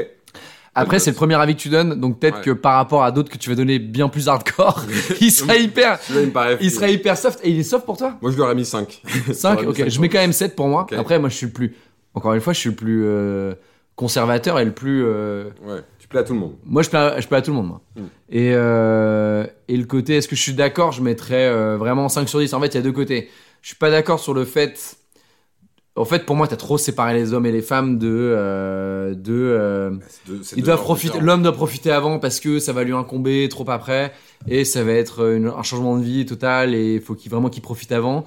Après, 0.75 0.99
c'est 0.99 1.10
le 1.12 1.15
premier 1.15 1.36
avis 1.36 1.56
que 1.56 1.62
tu 1.62 1.69
donnes, 1.69 1.99
donc 1.99 2.19
peut-être 2.19 2.38
Ouais. 2.38 2.43
que 2.43 2.52
par 2.52 2.75
rapport 2.75 3.04
à 3.04 3.12
d'autres 3.12 3.30
que 3.30 3.38
tu 3.38 3.49
vas 3.49 3.56
donner 3.56 3.80
bien 3.80 4.08
plus 4.08 4.30
hardcore, 4.30 4.86
il 5.21 5.32
sera 5.32 5.56
hyper, 5.58 5.99
il 6.62 6.71
sera 6.71 6.88
hyper 6.89 7.17
soft. 7.17 7.39
Et 7.43 7.49
il 7.49 7.60
est 7.60 7.63
soft 7.63 7.86
pour 7.86 7.97
toi? 7.97 8.15
Moi, 8.21 8.32
je 8.32 8.36
lui 8.36 8.43
aurais 8.43 8.56
mis 8.56 8.65
5. 8.65 9.02
5 9.34 9.63
Ok, 9.67 9.89
je 9.89 9.99
mets 10.02 10.10
quand 10.10 10.19
même 10.19 10.32
7 10.34 10.56
pour 10.56 10.67
moi. 10.67 10.86
Après, 10.95 11.19
moi, 11.19 11.30
je 11.30 11.36
suis 11.36 11.47
le 11.47 11.52
plus. 11.52 11.75
Encore 12.13 12.34
une 12.34 12.41
fois, 12.41 12.54
je 12.54 12.60
suis 12.60 12.69
le 12.69 12.75
plus 12.75 13.04
euh, 13.06 13.54
conservateur 13.95 14.60
et 14.60 14.65
le 14.65 14.71
plus. 14.71 15.04
euh, 15.06 15.45
Ouais, 15.65 15.82
plais 16.10 16.19
à 16.19 16.24
tout 16.24 16.34
le 16.34 16.39
monde. 16.39 16.56
Moi, 16.65 16.82
je 16.84 16.89
plais, 16.89 17.22
je 17.22 17.28
plais 17.28 17.38
à 17.38 17.41
tout 17.41 17.52
le 17.52 17.58
monde. 17.58 17.67
Moi. 17.67 17.82
Mm. 17.95 18.02
Et, 18.32 18.52
euh, 18.54 19.45
et 19.67 19.78
le 19.78 19.86
côté, 19.86 20.17
est-ce 20.17 20.28
que 20.28 20.36
je 20.36 20.41
suis 20.41 20.54
d'accord 20.54 20.91
Je 20.91 21.02
mettrais 21.02 21.48
euh, 21.48 21.78
vraiment 21.78 22.10
5 22.10 22.28
sur 22.28 22.39
10. 22.39 22.54
En 22.54 22.60
fait, 22.62 22.67
il 22.67 22.76
y 22.76 22.78
a 22.78 22.82
deux 22.82 22.91
côtés. 22.91 23.30
Je 23.62 23.67
suis 23.67 23.76
pas 23.78 23.89
d'accord 23.89 24.19
sur 24.19 24.34
le 24.34 24.45
fait. 24.45 24.95
En 25.95 26.06
fait, 26.06 26.26
pour 26.26 26.36
moi, 26.38 26.48
t'as 26.48 26.56
trop 26.56 26.78
séparé 26.78 27.13
les 27.13 27.34
hommes 27.34 27.45
et 27.45 27.52
les 27.52 27.62
femmes 27.62 27.98
de. 28.00 28.08
euh, 28.10 29.13
de 29.15 30.00
C'est 30.08 30.28
deux- 30.32 30.41
ils 30.58 30.63
doivent 30.63 30.80
profiter. 30.82 31.19
L'homme 31.19 31.43
doit 31.43 31.52
profiter 31.52 31.91
avant 31.91 32.19
parce 32.19 32.39
que 32.39 32.60
ça 32.60 32.72
va 32.74 32.84
lui 32.84 32.93
incomber 32.93 33.50
trop 33.50 33.69
après 33.69 34.13
et 34.48 34.63
ça 34.63 34.84
va 34.84 34.93
être 34.93 35.30
une- 35.36 35.48
un 35.50 35.63
changement 35.63 35.98
de 35.98 36.04
vie 36.04 36.26
total 36.26 36.74
et 36.74 36.95
il 36.95 37.02
faut 37.02 37.15
qu'il 37.15 37.30
vraiment 37.30 37.50
qu'il 37.50 37.62
profite 37.62 37.91
avant. 37.91 38.24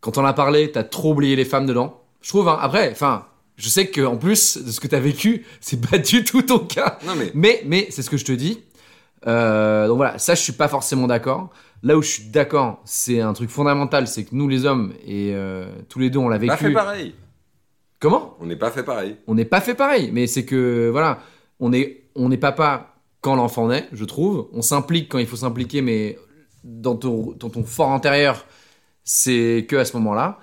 Quand 0.00 0.18
on 0.18 0.24
a 0.24 0.32
parlé, 0.34 0.70
t'as 0.70 0.84
trop 0.84 1.12
oublié 1.12 1.34
les 1.34 1.44
femmes 1.44 1.66
dedans. 1.66 2.00
Je 2.20 2.28
trouve. 2.28 2.48
Hein, 2.48 2.58
après, 2.60 2.90
enfin, 2.92 3.24
je 3.56 3.68
sais 3.68 3.88
que 3.88 4.00
en 4.02 4.16
plus 4.16 4.58
de 4.58 4.70
ce 4.70 4.80
que 4.80 4.86
t'as 4.86 5.00
vécu, 5.00 5.44
c'est 5.60 5.80
pas 5.80 5.98
du 5.98 6.24
tout 6.24 6.42
ton 6.42 6.58
cas. 6.60 6.98
Non, 7.06 7.14
mais. 7.16 7.30
Mais, 7.34 7.62
mais 7.66 7.86
c'est 7.90 8.02
ce 8.02 8.10
que 8.10 8.16
je 8.16 8.24
te 8.24 8.32
dis. 8.32 8.62
Euh, 9.26 9.88
donc 9.88 9.96
voilà, 9.96 10.18
ça 10.18 10.34
je 10.34 10.42
suis 10.42 10.52
pas 10.52 10.68
forcément 10.68 11.06
d'accord. 11.06 11.50
Là 11.82 11.96
où 11.96 12.02
je 12.02 12.08
suis 12.08 12.24
d'accord, 12.28 12.80
c'est 12.84 13.20
un 13.20 13.32
truc 13.32 13.50
fondamental, 13.50 14.06
c'est 14.06 14.24
que 14.24 14.34
nous 14.34 14.48
les 14.48 14.64
hommes 14.66 14.92
et 15.04 15.32
euh, 15.34 15.66
tous 15.88 15.98
les 15.98 16.10
deux 16.10 16.18
on 16.18 16.28
l'a 16.28 16.38
Pas 16.38 16.56
fait 16.56 16.64
vécu. 16.64 16.74
pareil. 16.74 17.14
Comment? 17.98 18.36
On 18.40 18.46
n'est 18.46 18.56
pas 18.56 18.70
fait 18.70 18.82
pareil. 18.82 19.16
On 19.26 19.34
n'est 19.34 19.44
pas 19.46 19.60
fait 19.60 19.74
pareil, 19.74 20.10
mais 20.12 20.26
c'est 20.26 20.44
que 20.44 20.88
voilà, 20.90 21.18
on 21.60 21.72
est 21.72 22.04
on 22.14 22.30
est 22.30 22.36
papa 22.36 22.94
quand 23.22 23.34
l'enfant 23.34 23.68
naît, 23.68 23.88
je 23.92 24.04
trouve. 24.04 24.48
On 24.52 24.62
s'implique 24.62 25.08
quand 25.10 25.18
il 25.18 25.26
faut 25.26 25.36
s'impliquer, 25.36 25.80
mais 25.80 26.18
dans 26.62 26.94
ton 26.94 27.34
dans 27.38 27.48
ton 27.50 27.64
fort 27.64 27.92
intérieur, 27.92 28.44
c'est 29.02 29.66
que 29.68 29.76
à 29.76 29.84
ce 29.84 29.96
moment-là. 29.96 30.38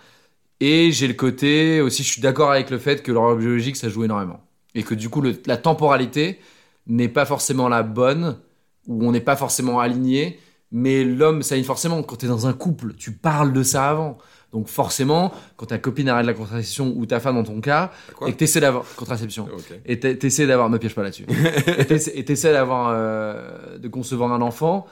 Et 0.65 0.91
j'ai 0.93 1.07
le 1.07 1.13
côté 1.13 1.81
aussi, 1.81 2.03
je 2.03 2.09
suis 2.13 2.21
d'accord 2.21 2.51
avec 2.51 2.69
le 2.69 2.77
fait 2.77 3.03
que 3.03 3.11
l'horloge 3.11 3.39
biologique 3.39 3.75
ça 3.75 3.89
joue 3.89 4.03
énormément 4.05 4.39
et 4.75 4.83
que 4.83 4.93
du 4.95 5.09
coup 5.09 5.19
le- 5.21 5.35
la 5.45 5.57
temporalité 5.57 6.39
n'est 6.87 7.09
pas 7.09 7.25
forcément 7.25 7.67
la 7.69 7.83
bonne 7.83 8.37
ou 8.87 9.05
on 9.05 9.11
n'est 9.11 9.19
pas 9.31 9.35
forcément 9.35 9.79
aligné. 9.79 10.39
Mais 10.75 11.03
l'homme, 11.03 11.43
ça 11.43 11.53
aligne 11.53 11.65
forcément. 11.65 12.01
Quand 12.01 12.15
tu 12.15 12.25
es 12.25 12.29
dans 12.29 12.47
un 12.47 12.53
couple, 12.53 12.93
tu 12.95 13.11
parles 13.11 13.53
de 13.53 13.61
ça 13.61 13.89
avant. 13.89 14.17
Donc 14.53 14.67
forcément, 14.67 15.31
quand 15.57 15.67
ta 15.67 15.77
copine 15.77 16.09
arrête 16.09 16.25
la 16.25 16.33
contraception 16.33 16.93
ou 16.95 17.05
ta 17.05 17.19
femme 17.19 17.35
dans 17.35 17.43
ton 17.43 17.59
cas, 17.61 17.91
Quoi 18.15 18.29
et 18.29 18.33
que 18.33 18.37
t'essaies 18.37 18.59
d'avoir 18.61 18.83
contraception, 18.95 19.47
Ok. 19.55 19.79
et 19.85 19.99
t'es- 19.99 20.15
t'essaies 20.17 20.47
d'avoir, 20.47 20.69
me 20.69 20.77
piège 20.79 20.95
pas 20.95 21.03
là-dessus, 21.03 21.25
et 21.77 21.85
t'essaies- 21.85 22.13
et 22.17 22.23
t'essaies 22.25 22.53
d'avoir, 22.53 22.89
euh, 22.91 23.77
de 23.77 23.87
concevoir 23.87 24.31
un 24.31 24.41
enfant, 24.41 24.85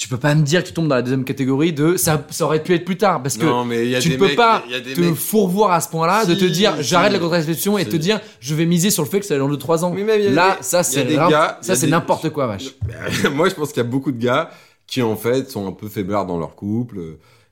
tu 0.00 0.08
peux 0.08 0.16
pas 0.16 0.34
me 0.34 0.42
dire 0.42 0.62
que 0.62 0.68
tu 0.68 0.72
tombes 0.72 0.88
dans 0.88 0.94
la 0.94 1.02
deuxième 1.02 1.24
catégorie 1.24 1.74
de 1.74 1.98
ça, 1.98 2.24
ça 2.30 2.46
aurait 2.46 2.62
pu 2.62 2.72
être 2.74 2.86
plus 2.86 2.96
tard 2.96 3.22
parce 3.22 3.36
que 3.36 3.44
Non, 3.44 3.66
mais 3.66 3.84
il 3.84 3.90
y 3.90 3.96
a 3.96 4.00
tu 4.00 4.08
ne 4.08 4.16
peux 4.16 4.28
mecs- 4.28 4.36
pas 4.36 4.62
il 4.66 4.72
y 4.72 4.74
a 4.74 4.80
des 4.80 4.94
te 4.94 5.00
mecs- 5.02 5.14
fourvoir 5.14 5.72
à 5.72 5.80
ce 5.82 5.90
point-là, 5.90 6.24
de 6.24 6.34
te 6.34 6.46
dire 6.46 6.74
si. 6.78 6.84
j'arrête 6.84 7.12
la 7.12 7.18
contraception 7.18 7.76
et 7.76 7.84
te 7.84 7.96
dire 7.96 8.18
je 8.40 8.54
vais 8.54 8.64
miser 8.64 8.90
sur 8.90 9.02
le 9.02 9.08
fait 9.10 9.20
que 9.20 9.26
ça 9.26 9.34
va 9.34 9.40
dans 9.40 9.48
2-3 9.50 9.84
ans. 9.84 9.92
Oui, 9.94 10.02
mais 10.02 10.16
Là, 10.30 10.56
des- 10.56 10.62
ça 10.64 10.82
c'est 10.82 11.14
ça 11.14 11.74
c'est 11.76 11.84
des- 11.84 11.90
n'importe 11.92 12.30
quoi, 12.30 12.46
vache. 12.46 12.70
Moi, 13.34 13.50
je 13.50 13.54
pense 13.54 13.68
qu'il 13.68 13.76
y 13.82 13.86
a 13.86 13.88
beaucoup 13.88 14.10
de 14.10 14.22
gars 14.24 14.50
qui, 14.86 15.02
en 15.02 15.16
fait, 15.16 15.50
sont 15.50 15.68
un 15.68 15.72
peu 15.72 15.88
faiblards 15.88 16.24
dans 16.24 16.38
leur 16.38 16.54
couple. 16.54 16.98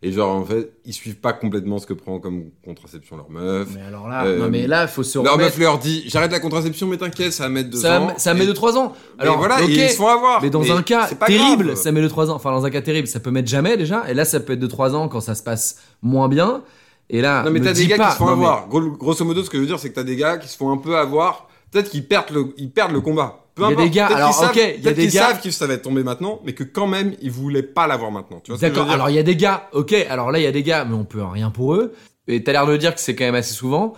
Et 0.01 0.13
genre, 0.13 0.31
en 0.37 0.45
fait, 0.45 0.71
ils 0.85 0.93
suivent 0.93 1.17
pas 1.19 1.33
complètement 1.33 1.79
ce 1.79 1.87
que 1.87 1.93
prend 1.93 2.21
comme 2.21 2.51
contraception 2.65 3.17
leur 3.17 3.29
meuf. 3.31 3.67
Mais 3.75 3.83
alors 3.83 4.07
là, 4.09 4.25
Euh, 4.27 4.39
non 4.39 4.49
mais 4.49 4.69
là, 4.69 4.87
faut 4.87 5.03
se 5.03 5.19
Leur 5.19 5.33
remettre. 5.33 5.51
meuf 5.51 5.59
leur 5.59 5.79
dit 5.81 6.05
J'arrête 6.07 6.31
la 6.31 6.39
contraception, 6.39 6.87
mais 6.87 6.97
t'inquiète, 6.99 7.33
ça 7.33 7.45
va 7.45 7.49
mettre 7.49 7.71
deux 7.71 7.79
Ça, 7.79 8.01
ans. 8.01 8.13
ça 8.17 8.33
met 8.33 8.45
Et- 8.45 8.47
2-3 8.47 8.77
ans. 8.79 8.93
mais 9.17 9.25
Alors 9.25 9.39
voilà, 9.39 9.61
et 9.61 9.65
ils 9.67 9.89
se 9.91 9.97
font 9.97 10.07
avoir. 10.07 10.41
Mais 10.41 10.51
dans 10.51 10.61
Mais 10.61 10.71
un 10.71 10.83
cas 10.83 11.09
terrible, 11.27 11.65
grave. 11.67 11.77
ça 11.77 11.91
met 11.91 12.01
de 12.01 12.07
3 12.09 12.31
ans. 12.31 12.35
Enfin, 12.37 12.53
dans 12.53 12.65
un 12.65 12.71
cas 12.71 12.81
terrible, 12.81 13.09
ça 13.09 13.19
peut 13.19 13.33
mettre 13.33 13.49
jamais 13.49 13.77
déjà. 13.77 14.09
Et 14.09 14.15
là, 14.15 14.25
ça 14.25 14.39
peut 14.39 14.53
être 14.53 14.61
de 14.61 14.67
3 14.69 14.95
ans 14.95 15.09
quand 15.09 15.21
ça 15.21 15.35
se 15.35 15.43
passe 15.43 15.81
moins 16.01 16.29
bien. 16.29 16.63
Et 17.11 17.21
là, 17.21 17.43
Non, 17.43 17.51
mais 17.51 17.61
t'as 17.61 17.73
des 17.73 17.87
gars 17.89 17.97
pas- 17.97 18.07
qui 18.07 18.13
se 18.13 18.17
font 18.19 18.27
non, 18.27 18.33
avoir. 18.33 18.69
Gros- 18.69 18.91
grosso 18.93 19.25
modo, 19.25 19.43
ce 19.43 19.51
que 19.51 19.57
je 19.57 19.63
veux 19.63 19.67
dire, 19.67 19.81
c'est 19.81 19.91
que 19.91 19.95
t'as 19.97 20.05
des 20.05 20.15
gars 20.15 20.37
qui 20.39 20.47
se 20.47 20.57
font 20.57 20.71
un 20.71 20.77
peu 20.77 20.97
avoir. 20.97 21.49
Peut-être 21.73 21.91
qu'ils 21.91 22.07
perdent 22.07 22.31
le, 22.31 22.55
ils 22.57 22.71
perdent 22.71 22.93
le 22.93 23.01
combat. 23.01 23.47
Peu 23.59 23.65
Il 23.65 23.71
y 23.71 23.73
a 23.73 23.77
des 23.85 23.91
gars- 23.91 24.07
alors, 24.07 24.33
savent- 24.35 24.51
ok, 24.51 24.57
il 24.79 24.85
y 24.85 24.89
a 24.89 24.93
des 24.93 25.07
gars- 25.09 25.29
savent 25.29 25.41
que 25.43 25.51
ça 25.51 25.67
va 25.67 25.77
tomber 25.77 26.03
maintenant, 26.03 26.41
mais 26.45 26.53
que 26.55 26.65
quand 26.65 26.87
même, 26.87 27.15
ils 27.21 27.31
voulaient 27.31 27.63
pas 27.63 27.87
l'avoir 27.87 28.11
maintenant. 28.11 28.41
D'accord. 28.61 28.91
Alors 28.91 29.11
il 29.11 29.17
y 29.17 29.19
a 29.19 29.23
des 29.23 29.37
gars. 29.37 29.69
Ok. 29.73 29.93
Alors 30.09 30.31
là, 30.31 30.39
il 30.39 30.45
y 30.45 30.47
a 30.47 30.53
des 30.53 30.63
gars, 30.63 30.85
mais 30.85 30.95
on 30.95 31.05
peut 31.05 31.23
rien 31.23 31.51
pour 31.51 31.75
eux. 31.75 31.93
Et 32.29 32.43
t'as 32.45 32.53
l'air 32.53 32.67
de 32.67 32.77
dire 32.77 32.95
que 32.95 33.01
c'est 33.01 33.15
quand 33.15 33.25
même 33.25 33.35
assez 33.35 33.55
souvent 33.55 33.95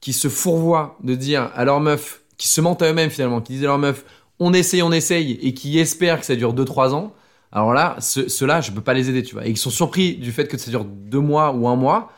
qui 0.00 0.12
se 0.12 0.28
fourvoient 0.28 0.96
de 1.02 1.14
dire 1.14 1.50
à 1.54 1.64
leur 1.64 1.80
meuf, 1.80 2.20
qui 2.38 2.48
se 2.48 2.60
mentent 2.60 2.82
à 2.82 2.90
eux-mêmes 2.90 3.10
finalement, 3.10 3.40
qui 3.40 3.52
disent 3.54 3.64
à 3.64 3.68
leur 3.68 3.78
meuf, 3.78 4.04
on 4.38 4.52
essaye, 4.54 4.82
on 4.82 4.92
essaye, 4.92 5.32
et 5.42 5.52
qui 5.52 5.78
espèrent 5.78 6.20
que 6.20 6.26
ça 6.26 6.36
dure 6.36 6.52
2-3 6.54 6.94
ans. 6.94 7.12
Alors 7.52 7.74
là, 7.74 7.96
ce- 8.00 8.28
ceux-là, 8.28 8.60
je 8.60 8.70
peux 8.70 8.80
pas 8.80 8.94
les 8.94 9.10
aider, 9.10 9.22
tu 9.22 9.34
vois. 9.34 9.44
Et 9.46 9.52
qui 9.52 9.58
sont 9.60 9.70
surpris 9.70 10.14
du 10.14 10.30
fait 10.32 10.46
que 10.46 10.56
ça 10.56 10.70
dure 10.70 10.84
2 10.84 11.18
mois 11.20 11.50
ou 11.52 11.68
un 11.68 11.76
mois, 11.76 12.12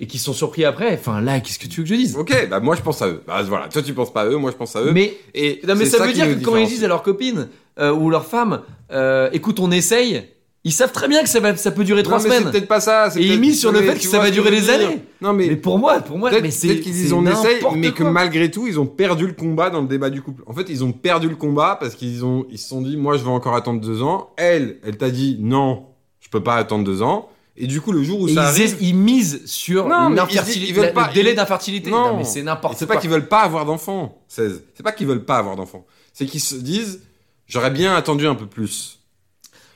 et 0.00 0.06
qui 0.06 0.18
sont 0.18 0.32
surpris 0.32 0.64
après. 0.64 0.94
Enfin 0.94 1.20
là, 1.20 1.40
qu'est-ce 1.40 1.58
que 1.58 1.66
tu 1.66 1.80
veux 1.80 1.84
que 1.84 1.90
je 1.90 1.94
dise? 1.94 2.16
Ok, 2.16 2.48
bah 2.50 2.60
moi 2.60 2.76
je 2.76 2.82
pense 2.82 3.02
à 3.02 3.08
eux. 3.08 3.22
Bah 3.26 3.42
voilà, 3.42 3.68
toi 3.68 3.82
tu 3.82 3.92
penses 3.94 4.12
pas 4.12 4.22
à 4.22 4.26
eux, 4.26 4.36
moi 4.36 4.50
je 4.50 4.56
pense 4.56 4.76
à 4.76 4.82
eux. 4.82 4.92
Mais 4.92 5.16
et 5.34 5.60
Non 5.66 5.74
mais 5.74 5.86
ça, 5.86 6.04
veut 6.04 6.12
dire 6.12 6.26
que 6.26 6.44
quand 6.44 6.56
ils 6.56 6.68
disent 6.68 6.84
à 6.84 6.88
leurs 6.88 7.02
copines 7.02 7.48
euh, 7.78 7.92
ou 7.92 8.10
leurs 8.10 8.26
femmes, 8.26 8.62
euh, 8.92 9.28
écoute, 9.32 9.60
on 9.60 9.70
essaye, 9.70 10.24
ils 10.64 10.72
savent 10.72 10.92
très 10.92 11.08
bien 11.08 11.22
que 11.22 11.28
ça, 11.28 11.40
va, 11.40 11.56
ça 11.56 11.70
peut 11.70 11.84
durer 11.84 12.02
trois 12.02 12.18
mais 12.18 12.28
c'est 12.28 12.36
semaines. 12.38 12.52
peut-être 12.52 12.68
pas 12.68 12.80
ça. 12.80 13.08
Et 13.16 13.26
ils 13.26 13.40
misent 13.40 13.60
sur 13.60 13.72
le 13.72 13.80
fait 13.80 13.94
que 13.94 14.02
ça 14.02 14.18
va 14.18 14.30
durer 14.30 14.50
des 14.50 14.70
années. 14.70 15.02
Non 15.20 15.32
Mais 15.32 15.48
mais 15.48 15.56
pour 15.56 15.78
moi, 15.78 16.00
pour 16.00 16.18
moi, 16.18 16.30
peut-être 16.30 16.42
mais 16.42 16.50
c'est 16.50 16.68
peut-être 16.68 16.82
qu'ils 16.82 16.92
disent 16.92 17.12
on 17.12 17.26
essaye, 17.26 17.60
mais 17.74 17.92
que 17.92 18.04
malgré 18.04 18.50
tout 18.50 18.66
ils 18.66 18.78
ont 18.78 18.86
perdu 18.86 19.26
le 19.26 19.32
combat 19.32 19.70
dans 19.70 19.80
le 19.80 19.88
débat 19.88 20.10
du 20.10 20.22
couple. 20.22 20.42
En 20.46 20.52
fait 20.52 20.68
ils 20.68 20.84
ont 20.84 20.92
perdu 20.92 21.28
le 21.28 21.36
combat 21.36 21.76
parce 21.80 21.94
qu'ils 21.94 22.24
ont 22.24 22.46
ils 22.50 22.58
se 22.58 22.68
sont 22.68 22.82
dit 22.82 22.96
moi 22.96 23.16
je 23.16 23.24
vais 23.24 23.30
encore 23.30 23.56
attendre 23.56 23.80
deux 23.80 24.02
ans. 24.02 24.30
Elle, 24.36 24.78
elle 24.84 24.96
t'a 24.96 25.10
dit 25.10 25.38
non, 25.40 25.86
je 26.20 26.28
peux 26.28 26.42
pas 26.42 26.54
attendre 26.54 26.84
deux 26.84 27.02
ans. 27.02 27.28
Et 27.60 27.66
du 27.66 27.80
coup 27.80 27.92
le 27.92 28.02
jour 28.02 28.20
où 28.20 28.28
Et 28.28 28.34
ça 28.34 28.42
ils, 28.42 28.46
arrive, 28.46 28.76
ils 28.80 28.94
misent 28.94 29.42
sur 29.46 29.88
Non, 29.88 30.10
mais 30.10 30.14
ils 30.14 30.16
l'infertilité, 30.16 30.60
disent- 30.60 30.68
ils 30.68 30.74
veulent 30.74 30.84
la- 30.86 30.92
pas- 30.92 31.08
le 31.08 31.14
délai 31.14 31.34
d'infertilité. 31.34 31.90
Non, 31.90 32.08
Non, 32.12 32.16
mais 32.18 32.24
c'est 32.24 32.42
n'importe 32.42 32.78
c'est 32.78 32.86
quoi. 32.86 32.94
pas 32.96 33.00
qu'ils 33.00 33.10
veulent 33.10 33.28
pas 33.28 33.40
avoir 33.42 33.64
d'enfants. 33.64 34.22
16. 34.28 34.62
C'est 34.74 34.82
pas 34.82 34.92
qu'ils 34.92 35.06
veulent 35.06 35.24
pas 35.24 35.38
avoir 35.38 35.56
d'enfants. 35.56 35.86
C'est 36.12 36.26
qu'ils 36.26 36.40
se 36.40 36.54
disent 36.54 37.02
j'aurais 37.46 37.70
bien 37.70 37.94
attendu 37.96 38.26
un 38.26 38.34
peu 38.34 38.46
plus. 38.46 39.00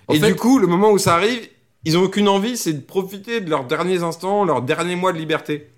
En 0.09 0.15
Et 0.15 0.21
fait- 0.21 0.27
du 0.29 0.35
coup, 0.37 0.59
le 0.59 0.67
moment 0.67 0.91
où 0.91 0.99
ça 0.99 1.15
arrive, 1.15 1.49
ils 1.85 1.97
ont 1.99 2.03
aucune 2.03 2.29
envie, 2.29 2.57
c'est 2.57 2.73
de 2.73 2.81
profiter 2.81 3.41
de 3.41 3.51
leurs 3.51 3.65
derniers 3.65 4.03
instants, 4.03 4.45
leurs 4.45 4.63
derniers 4.63 4.97
mois 4.97 5.13
de 5.13 5.19
liberté. 5.19 5.69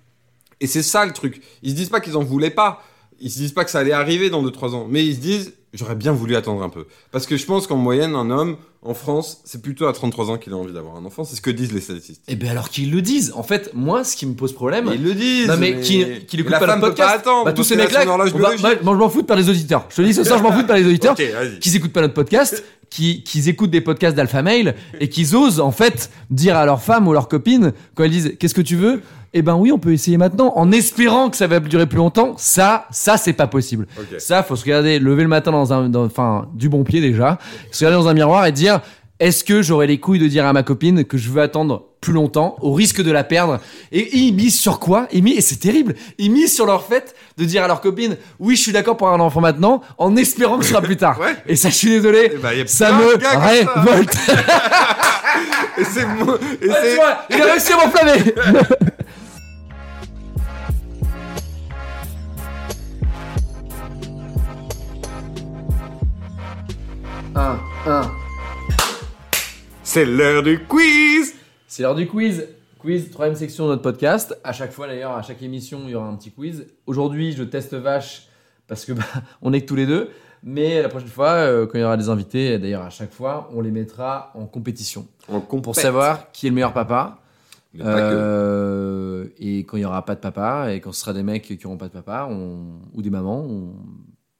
Et 0.61 0.67
c'est 0.67 0.83
ça 0.83 1.05
le 1.05 1.13
truc. 1.13 1.41
Ils 1.63 1.71
se 1.71 1.75
disent 1.75 1.89
pas 1.89 1.99
qu'ils 1.99 2.17
en 2.17 2.23
voulaient 2.23 2.49
pas. 2.51 2.83
Ils 3.19 3.31
se 3.31 3.37
disent 3.37 3.51
pas 3.53 3.63
que 3.65 3.71
ça 3.71 3.79
allait 3.79 3.91
arriver 3.93 4.29
dans 4.29 4.43
2-3 4.43 4.73
ans. 4.75 4.87
Mais 4.89 5.05
ils 5.05 5.15
se 5.15 5.19
disent 5.21 5.53
j'aurais 5.77 5.95
bien 5.95 6.11
voulu 6.11 6.35
attendre 6.35 6.63
un 6.63 6.69
peu. 6.69 6.85
Parce 7.11 7.25
que 7.25 7.37
je 7.37 7.45
pense 7.45 7.67
qu'en 7.67 7.77
moyenne, 7.77 8.15
un 8.15 8.29
homme, 8.29 8.57
en 8.81 8.93
France, 8.93 9.41
c'est 9.45 9.61
plutôt 9.61 9.87
à 9.87 9.93
33 9.93 10.29
ans 10.29 10.37
qu'il 10.37 10.53
a 10.53 10.55
envie 10.55 10.73
d'avoir 10.73 10.95
un 10.95 11.05
enfant. 11.05 11.23
C'est 11.23 11.35
ce 11.35 11.41
que 11.41 11.49
disent 11.49 11.71
les 11.73 11.81
statistiques. 11.81 12.21
Et 12.27 12.35
bien 12.35 12.51
alors 12.51 12.69
qu'ils 12.69 12.91
le 12.91 13.01
disent. 13.01 13.33
En 13.35 13.43
fait, 13.43 13.71
moi, 13.73 14.03
ce 14.03 14.15
qui 14.15 14.25
me 14.27 14.33
pose 14.35 14.53
problème. 14.53 14.85
Mais 14.89 14.95
ils 14.95 15.03
le 15.03 15.13
disent. 15.13 15.47
Non 15.47 15.57
mais, 15.57 15.79
qui, 15.81 16.05
qui 16.27 16.37
mais 16.37 16.41
écoute 16.41 16.51
la 16.51 16.59
pas 16.59 16.67
femme 16.67 16.79
peut 16.79 16.87
pas 16.87 16.91
podcast 16.91 17.15
attendre. 17.21 17.45
bah, 17.45 17.53
tous 17.53 17.63
ces 17.63 17.75
mecs-là, 17.75 18.05
moi, 18.05 18.25
je 18.27 18.97
m'en 18.97 19.09
fous 19.09 19.21
de 19.23 19.27
par 19.27 19.37
les 19.37 19.49
auditeurs. 19.49 19.85
Je 19.89 19.95
te 19.95 20.01
dis 20.01 20.13
ce 20.13 20.23
soir, 20.23 20.37
je 20.37 20.43
m'en 20.43 20.51
fous 20.51 20.61
de 20.61 20.67
par 20.67 20.77
les 20.77 20.85
auditeurs. 20.85 21.15
Ok, 21.19 21.23
vas-y. 21.33 21.59
qu'ils 21.59 21.75
écoutent 21.75 21.93
pas 21.93 22.01
notre 22.01 22.13
podcast, 22.13 22.63
qui 22.89 23.23
qu'ils 23.23 23.49
écoutent 23.49 23.71
des 23.71 23.81
podcasts 23.81 24.15
d'Alpha 24.15 24.41
Mail 24.41 24.75
et 24.99 25.09
qu'ils 25.09 25.35
osent 25.35 25.59
en 25.59 25.71
fait 25.71 26.09
dire 26.29 26.55
à 26.55 26.65
leur 26.65 26.81
femme 26.81 27.07
ou 27.07 27.13
leur 27.13 27.27
copine 27.27 27.73
quand 27.95 28.03
elles 28.03 28.11
disent 28.11 28.35
qu'est-ce 28.39 28.53
que 28.53 28.61
tu 28.61 28.75
veux? 28.75 29.01
Eh 29.37 29.41
ben 29.41 29.55
oui, 29.55 29.69
on 29.73 29.77
peut 29.77 29.91
essayer 29.91 30.15
maintenant 30.17 30.53
en 30.55 30.71
espérant 30.71 31.29
que 31.29 31.35
ça 31.35 31.45
va 31.45 31.59
durer 31.59 31.85
plus 31.87 31.97
longtemps. 31.97 32.35
Ça, 32.37 32.85
ça 32.89 33.17
c'est 33.17 33.33
pas 33.33 33.47
possible. 33.47 33.85
Ok. 33.99 34.17
Ça, 34.19 34.43
faut 34.43 34.55
se 34.55 34.63
regarder, 34.63 34.97
lever 34.97 35.23
le 35.23 35.27
matin 35.29 35.51
dans 35.51 35.73
un, 35.73 35.93
enfin, 35.95 36.47
du 36.53 36.69
bon 36.69 36.85
pied 36.85 37.01
déjà, 37.01 37.37
se 37.69 37.83
regarder 37.83 38.01
dans 38.01 38.09
un 38.09 38.13
miroir 38.13 38.45
et 38.45 38.53
dire 38.53 38.79
est-ce 39.19 39.43
que 39.43 39.61
j'aurai 39.61 39.87
les 39.87 39.99
couilles 39.99 40.19
de 40.19 40.27
dire 40.27 40.45
à 40.45 40.53
ma 40.53 40.63
copine 40.63 41.03
que 41.03 41.17
je 41.17 41.29
veux 41.29 41.41
attendre 41.41 41.83
plus 41.99 42.13
longtemps 42.13 42.55
au 42.61 42.71
risque 42.73 43.01
de 43.01 43.11
la 43.11 43.25
perdre? 43.25 43.59
Et 43.91 44.17
ils 44.17 44.33
misent 44.33 44.57
sur 44.59 44.79
quoi? 44.79 45.07
Ils 45.11 45.21
misent, 45.21 45.37
et 45.37 45.41
c'est 45.41 45.55
terrible 45.59 45.95
ils 46.17 46.31
misent 46.31 46.53
sur 46.55 46.65
leur 46.65 46.85
fait 46.85 47.13
de 47.37 47.43
dire 47.43 47.61
à 47.63 47.67
leur 47.67 47.81
copine 47.81 48.15
oui 48.39 48.55
je 48.55 48.61
suis 48.61 48.71
d'accord 48.71 48.95
pour 48.95 49.07
avoir 49.07 49.21
un 49.21 49.25
enfant 49.25 49.41
maintenant 49.41 49.81
en 49.97 50.15
espérant 50.15 50.57
que 50.57 50.63
ce 50.63 50.69
sera 50.71 50.81
plus 50.81 50.95
tard 50.97 51.19
Ouais. 51.21 51.35
et 51.47 51.55
ça 51.57 51.67
je 51.69 51.75
suis 51.75 51.89
désolé 51.89 52.31
Eh 52.33 52.37
ben, 52.37 52.67
ça 52.67 52.91
me 52.93 53.05
révolte 53.17 54.17
Et 55.77 55.83
c'est 55.83 56.05
mo- 56.05 56.37
et 56.61 56.67
Ouais, 56.69 56.75
c'est- 56.81 56.89
tu 56.91 56.95
vois, 56.95 57.17
il 57.29 57.41
a 57.41 57.45
réussi 57.51 57.73
à 57.73 57.77
m'enflammer 57.77 58.33
1, 67.35 67.59
1. 67.87 68.11
C'est 69.83 70.05
l'heure 70.05 70.41
du 70.43 70.63
quiz 70.65 71.33
C'est 71.67 71.83
l'heure 71.83 71.95
du 71.95 72.07
quiz. 72.07 72.47
Quiz, 72.79 73.09
troisième 73.11 73.35
section 73.35 73.65
de 73.65 73.71
notre 73.71 73.81
podcast. 73.81 74.37
À 74.43 74.53
chaque 74.53 74.71
fois 74.71 74.87
d'ailleurs, 74.87 75.11
à 75.11 75.21
chaque 75.21 75.41
émission, 75.41 75.81
il 75.85 75.91
y 75.91 75.95
aura 75.95 76.07
un 76.07 76.15
petit 76.15 76.31
quiz. 76.31 76.65
Aujourd'hui, 76.85 77.33
je 77.33 77.43
teste 77.43 77.73
vache 77.73 78.27
parce 78.67 78.85
que 78.85 78.93
bah, 78.93 79.03
on 79.41 79.53
est 79.53 79.61
que 79.61 79.65
tous 79.65 79.75
les 79.75 79.85
deux. 79.85 80.09
Mais 80.43 80.81
la 80.81 80.89
prochaine 80.89 81.09
fois, 81.09 81.29
euh, 81.31 81.65
quand 81.65 81.77
il 81.77 81.81
y 81.81 81.83
aura 81.83 81.97
des 81.97 82.09
invités, 82.09 82.57
d'ailleurs 82.59 82.83
à 82.83 82.89
chaque 82.89 83.11
fois, 83.11 83.49
on 83.53 83.61
les 83.61 83.71
mettra 83.71 84.31
en 84.35 84.45
compétition 84.45 85.07
En 85.27 85.39
pour 85.41 85.75
savoir 85.75 86.31
qui 86.31 86.45
est 86.47 86.49
le 86.49 86.55
meilleur 86.55 86.73
papa. 86.73 87.19
Mais 87.73 87.83
pas 87.83 87.95
que. 87.95 88.15
Euh, 88.15 89.25
et 89.39 89.59
quand 89.65 89.75
il 89.77 89.81
y 89.81 89.85
aura 89.85 90.05
pas 90.05 90.15
de 90.15 90.21
papa 90.21 90.71
et 90.73 90.79
quand 90.79 90.91
ce 90.93 91.01
sera 91.01 91.13
des 91.13 91.23
mecs 91.23 91.43
qui 91.43 91.65
auront 91.65 91.77
pas 91.77 91.87
de 91.87 91.93
papa 91.93 92.27
on- 92.29 92.79
ou 92.93 93.01
des 93.01 93.09
mamans, 93.09 93.41
on... 93.41 93.73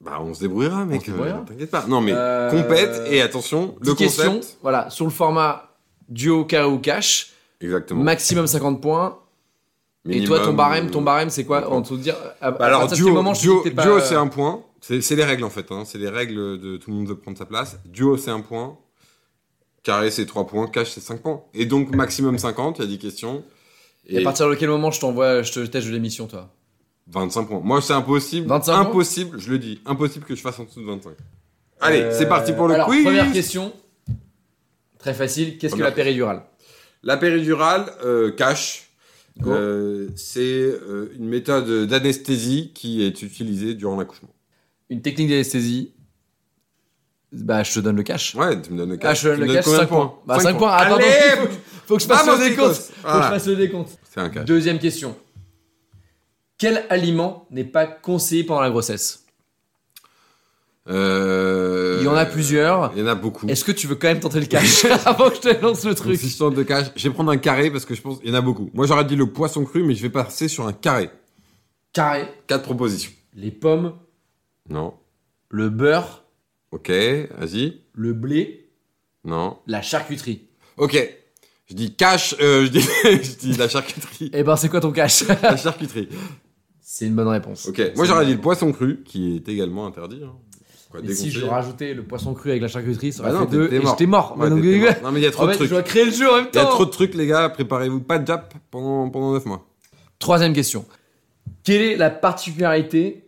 Bah, 0.06 0.20
on 0.22 0.34
se 0.36 0.40
débrouillera, 0.42 0.86
mec. 0.86 1.10
euh, 1.10 1.34
T'inquiète 1.48 1.72
pas. 1.72 1.86
Non, 1.88 2.00
mais 2.00 2.14
Euh, 2.16 2.52
compète 2.52 3.02
et 3.10 3.22
attention, 3.22 3.76
le 3.82 3.94
concept. 3.96 4.58
voilà, 4.62 4.90
sur 4.92 5.06
le 5.06 5.12
format 5.12 5.76
duo, 6.08 6.46
carré 6.46 6.68
ou 6.68 6.78
cash, 6.78 7.32
Exactement. 7.60 8.04
maximum 8.04 8.46
50 8.48 8.82
points. 8.82 9.18
Et 10.08 10.24
toi, 10.24 10.38
ton 10.38 10.44
Minimum, 10.44 10.56
barème, 10.56 10.88
euh, 10.88 10.92
ton 10.92 11.02
barème, 11.02 11.30
c'est 11.32 11.46
quoi. 11.46 11.68
On 11.74 11.82
te 11.82 11.96
dire. 11.96 12.16
À, 12.40 12.52
Bah 12.52 12.66
alors, 12.68 12.86
duo, 12.92 13.12
moment 13.12 13.34
duo, 13.34 13.64
pas- 13.76 14.00
c'est 14.02 14.14
un 14.14 14.28
point. 14.28 14.62
C'est 14.80 15.02
c'est 15.02 15.16
les 15.16 15.24
règles 15.24 15.44
en 15.44 15.50
fait. 15.50 15.66
hein. 15.72 15.82
C'est 15.84 15.98
les 15.98 16.10
règles 16.10 16.60
de 16.60 16.78
tout 16.78 16.92
le 16.92 16.98
monde 16.98 17.08
veut 17.08 17.18
prendre 17.18 17.36
sa 17.40 17.46
place. 17.48 17.80
Duo, 17.86 18.16
c'est 18.18 18.30
un 18.30 18.42
point. 18.42 18.78
Carré, 19.82 20.12
c'est 20.12 20.28
3 20.28 20.46
points. 20.46 20.68
Cash, 20.68 20.92
c'est 20.92 21.00
5 21.02 21.22
points. 21.22 21.42
Et 21.56 21.66
donc, 21.66 21.90
maximum 21.96 22.38
50, 22.38 22.78
il 22.78 22.82
y 22.82 22.86
a 22.86 22.88
10 22.88 23.00
questions. 23.00 23.44
Et 24.08 24.20
à 24.20 24.22
partir 24.22 24.48
de 24.48 24.54
quel 24.54 24.70
moment 24.70 24.92
je 24.92 25.00
t'envoie, 25.00 25.42
je 25.42 25.52
te 25.52 25.60
teste 25.62 25.88
de 25.88 25.92
l'émission, 25.94 26.28
toi? 26.28 26.52
25 27.08 27.44
points. 27.46 27.62
Moi, 27.64 27.82
c'est 27.82 27.94
impossible. 27.94 28.48
25 28.48 28.72
points 28.74 28.82
impossible, 28.90 29.40
je 29.40 29.52
le 29.52 29.60
dis. 29.60 29.80
Impossible 29.86 30.26
que 30.26 30.36
je 30.36 30.42
fasse 30.42 30.60
en 30.60 30.64
dessous 30.64 30.82
de 30.82 30.86
25. 30.88 31.14
Allez, 31.82 32.02
Euh, 32.02 32.12
c'est 32.18 32.28
parti 32.28 32.54
pour 32.54 32.68
le 32.68 32.74
alors, 32.76 32.88
quiz. 32.88 33.04
Première 33.04 33.32
question. 33.32 33.74
Très 34.98 35.14
facile. 35.14 35.58
Qu'est-ce 35.58 35.76
que 35.76 35.82
la 35.84 35.92
péridurale? 35.92 36.44
La 37.04 37.18
péridurale, 37.18 37.86
euh, 38.04 38.32
cash. 38.32 38.90
Go. 39.40 39.52
Euh, 39.52 40.08
c'est 40.16 40.40
euh, 40.42 41.12
une 41.20 41.28
méthode 41.28 41.88
d'anesthésie 41.88 42.72
qui 42.74 43.04
est 43.04 43.22
utilisée 43.22 43.74
durant 43.76 43.98
l'accouchement. 43.98 44.30
Une 44.90 45.02
technique 45.02 45.30
d'anesthésie? 45.30 45.92
Bah, 47.34 47.62
je 47.64 47.74
te 47.74 47.80
donne 47.82 47.98
le 47.98 48.04
cash. 48.04 48.34
Ouais, 48.34 48.60
tu 48.62 48.72
me 48.72 48.78
donnes 48.78 48.92
le 48.92 48.96
Ah, 48.96 49.10
cash. 49.10 49.24
je 49.24 49.24
te 49.24 49.28
donne 49.28 49.36
Tu 49.36 49.42
le 49.42 49.48
me 49.48 49.54
donnes 49.54 49.58
cash, 49.58 49.66
combien 49.66 49.78
5 49.80 49.84
de 49.84 49.90
points. 49.90 50.20
Bah, 50.26 50.36
Cinq 50.40 50.42
5 50.44 50.58
points. 50.58 50.72
Attends, 50.72 50.96
Allez 50.96 51.06
attends, 51.06 51.42
faut, 51.42 51.48
faut 51.86 51.96
que 51.98 52.02
je 52.04 52.08
fasse 52.08 52.26
le 52.28 52.50
décompte. 52.50 52.74
chicos. 52.76 52.92
Faut 52.94 52.94
que 52.94 53.02
Voilà. 53.12 53.26
je 53.28 53.30
fasse 53.34 53.48
le 53.48 53.56
décompte. 53.58 53.90
C'est 54.10 54.20
un 54.22 54.30
cash. 54.30 54.46
Deuxième 54.46 54.80
question. 54.80 55.18
Quel 56.58 56.86
aliment 56.90 57.48
n'est 57.52 57.64
pas 57.66 57.86
conseillé 57.86 58.44
pendant 58.44 58.62
la 58.62 58.70
grossesse? 58.70 59.26
Euh, 60.88 61.98
Il 62.00 62.06
y 62.06 62.08
en 62.08 62.14
a 62.16 62.26
plusieurs. 62.26 62.92
Il 62.96 63.00
y 63.00 63.04
en 63.04 63.08
a 63.08 63.16
beaucoup. 63.16 63.48
Est-ce 63.48 63.64
que 63.66 63.72
tu 63.72 63.88
veux 63.88 63.96
quand 63.96 64.08
même 64.08 64.20
tenter 64.20 64.40
le 64.40 64.46
cash 64.48 64.86
avant 65.06 65.30
que 65.30 65.36
je 65.36 65.42
te 65.42 65.62
lance 65.62 65.84
le 65.84 65.96
truc? 65.96 66.18
Si 66.20 66.30
je 66.30 66.38
tente 66.38 66.56
de 66.56 66.64
cash, 66.64 66.88
je 66.96 67.08
vais 67.08 67.14
prendre 67.14 67.32
un 67.32 67.38
carré 67.38 67.72
parce 67.72 67.86
que 67.86 67.96
je 67.96 68.02
pense 68.02 68.20
qu'il 68.20 68.30
y 68.30 68.32
en 68.32 68.36
a 68.36 68.42
beaucoup. 68.42 68.70
Moi, 68.74 68.86
j'aurais 68.86 69.06
dit 69.06 69.16
le 69.16 69.26
poisson 69.32 69.66
cru, 69.66 69.84
mais 69.84 69.96
je 69.96 70.02
vais 70.04 70.10
passer 70.10 70.48
sur 70.48 70.68
un 70.68 70.74
carré. 70.74 71.10
Carré. 71.92 72.28
Quatre 72.48 72.64
propositions. 72.64 73.12
Les 73.34 73.52
pommes, 73.52 73.96
Non. 74.70 74.94
le 75.50 75.70
beurre, 75.70 76.24
Ok, 76.72 76.90
vas-y. 76.90 77.82
le 77.94 78.14
blé, 78.14 78.70
Non. 79.24 79.58
la 79.68 79.82
charcuterie. 79.82 80.48
Ok. 80.78 80.98
Je 81.68 81.74
dis 81.74 81.96
cash, 81.96 82.36
euh, 82.42 82.66
je 82.66 82.70
dis, 82.70 82.82
je 83.04 83.36
dis 83.40 83.54
la 83.54 83.68
charcuterie. 83.68 84.30
Eh 84.34 84.44
ben, 84.44 84.56
c'est 84.56 84.70
quoi 84.70 84.80
ton 84.82 84.92
cash? 84.92 85.24
La 85.42 85.58
charcuterie. 85.58 86.10
C'est 86.88 87.08
une 87.08 87.16
bonne 87.16 87.28
réponse. 87.28 87.68
Ok. 87.68 87.82
Moi, 87.96 88.06
j'aurais 88.06 88.28
dit 88.28 88.34
le 88.36 88.40
poisson 88.42 88.72
cru, 88.72 89.02
qui 89.04 89.38
est 89.38 89.50
également 89.50 89.88
interdit. 89.88 90.22
Hein. 90.24 90.34
Quoi, 90.92 91.00
Et 91.00 91.04
si 91.04 91.24
déconseillé. 91.24 91.32
je 91.32 91.46
rajoutais 91.46 91.94
le 91.96 92.04
poisson 92.04 92.36
cru 92.36 92.52
avec 92.52 92.62
la 92.62 92.68
charcuterie, 92.68 93.12
ça 93.12 93.24
aurait 93.24 93.32
Bah 93.32 93.40
non, 93.40 93.46
fait 93.48 93.52
deux 93.58 93.70
t'es 93.70 93.76
et 93.78 93.80
mort. 93.80 93.92
j'étais 93.98 94.06
mort. 94.06 94.38
Ouais, 94.38 94.50
Donc, 94.52 94.62
t'es 94.62 94.78
mort. 94.80 94.94
Non, 95.04 95.12
mais 95.12 95.20
il 95.20 95.24
y 95.24 95.26
a 95.26 95.32
trop 95.32 95.44
en 95.44 95.48
de 95.48 95.52
fait, 95.54 95.58
trucs. 95.58 95.70
je 95.70 95.74
dois 95.74 95.82
créer 95.84 96.06
le 96.06 96.12
jeu 96.12 96.30
en 96.30 96.36
même 96.36 96.48
Il 96.54 96.56
y 96.56 96.60
a 96.60 96.64
temps. 96.66 96.70
trop 96.70 96.86
de 96.86 96.92
trucs, 96.92 97.16
les 97.16 97.26
gars. 97.26 97.50
Préparez-vous 97.50 98.02
pas 98.02 98.20
de 98.20 98.28
jap 98.28 98.54
pendant, 98.70 99.10
pendant 99.10 99.34
9 99.34 99.46
mois. 99.48 99.66
Troisième 100.20 100.54
question. 100.54 100.86
Quelle 101.64 101.82
est 101.82 101.96
la 101.98 102.12
particularité 102.12 103.24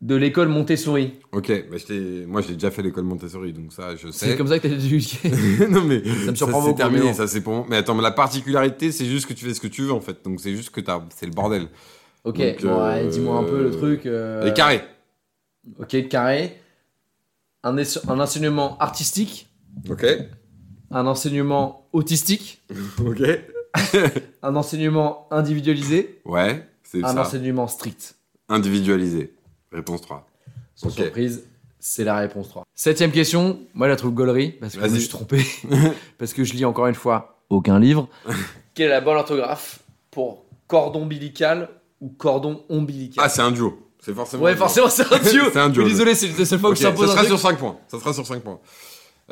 de 0.00 0.14
l'école 0.14 0.48
Montessori? 0.48 1.12
Ok. 1.32 1.48
Bah, 1.70 1.76
je 1.76 1.84
t'ai- 1.84 2.26
moi, 2.26 2.40
j'ai 2.40 2.54
déjà 2.54 2.70
fait 2.70 2.82
l'école 2.82 3.04
Montessori, 3.04 3.52
donc 3.52 3.74
ça, 3.74 3.94
je 3.94 4.10
sais. 4.10 4.30
C'est 4.30 4.36
comme 4.38 4.48
ça 4.48 4.58
que 4.58 4.68
t'as 4.68 4.74
dû 4.74 4.98
non 5.70 5.82
mais 5.84 6.02
Ça 6.24 6.30
me 6.30 6.34
surprend 6.34 6.60
c'est 6.62 6.66
beaucoup, 6.68 6.78
terminé, 6.78 7.02
mais 7.04 7.10
bon. 7.10 7.14
ça 7.14 7.26
c'est 7.26 7.42
pour 7.42 7.52
moi. 7.54 7.66
Mais 7.68 7.76
attends, 7.76 7.94
mais 7.94 8.02
la 8.02 8.10
particularité, 8.10 8.90
c'est 8.90 9.04
juste 9.04 9.26
que 9.26 9.34
tu 9.34 9.44
fais 9.44 9.52
ce 9.52 9.60
que 9.60 9.68
tu 9.68 9.82
veux 9.82 9.92
en 9.92 10.00
fait. 10.00 10.16
Donc 10.24 10.40
c'est 10.40 10.56
juste 10.56 10.70
que 10.70 10.80
t'as, 10.80 11.02
c'est 11.14 11.26
le 11.26 11.32
bordel. 11.32 11.68
Ok, 12.26 12.38
bon, 12.62 12.68
euh, 12.68 13.02
ouais, 13.04 13.06
dis-moi 13.08 13.38
un 13.38 13.44
peu 13.44 13.62
le 13.62 13.70
truc. 13.70 14.04
euh, 14.06 14.44
Les 14.44 14.52
carrés. 14.52 14.82
Ok, 15.78 16.08
carré. 16.08 16.60
Un, 17.62 17.76
un 17.76 18.20
enseignement 18.20 18.76
artistique, 18.78 19.48
Ok. 19.88 20.04
un 20.90 21.06
enseignement 21.06 21.88
autistique, 21.92 22.62
Ok. 23.04 23.22
un 24.42 24.56
enseignement 24.56 25.26
individualisé, 25.30 26.20
Ouais, 26.24 26.66
c'est 26.82 27.02
un 27.04 27.14
ça. 27.14 27.22
enseignement 27.22 27.66
strict. 27.68 28.14
Individualisé. 28.48 29.32
Réponse 29.72 30.00
3. 30.02 30.26
Sans 30.76 30.90
surprise, 30.90 31.44
c'est 31.80 32.04
la 32.04 32.16
réponse 32.18 32.48
3. 32.48 32.64
Septième 32.74 33.10
question, 33.10 33.58
moi 33.74 33.86
je 33.88 33.90
la 33.92 33.96
trouve 33.96 34.12
gaulerie, 34.14 34.50
parce 34.52 34.76
que 34.76 34.86
je 34.86 34.92
me 34.94 34.98
suis 34.98 35.08
trompé, 35.08 35.44
parce 36.18 36.32
que 36.32 36.44
je 36.44 36.52
lis 36.54 36.64
encore 36.64 36.86
une 36.86 36.94
fois 36.94 37.40
aucun 37.50 37.78
livre. 37.80 38.08
Quelle 38.74 38.86
est 38.86 38.90
la 38.90 39.00
bonne 39.00 39.16
orthographe 39.16 39.80
pour 40.10 40.44
cordon 40.68 41.02
ombilical 41.02 41.68
ou 42.06 42.10
cordon 42.16 42.64
ombilical 42.68 43.24
Ah, 43.24 43.28
c'est 43.28 43.42
un 43.42 43.50
duo. 43.50 43.82
C'est 43.98 44.14
forcément. 44.14 44.44
Ouais, 44.44 44.52
un 44.52 44.54
duo. 44.54 44.60
forcément, 44.62 44.88
c'est 44.88 45.12
un 45.12 45.18
duo. 45.30 45.44
C'est 45.52 45.58
un 45.58 45.68
duo, 45.68 45.82
désolé, 45.84 46.14
c'est 46.14 46.38
la 46.38 46.44
seule 46.44 46.58
fois 46.60 46.70
Ok, 46.70 46.76
que 46.76 46.82
je 46.82 46.86
t'impose 46.86 47.06
ça 47.06 47.12
un 47.12 47.14
sera 47.16 47.24
truc. 47.24 47.38
sur 47.38 47.40
5 47.50 47.58
points. 47.58 47.78
Ça 47.88 47.98
sera 47.98 48.12
sur 48.12 48.26
5 48.26 48.42
points. 48.42 48.60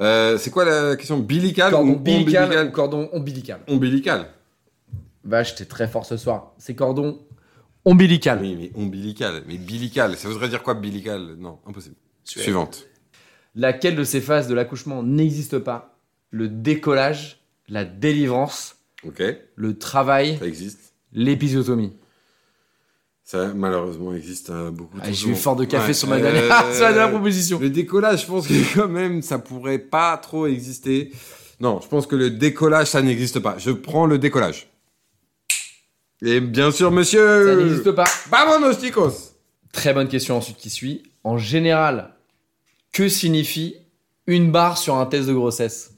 Euh, 0.00 0.36
c'est 0.38 0.50
quoi 0.50 0.64
la 0.64 0.96
question 0.96 1.18
Bilical 1.18 1.70
Cordon 1.70 1.88
ou 1.90 1.94
ombilical, 1.96 2.72
cordon 2.72 3.08
ombilical. 3.12 3.60
Ombilical. 3.68 4.26
Vache, 5.22 5.54
t'es 5.54 5.64
très 5.66 5.86
fort 5.86 6.04
ce 6.04 6.16
soir. 6.16 6.52
C'est 6.58 6.74
cordon 6.74 7.20
ombilical. 7.84 8.40
Oui, 8.40 8.56
mais 8.58 8.72
ombilical. 8.82 9.42
Mais 9.46 9.56
bilical. 9.56 10.16
Ça 10.16 10.28
voudrait 10.28 10.48
dire 10.48 10.62
quoi 10.64 10.74
bilical? 10.74 11.36
Non, 11.38 11.58
impossible. 11.66 11.94
Suivante. 12.24 12.86
Laquelle 13.54 13.94
de 13.94 14.02
ces 14.04 14.20
phases 14.20 14.48
de 14.48 14.54
l'accouchement 14.54 15.02
n'existe 15.04 15.58
pas? 15.60 15.96
Le 16.30 16.48
décollage, 16.48 17.38
la 17.68 17.84
délivrance, 17.84 18.76
Ok. 19.06 19.22
le 19.54 19.78
travail, 19.78 20.38
Ça 20.38 20.46
existe. 20.46 20.92
l'épisiotomie. 21.12 21.92
Ça, 23.24 23.52
malheureusement, 23.54 24.12
existe 24.14 24.50
euh, 24.50 24.70
beaucoup 24.70 24.98
Ah, 25.00 25.10
J'ai 25.10 25.30
eu 25.30 25.34
fort 25.34 25.56
de 25.56 25.64
café 25.64 25.88
Ouais, 25.88 25.94
sur, 25.94 26.08
ma 26.08 26.16
euh, 26.16 26.20
dernière... 26.20 26.74
sur 26.74 26.84
la 26.84 26.92
dernière 26.92 27.10
proposition. 27.10 27.58
Le 27.58 27.70
décollage, 27.70 28.22
je 28.22 28.26
pense 28.26 28.46
que 28.46 28.74
quand 28.74 28.88
même, 28.88 29.22
ça 29.22 29.38
pourrait 29.38 29.78
pas 29.78 30.16
trop 30.18 30.46
exister. 30.46 31.10
Non, 31.58 31.80
je 31.82 31.88
pense 31.88 32.06
que 32.06 32.16
le 32.16 32.28
décollage, 32.30 32.88
ça 32.88 33.00
n'existe 33.00 33.40
pas. 33.40 33.56
Je 33.58 33.70
prends 33.70 34.04
le 34.04 34.18
décollage. 34.18 34.68
Et 36.22 36.40
bien 36.40 36.70
sûr, 36.70 36.90
monsieur. 36.90 37.46
Ça 37.46 37.56
n'existe 37.56 37.92
pas. 37.92 38.04
Vámonos, 38.28 38.78
chicos. 38.78 39.32
Très 39.72 39.94
bonne 39.94 40.08
question 40.08 40.36
ensuite 40.36 40.58
qui 40.58 40.68
suit. 40.68 41.02
En 41.24 41.38
général, 41.38 42.14
que 42.92 43.08
signifie 43.08 43.76
une 44.26 44.52
barre 44.52 44.76
sur 44.76 44.96
un 44.96 45.06
test 45.06 45.26
de 45.28 45.32
grossesse? 45.32 45.92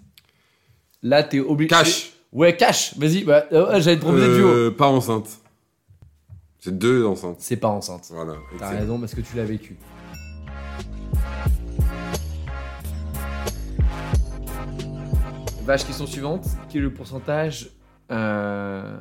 Là, 1.03 1.24
t'es 1.24 1.41
obligé. 1.41 1.68
Cash. 1.68 2.12
Ouais, 2.33 2.57
cash. 2.57 2.97
Vas-y. 2.99 3.24
Bah, 3.24 3.47
euh, 3.53 3.81
J'allais 3.81 3.97
te 3.97 4.03
proposer 4.03 4.29
le 4.29 4.37
duo. 4.37 4.49
Euh, 4.49 4.70
pas 4.70 4.87
enceinte. 4.87 5.29
C'est 6.67 6.77
deux 6.77 7.07
enceintes. 7.07 7.37
C'est 7.39 7.59
pas 7.59 7.69
enceinte. 7.69 8.09
Voilà. 8.11 8.35
T'as 8.59 8.71
raison 8.71 8.99
parce 8.99 9.14
que 9.14 9.21
tu 9.21 9.37
l'as 9.37 9.45
vécu. 9.45 9.77
Vache 15.62 15.87
question 15.87 16.09
suivante. 16.09 16.45
Quel 16.69 16.81
est 16.81 16.85
le 16.87 16.93
pourcentage 16.93 17.71
euh, 18.11 18.99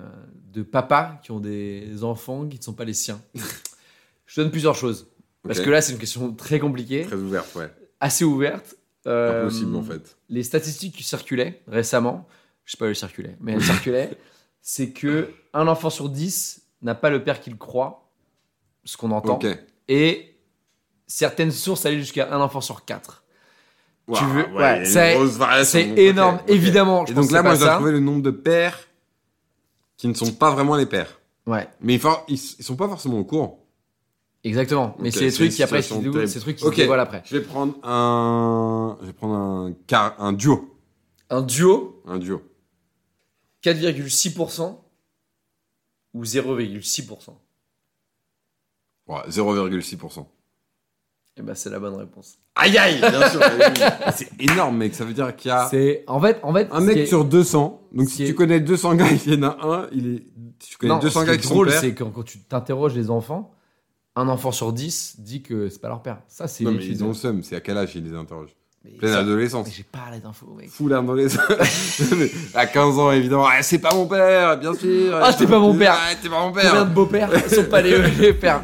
de 0.53 0.61
papas 0.61 1.19
qui 1.23 1.31
ont 1.31 1.39
des 1.39 2.03
enfants 2.03 2.47
qui 2.47 2.59
ne 2.59 2.63
sont 2.63 2.73
pas 2.73 2.85
les 2.85 2.93
siens 2.93 3.19
Je 4.27 4.41
donne 4.41 4.51
plusieurs 4.51 4.75
choses. 4.75 5.07
Parce 5.41 5.59
que 5.59 5.71
là, 5.71 5.81
c'est 5.81 5.93
une 5.93 5.97
question 5.97 6.33
très 6.33 6.59
compliquée, 6.59 7.05
Très 7.05 7.15
ouverte, 7.15 7.55
ouais. 7.55 7.71
assez 7.99 8.25
ouverte. 8.25 8.75
Euh, 9.07 9.41
Impossible, 9.41 9.75
en 9.75 9.81
fait. 9.81 10.17
Les 10.29 10.43
statistiques 10.43 10.95
qui 10.95 11.03
circulaient 11.03 11.63
récemment, 11.67 12.27
je 12.63 12.73
sais 12.73 12.77
pas 12.77 12.85
où 12.85 12.89
elles 12.89 12.95
circulaient, 12.95 13.37
mais 13.39 13.53
elles 13.53 13.63
circulaient, 13.63 14.15
c'est 14.61 14.91
que 14.91 15.31
un 15.55 15.67
enfant 15.67 15.89
sur 15.89 16.09
dix 16.09 16.61
n'a 16.85 16.95
pas 16.95 17.09
le 17.09 17.23
père 17.23 17.41
qu'il 17.41 17.57
croit, 17.57 18.07
ce 18.83 18.95
qu'on 18.97 19.11
entend. 19.11 19.39
Et 19.87 20.35
certaines 21.07 21.51
sources 21.51 21.85
allaient 21.85 21.99
jusqu'à 21.99 22.33
un 22.33 22.39
enfant 22.39 22.61
sur 22.61 22.85
quatre. 22.85 23.23
Waouh, 24.07 24.23
veux- 24.27 24.53
ouais, 24.53 24.85
c'est- 24.85 25.97
énorme, 25.97 26.39
évidemment. 26.47 27.05
Je 27.05 27.11
Et 27.11 27.15
pense 27.15 27.25
donc 27.25 27.31
là, 27.31 27.41
moi, 27.41 27.55
je 27.55 27.59
dois 27.61 27.75
trouver 27.75 27.91
le 27.91 27.99
nombre 27.99 28.21
de 28.21 28.29
pères 28.31 28.79
qui 29.97 30.07
ne 30.07 30.13
sont 30.13 30.31
pas 30.33 30.51
vraiment 30.51 30.75
les 30.75 30.85
pères. 30.85 31.19
Ouais, 31.47 31.67
Mais 31.81 31.95
ils, 31.95 32.01
ils, 32.27 32.37
sont 32.63 32.75
pas 32.75 32.87
forcément 32.87 33.19
au 33.19 33.23
courant. 33.23 33.63
exactement. 34.43 34.95
Mais 34.99 35.09
c'est 35.11 35.21
des 35.21 35.31
trucs 35.31 35.51
qui 35.51 35.63
après, 35.63 35.81
c'est 35.81 35.99
des 35.99 36.39
trucs 36.39 36.55
qui 36.57 36.63
se 36.65 36.69
dévoilent 36.69 36.99
après. 36.99 37.21
Je 37.25 37.37
vais 37.37 37.43
prendre 37.43 37.75
un, 37.83 38.97
je 39.01 39.07
vais 39.07 39.13
prendre 39.13 39.35
un 39.35 39.73
car, 39.87 40.15
un 40.19 40.33
duo, 40.33 40.75
Un 41.31 41.41
duo, 41.41 42.01
un 42.07 42.17
duo. 42.19 42.41
4,6% 43.63 44.79
ou 46.15 46.23
0,6%. 46.23 47.33
Ouais, 49.07 49.17
0,6%. 49.29 50.25
Et 51.37 51.41
bah, 51.41 51.53
c'est 51.53 51.69
la 51.69 51.79
bonne 51.79 51.95
réponse. 51.95 52.37
Aïe 52.55 52.77
aïe 52.77 52.97
Bien 52.99 53.29
sûr. 53.29 53.41
oui. 53.41 53.83
C'est 54.15 54.29
énorme, 54.41 54.77
mec. 54.77 54.95
Ça 54.95 55.03
veut 55.03 55.13
dire 55.13 55.35
qu'il 55.35 55.49
y 55.49 55.51
a 55.51 55.67
C'est 55.69 56.03
en 56.07 56.19
fait, 56.21 56.39
en 56.43 56.53
fait, 56.53 56.69
un 56.71 56.79
ce 56.79 56.85
mec 56.85 56.95
qui 56.95 57.01
est- 57.01 57.05
sur 57.05 57.25
200. 57.25 57.81
Donc 57.91 58.05
ce 58.07 58.11
si 58.11 58.15
qui 58.17 58.23
est- 58.23 58.27
tu 58.27 58.35
connais 58.35 58.61
200 58.61 58.95
gars, 58.95 59.07
il 59.11 59.33
y 59.33 59.37
en 59.37 59.43
a 59.43 59.57
un, 59.61 59.89
il 59.91 60.15
est. 60.15 60.23
Si 60.61 60.69
tu 60.71 60.77
connais 60.77 60.93
Non, 60.93 60.99
200 60.99 61.21
ce 61.21 61.25
gars 61.25 61.33
qui 61.33 61.39
est 61.39 61.41
qui 61.41 61.47
drôle, 61.49 61.67
sont 61.67 61.71
pères, 61.73 61.81
c'est 61.81 61.93
quand, 61.93 62.09
quand 62.11 62.23
tu 62.23 62.39
t'interroges 62.39 62.95
les 62.95 63.09
enfants, 63.09 63.53
un 64.15 64.29
enfant 64.29 64.53
sur 64.53 64.71
10 64.71 65.19
dit 65.19 65.41
que 65.43 65.67
c'est 65.67 65.79
pas 65.81 65.89
leur 65.89 66.01
père. 66.01 66.21
Ça, 66.29 66.47
c'est 66.47 66.63
Non, 66.63 66.71
mais 66.71 66.85
ils 66.85 67.03
ont 67.03 67.09
le 67.09 67.13
seum. 67.13 67.43
C'est 67.43 67.57
à 67.57 67.61
quel 67.61 67.77
âge 67.77 67.93
ils 67.95 68.03
les 68.09 68.15
interrogent? 68.15 68.55
Pleine 68.99 69.13
adolescence. 69.13 69.67
J'ai 69.75 69.83
pas 69.83 70.05
les 70.11 70.25
infos, 70.25 70.55
mec. 70.57 70.69
Full 70.69 70.93
adolescence. 70.93 71.41
à 72.53 72.65
15 72.65 72.99
ans, 72.99 73.11
évidemment. 73.11 73.47
Ah, 73.47 73.61
c'est 73.61 73.79
pas 73.79 73.93
mon 73.93 74.05
père, 74.05 74.57
bien 74.57 74.73
sûr. 74.73 75.19
Ah, 75.21 75.33
t'es 75.33 75.47
pas 75.47 75.59
mon 75.59 75.75
père. 75.75 75.95
Ah, 75.97 76.15
t'es 76.21 76.29
pas 76.29 76.39
mon 76.39 76.51
Combien 76.51 76.71
père. 76.71 76.85
de 76.85 76.93
beaux-pères 76.93 77.49
sont 77.49 77.63
pas 77.65 77.81
les, 77.81 77.97
les 78.11 78.33
pères 78.33 78.61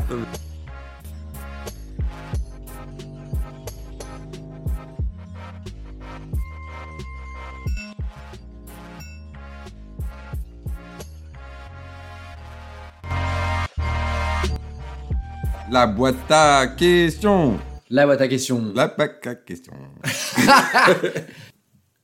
La 15.71 15.87
boîte 15.87 16.29
à 16.29 16.67
questions. 16.67 17.57
Là, 17.91 18.07
bah, 18.07 18.15
ta 18.17 18.27
question. 18.27 18.71
La 18.73 18.87
boîte 18.87 19.27
à 19.27 19.35
questions. 19.35 19.73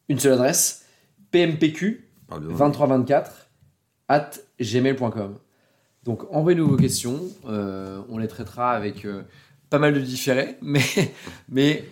Une 0.09 0.19
seule 0.19 0.33
adresse 0.33 0.85
pmpq 1.31 2.03
Parle 2.27 2.41
bien. 2.41 2.49
2324 2.49 3.47
at 4.09 4.31
gmail.com. 4.59 5.37
Donc 6.03 6.23
envoyez-nous 6.33 6.67
vos 6.67 6.77
questions, 6.77 7.21
euh, 7.47 8.01
on 8.09 8.17
les 8.17 8.27
traitera 8.27 8.71
avec 8.71 9.05
euh, 9.05 9.23
pas 9.69 9.79
mal 9.79 9.93
de 9.93 9.99
différés, 9.99 10.57
mais, 10.61 10.81
mais 11.49 11.83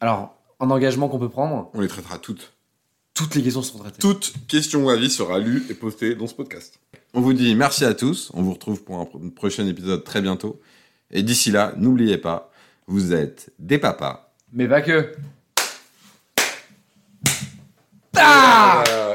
alors 0.00 0.36
un 0.60 0.70
engagement 0.70 1.08
qu'on 1.08 1.18
peut 1.18 1.28
prendre, 1.28 1.70
On 1.74 1.80
les 1.80 1.88
traitera 1.88 2.18
toutes. 2.18 2.52
toutes 3.14 3.34
les 3.36 3.42
questions 3.42 3.62
seront 3.62 3.80
traitées. 3.80 3.98
Toute 4.00 4.34
question 4.48 4.84
ou 4.84 4.90
avis 4.90 5.10
sera 5.10 5.38
lue 5.38 5.64
et 5.70 5.74
postée 5.74 6.14
dans 6.14 6.26
ce 6.26 6.34
podcast. 6.34 6.78
On 7.14 7.20
vous 7.20 7.32
dit 7.32 7.54
merci 7.56 7.84
à 7.84 7.94
tous. 7.94 8.30
On 8.34 8.42
vous 8.42 8.52
retrouve 8.52 8.82
pour 8.84 8.98
un 9.00 9.04
pro- 9.04 9.18
prochain 9.30 9.66
épisode 9.66 10.04
très 10.04 10.20
bientôt. 10.22 10.60
Et 11.10 11.22
d'ici 11.22 11.50
là, 11.50 11.72
n'oubliez 11.76 12.18
pas, 12.18 12.52
vous 12.88 13.12
êtes 13.12 13.52
des 13.58 13.78
papas. 13.78 14.32
Mais 14.50 14.66
pas 14.66 14.80
que. 14.80 15.12
Ah 18.16 18.82